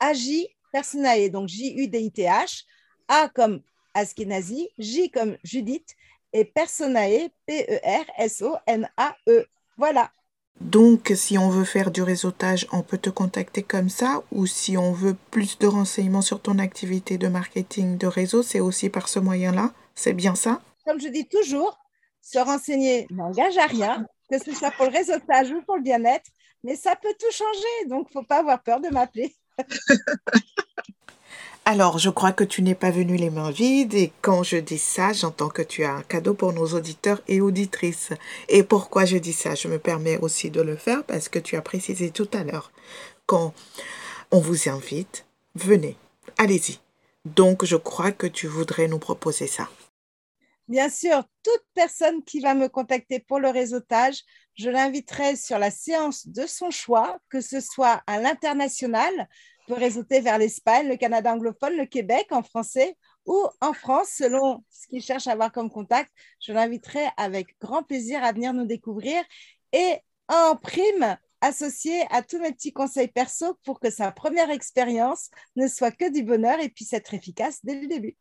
Agi 0.00 0.48
Personae, 0.72 1.28
donc 1.30 1.48
J-U-D-I-T-H, 1.48 2.64
A 3.08 3.28
comme 3.28 3.62
Askenazi, 3.94 4.68
J 4.78 5.10
comme 5.10 5.36
Judith 5.42 5.94
et 6.32 6.44
Personae, 6.44 7.30
P-E-R-S-O-N-A-E. 7.46 7.86
Voilà. 9.76 10.12
Donc, 10.60 11.12
si 11.14 11.36
on 11.36 11.50
veut 11.50 11.64
faire 11.64 11.90
du 11.90 12.02
réseautage, 12.02 12.66
on 12.72 12.82
peut 12.82 12.98
te 12.98 13.10
contacter 13.10 13.62
comme 13.62 13.88
ça 13.88 14.22
ou 14.32 14.46
si 14.46 14.76
on 14.76 14.92
veut 14.92 15.16
plus 15.30 15.58
de 15.58 15.66
renseignements 15.66 16.22
sur 16.22 16.40
ton 16.40 16.58
activité 16.58 17.18
de 17.18 17.28
marketing 17.28 17.98
de 17.98 18.06
réseau, 18.06 18.42
c'est 18.42 18.60
aussi 18.60 18.88
par 18.88 19.08
ce 19.08 19.18
moyen-là. 19.18 19.72
C'est 19.94 20.12
bien 20.12 20.34
ça? 20.34 20.60
Comme 20.86 21.00
je 21.00 21.08
dis 21.08 21.26
toujours, 21.26 21.78
se 22.22 22.38
renseigner 22.38 23.06
n'engage 23.10 23.58
à 23.58 23.66
rien, 23.66 24.06
que 24.30 24.38
ce 24.38 24.52
soit 24.52 24.70
pour 24.70 24.86
le 24.86 24.92
réseautage 24.92 25.50
ou 25.50 25.62
pour 25.62 25.76
le 25.76 25.82
bien-être 25.82 26.30
mais 26.64 26.76
ça 26.76 26.96
peut 26.96 27.14
tout 27.20 27.30
changer, 27.30 27.88
donc 27.88 28.10
faut 28.10 28.24
pas 28.24 28.38
avoir 28.38 28.62
peur 28.62 28.80
de 28.80 28.88
m'appeler. 28.88 29.36
Alors, 31.66 31.98
je 31.98 32.10
crois 32.10 32.32
que 32.32 32.44
tu 32.44 32.60
n'es 32.62 32.74
pas 32.74 32.90
venu 32.90 33.16
les 33.16 33.30
mains 33.30 33.50
vides 33.50 33.94
et 33.94 34.12
quand 34.20 34.42
je 34.42 34.58
dis 34.58 34.78
ça, 34.78 35.12
j'entends 35.14 35.48
que 35.48 35.62
tu 35.62 35.82
as 35.84 35.94
un 35.94 36.02
cadeau 36.02 36.34
pour 36.34 36.52
nos 36.52 36.74
auditeurs 36.74 37.22
et 37.26 37.40
auditrices. 37.40 38.10
Et 38.48 38.62
pourquoi 38.62 39.06
je 39.06 39.16
dis 39.16 39.32
ça? 39.32 39.54
Je 39.54 39.68
me 39.68 39.78
permets 39.78 40.18
aussi 40.18 40.50
de 40.50 40.60
le 40.60 40.76
faire 40.76 41.04
parce 41.04 41.28
que 41.30 41.38
tu 41.38 41.56
as 41.56 41.62
précisé 41.62 42.10
tout 42.10 42.28
à 42.34 42.44
l'heure 42.44 42.70
quand 43.26 43.54
on 44.30 44.40
vous 44.40 44.68
invite, 44.68 45.26
venez, 45.54 45.96
allez-y. 46.36 46.80
Donc, 47.24 47.64
je 47.64 47.76
crois 47.76 48.12
que 48.12 48.26
tu 48.26 48.46
voudrais 48.46 48.88
nous 48.88 48.98
proposer 48.98 49.46
ça. 49.46 49.68
Bien 50.68 50.88
sûr, 50.88 51.22
toute 51.42 51.64
personne 51.74 52.22
qui 52.24 52.40
va 52.40 52.54
me 52.54 52.68
contacter 52.68 53.20
pour 53.20 53.38
le 53.38 53.48
réseautage, 53.48 54.22
je 54.54 54.70
l'inviterai 54.70 55.36
sur 55.36 55.58
la 55.58 55.70
séance 55.70 56.26
de 56.26 56.46
son 56.46 56.70
choix, 56.70 57.18
que 57.28 57.40
ce 57.40 57.60
soit 57.60 58.02
à 58.06 58.18
l'international, 58.18 59.28
pour 59.66 59.78
réseauter 59.78 60.20
vers 60.20 60.38
l'Espagne, 60.38 60.88
le 60.88 60.96
Canada 60.96 61.32
anglophone, 61.32 61.76
le 61.76 61.86
Québec 61.86 62.26
en 62.30 62.42
français 62.42 62.96
ou 63.26 63.46
en 63.60 63.72
France, 63.72 64.08
selon 64.16 64.62
ce 64.70 64.86
qu'il 64.86 65.02
cherche 65.02 65.26
à 65.26 65.32
avoir 65.32 65.52
comme 65.52 65.70
contact. 65.70 66.10
Je 66.40 66.52
l'inviterai 66.52 67.04
avec 67.16 67.58
grand 67.60 67.82
plaisir 67.82 68.22
à 68.22 68.32
venir 68.32 68.52
nous 68.52 68.66
découvrir 68.66 69.22
et 69.72 69.96
en 70.28 70.56
prime, 70.56 71.16
associé 71.40 72.04
à 72.10 72.22
tous 72.22 72.38
mes 72.38 72.52
petits 72.52 72.72
conseils 72.72 73.08
perso 73.08 73.58
pour 73.64 73.78
que 73.78 73.90
sa 73.90 74.10
première 74.10 74.50
expérience 74.50 75.28
ne 75.56 75.68
soit 75.68 75.90
que 75.90 76.10
du 76.10 76.22
bonheur 76.22 76.58
et 76.60 76.70
puisse 76.70 76.94
être 76.94 77.12
efficace 77.12 77.60
dès 77.64 77.80
le 77.80 77.86
début. 77.86 78.16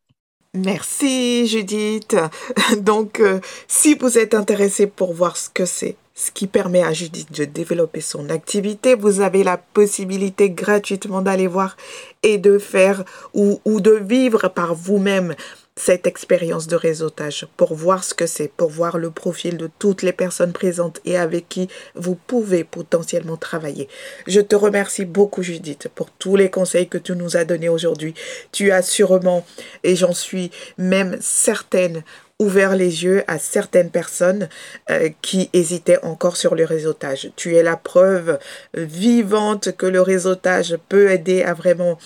Merci 0.53 1.47
Judith. 1.47 2.15
Donc, 2.77 3.19
euh, 3.19 3.39
si 3.67 3.95
vous 3.95 4.17
êtes 4.17 4.33
intéressé 4.33 4.87
pour 4.87 5.13
voir 5.13 5.37
ce 5.37 5.49
que 5.49 5.65
c'est, 5.65 5.95
ce 6.15 6.31
qui 6.31 6.45
permet 6.45 6.83
à 6.83 6.93
Judith 6.93 7.31
de 7.31 7.45
développer 7.45 8.01
son 8.01 8.29
activité, 8.29 8.93
vous 8.93 9.21
avez 9.21 9.43
la 9.43 9.57
possibilité 9.57 10.51
gratuitement 10.51 11.21
d'aller 11.21 11.47
voir 11.47 11.75
et 12.21 12.37
de 12.37 12.59
faire 12.59 13.03
ou, 13.33 13.59
de 13.65 13.91
vivre 13.91 14.47
par 14.49 14.75
vous-même 14.75 15.33
cette 15.75 16.05
expérience 16.05 16.67
de 16.67 16.75
réseautage 16.75 17.47
pour 17.57 17.73
voir 17.73 18.03
ce 18.03 18.13
que 18.13 18.27
c'est, 18.27 18.47
pour 18.47 18.69
voir 18.69 18.99
le 18.99 19.09
profil 19.09 19.57
de 19.57 19.71
toutes 19.79 20.03
les 20.03 20.13
personnes 20.13 20.53
présentes 20.53 20.99
et 21.03 21.17
avec 21.17 21.49
qui 21.49 21.67
vous 21.95 22.13
pouvez 22.13 22.63
potentiellement 22.63 23.37
travailler. 23.37 23.87
Je 24.27 24.39
te 24.39 24.55
remercie 24.55 25.05
beaucoup 25.05 25.41
Judith 25.41 25.89
pour 25.95 26.11
tous 26.11 26.35
les 26.35 26.51
conseils 26.51 26.87
que 26.87 26.99
tu 26.99 27.15
nous 27.15 27.37
as 27.37 27.45
donnés 27.45 27.69
aujourd'hui. 27.69 28.13
Tu 28.51 28.71
as 28.71 28.83
sûrement, 28.83 29.43
et 29.83 29.95
j'en 29.95 30.13
suis 30.13 30.51
même 30.77 31.17
certaine, 31.21 32.03
ouvert 32.43 32.75
les 32.75 33.03
yeux 33.03 33.23
à 33.27 33.39
certaines 33.39 33.89
personnes 33.89 34.49
euh, 34.89 35.09
qui 35.21 35.49
hésitaient 35.53 36.03
encore 36.03 36.37
sur 36.37 36.55
le 36.55 36.65
réseautage. 36.65 37.31
Tu 37.35 37.55
es 37.55 37.63
la 37.63 37.77
preuve 37.77 38.37
vivante 38.75 39.75
que 39.77 39.85
le 39.85 40.01
réseautage 40.01 40.77
peut 40.89 41.11
aider 41.11 41.43
à 41.43 41.53
vraiment 41.53 41.97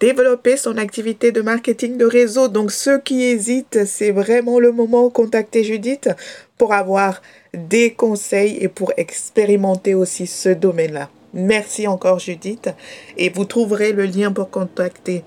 développer 0.00 0.56
son 0.56 0.78
activité 0.78 1.30
de 1.30 1.42
marketing 1.42 1.98
de 1.98 2.06
réseau. 2.06 2.48
Donc 2.48 2.72
ceux 2.72 2.98
qui 2.98 3.22
hésitent, 3.22 3.84
c'est 3.86 4.10
vraiment 4.10 4.58
le 4.58 4.72
moment 4.72 5.08
de 5.08 5.12
contacter 5.12 5.62
Judith 5.62 6.08
pour 6.56 6.72
avoir 6.72 7.20
des 7.52 7.92
conseils 7.92 8.56
et 8.60 8.68
pour 8.68 8.92
expérimenter 8.96 9.94
aussi 9.94 10.26
ce 10.26 10.48
domaine-là. 10.48 11.10
Merci 11.34 11.86
encore 11.86 12.18
Judith 12.18 12.70
et 13.16 13.28
vous 13.28 13.44
trouverez 13.44 13.92
le 13.92 14.06
lien 14.06 14.32
pour 14.32 14.50
contacter 14.50 15.24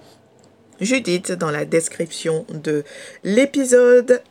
Judith 0.80 1.32
dans 1.32 1.52
la 1.52 1.66
description 1.66 2.46
de 2.50 2.84
l'épisode. 3.24 4.22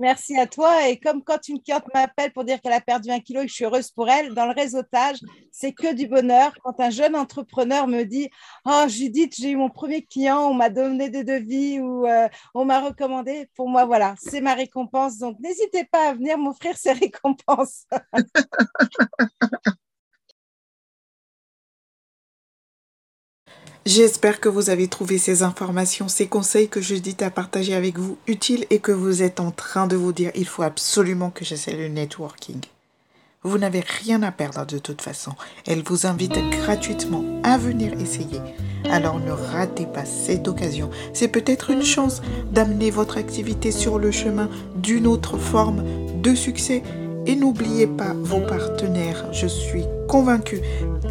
Merci 0.00 0.36
à 0.36 0.46
toi. 0.46 0.88
Et 0.88 0.98
comme 0.98 1.22
quand 1.22 1.48
une 1.48 1.62
cliente 1.62 1.84
m'appelle 1.94 2.32
pour 2.32 2.44
dire 2.44 2.60
qu'elle 2.60 2.72
a 2.72 2.80
perdu 2.80 3.10
un 3.10 3.20
kilo 3.20 3.40
et 3.40 3.44
que 3.44 3.48
je 3.48 3.54
suis 3.54 3.64
heureuse 3.64 3.90
pour 3.90 4.08
elle, 4.10 4.34
dans 4.34 4.46
le 4.46 4.52
réseautage, 4.52 5.18
c'est 5.52 5.72
que 5.72 5.94
du 5.94 6.08
bonheur. 6.08 6.52
Quand 6.64 6.80
un 6.80 6.90
jeune 6.90 7.14
entrepreneur 7.14 7.86
me 7.86 8.02
dit 8.02 8.28
Oh, 8.66 8.84
Judith, 8.88 9.34
j'ai 9.38 9.50
eu 9.50 9.56
mon 9.56 9.70
premier 9.70 10.04
client, 10.04 10.48
on 10.48 10.54
m'a 10.54 10.68
donné 10.68 11.10
des 11.10 11.22
devis 11.22 11.80
ou 11.80 12.06
euh, 12.06 12.28
on 12.54 12.64
m'a 12.64 12.80
recommandé, 12.80 13.48
pour 13.54 13.68
moi, 13.68 13.84
voilà, 13.84 14.14
c'est 14.18 14.40
ma 14.40 14.54
récompense. 14.54 15.18
Donc, 15.18 15.38
n'hésitez 15.38 15.84
pas 15.84 16.08
à 16.08 16.14
venir 16.14 16.38
m'offrir 16.38 16.76
ces 16.76 16.92
récompenses. 16.92 17.86
J'espère 23.86 24.40
que 24.40 24.48
vous 24.48 24.70
avez 24.70 24.88
trouvé 24.88 25.18
ces 25.18 25.42
informations, 25.42 26.08
ces 26.08 26.26
conseils 26.26 26.70
que 26.70 26.80
Judith 26.80 27.20
a 27.20 27.28
partagés 27.28 27.74
avec 27.74 27.98
vous 27.98 28.16
utiles 28.26 28.64
et 28.70 28.78
que 28.78 28.92
vous 28.92 29.22
êtes 29.22 29.40
en 29.40 29.50
train 29.50 29.86
de 29.86 29.94
vous 29.94 30.14
dire 30.14 30.30
il 30.34 30.46
faut 30.46 30.62
absolument 30.62 31.28
que 31.28 31.44
j'essaie 31.44 31.76
le 31.76 31.88
networking. 31.88 32.62
Vous 33.42 33.58
n'avez 33.58 33.80
rien 33.80 34.22
à 34.22 34.32
perdre 34.32 34.64
de 34.64 34.78
toute 34.78 35.02
façon. 35.02 35.32
Elle 35.66 35.82
vous 35.82 36.06
invite 36.06 36.38
gratuitement 36.48 37.22
à 37.42 37.58
venir 37.58 37.92
essayer. 38.00 38.40
Alors 38.88 39.20
ne 39.20 39.32
ratez 39.32 39.84
pas 39.84 40.06
cette 40.06 40.48
occasion. 40.48 40.88
C'est 41.12 41.28
peut-être 41.28 41.68
une 41.68 41.84
chance 41.84 42.22
d'amener 42.52 42.90
votre 42.90 43.18
activité 43.18 43.70
sur 43.70 43.98
le 43.98 44.10
chemin 44.10 44.48
d'une 44.76 45.06
autre 45.06 45.36
forme 45.36 45.84
de 46.22 46.34
succès 46.34 46.82
et 47.26 47.36
n'oubliez 47.36 47.86
pas 47.86 48.14
vos 48.14 48.40
partenaires. 48.40 49.26
Je 49.32 49.46
suis 49.46 49.84
convaincue 50.08 50.60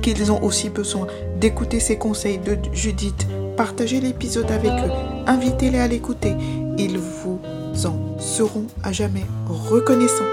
qu'ils 0.01 0.31
ont 0.31 0.43
aussi 0.43 0.69
besoin 0.69 1.07
d'écouter 1.39 1.79
ces 1.79 1.97
conseils 1.97 2.37
de 2.37 2.57
Judith. 2.73 3.27
Partagez 3.57 3.99
l'épisode 3.99 4.49
avec 4.51 4.71
eux. 4.71 4.91
Invitez-les 5.27 5.79
à 5.79 5.87
l'écouter. 5.87 6.35
Ils 6.77 6.97
vous 6.97 7.39
en 7.85 8.19
seront 8.19 8.67
à 8.83 8.91
jamais 8.91 9.25
reconnaissants. 9.47 10.23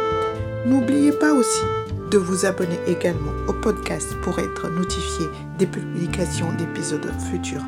N'oubliez 0.66 1.12
pas 1.12 1.32
aussi 1.32 1.64
de 2.10 2.18
vous 2.18 2.44
abonner 2.44 2.78
également 2.86 3.32
au 3.48 3.52
podcast 3.52 4.08
pour 4.22 4.38
être 4.38 4.68
notifié 4.68 5.26
des 5.58 5.66
publications 5.66 6.52
d'épisodes 6.58 7.06
futurs. 7.30 7.62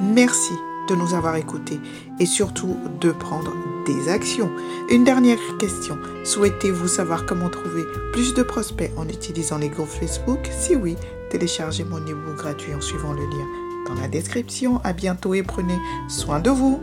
Merci 0.00 0.54
de 0.88 0.94
nous 0.94 1.14
avoir 1.14 1.36
écoutés 1.36 1.80
et 2.18 2.26
surtout 2.26 2.76
de 3.00 3.12
prendre 3.12 3.52
des 3.86 4.08
actions. 4.08 4.50
Une 4.90 5.04
dernière 5.04 5.38
question. 5.58 5.98
Souhaitez-vous 6.24 6.88
savoir 6.88 7.26
comment 7.26 7.48
trouver 7.48 7.84
plus 8.12 8.34
de 8.34 8.42
prospects 8.42 8.90
en 8.96 9.08
utilisant 9.08 9.58
les 9.58 9.68
groupes 9.68 9.88
Facebook? 9.88 10.48
Si 10.50 10.76
oui, 10.76 10.96
téléchargez 11.30 11.84
mon 11.84 12.04
ebook 12.06 12.36
gratuit 12.36 12.74
en 12.74 12.80
suivant 12.80 13.12
le 13.12 13.22
lien 13.22 13.46
dans 13.86 14.00
la 14.00 14.08
description. 14.08 14.80
À 14.84 14.92
bientôt 14.92 15.34
et 15.34 15.42
prenez 15.42 15.78
soin 16.08 16.40
de 16.40 16.50
vous. 16.50 16.80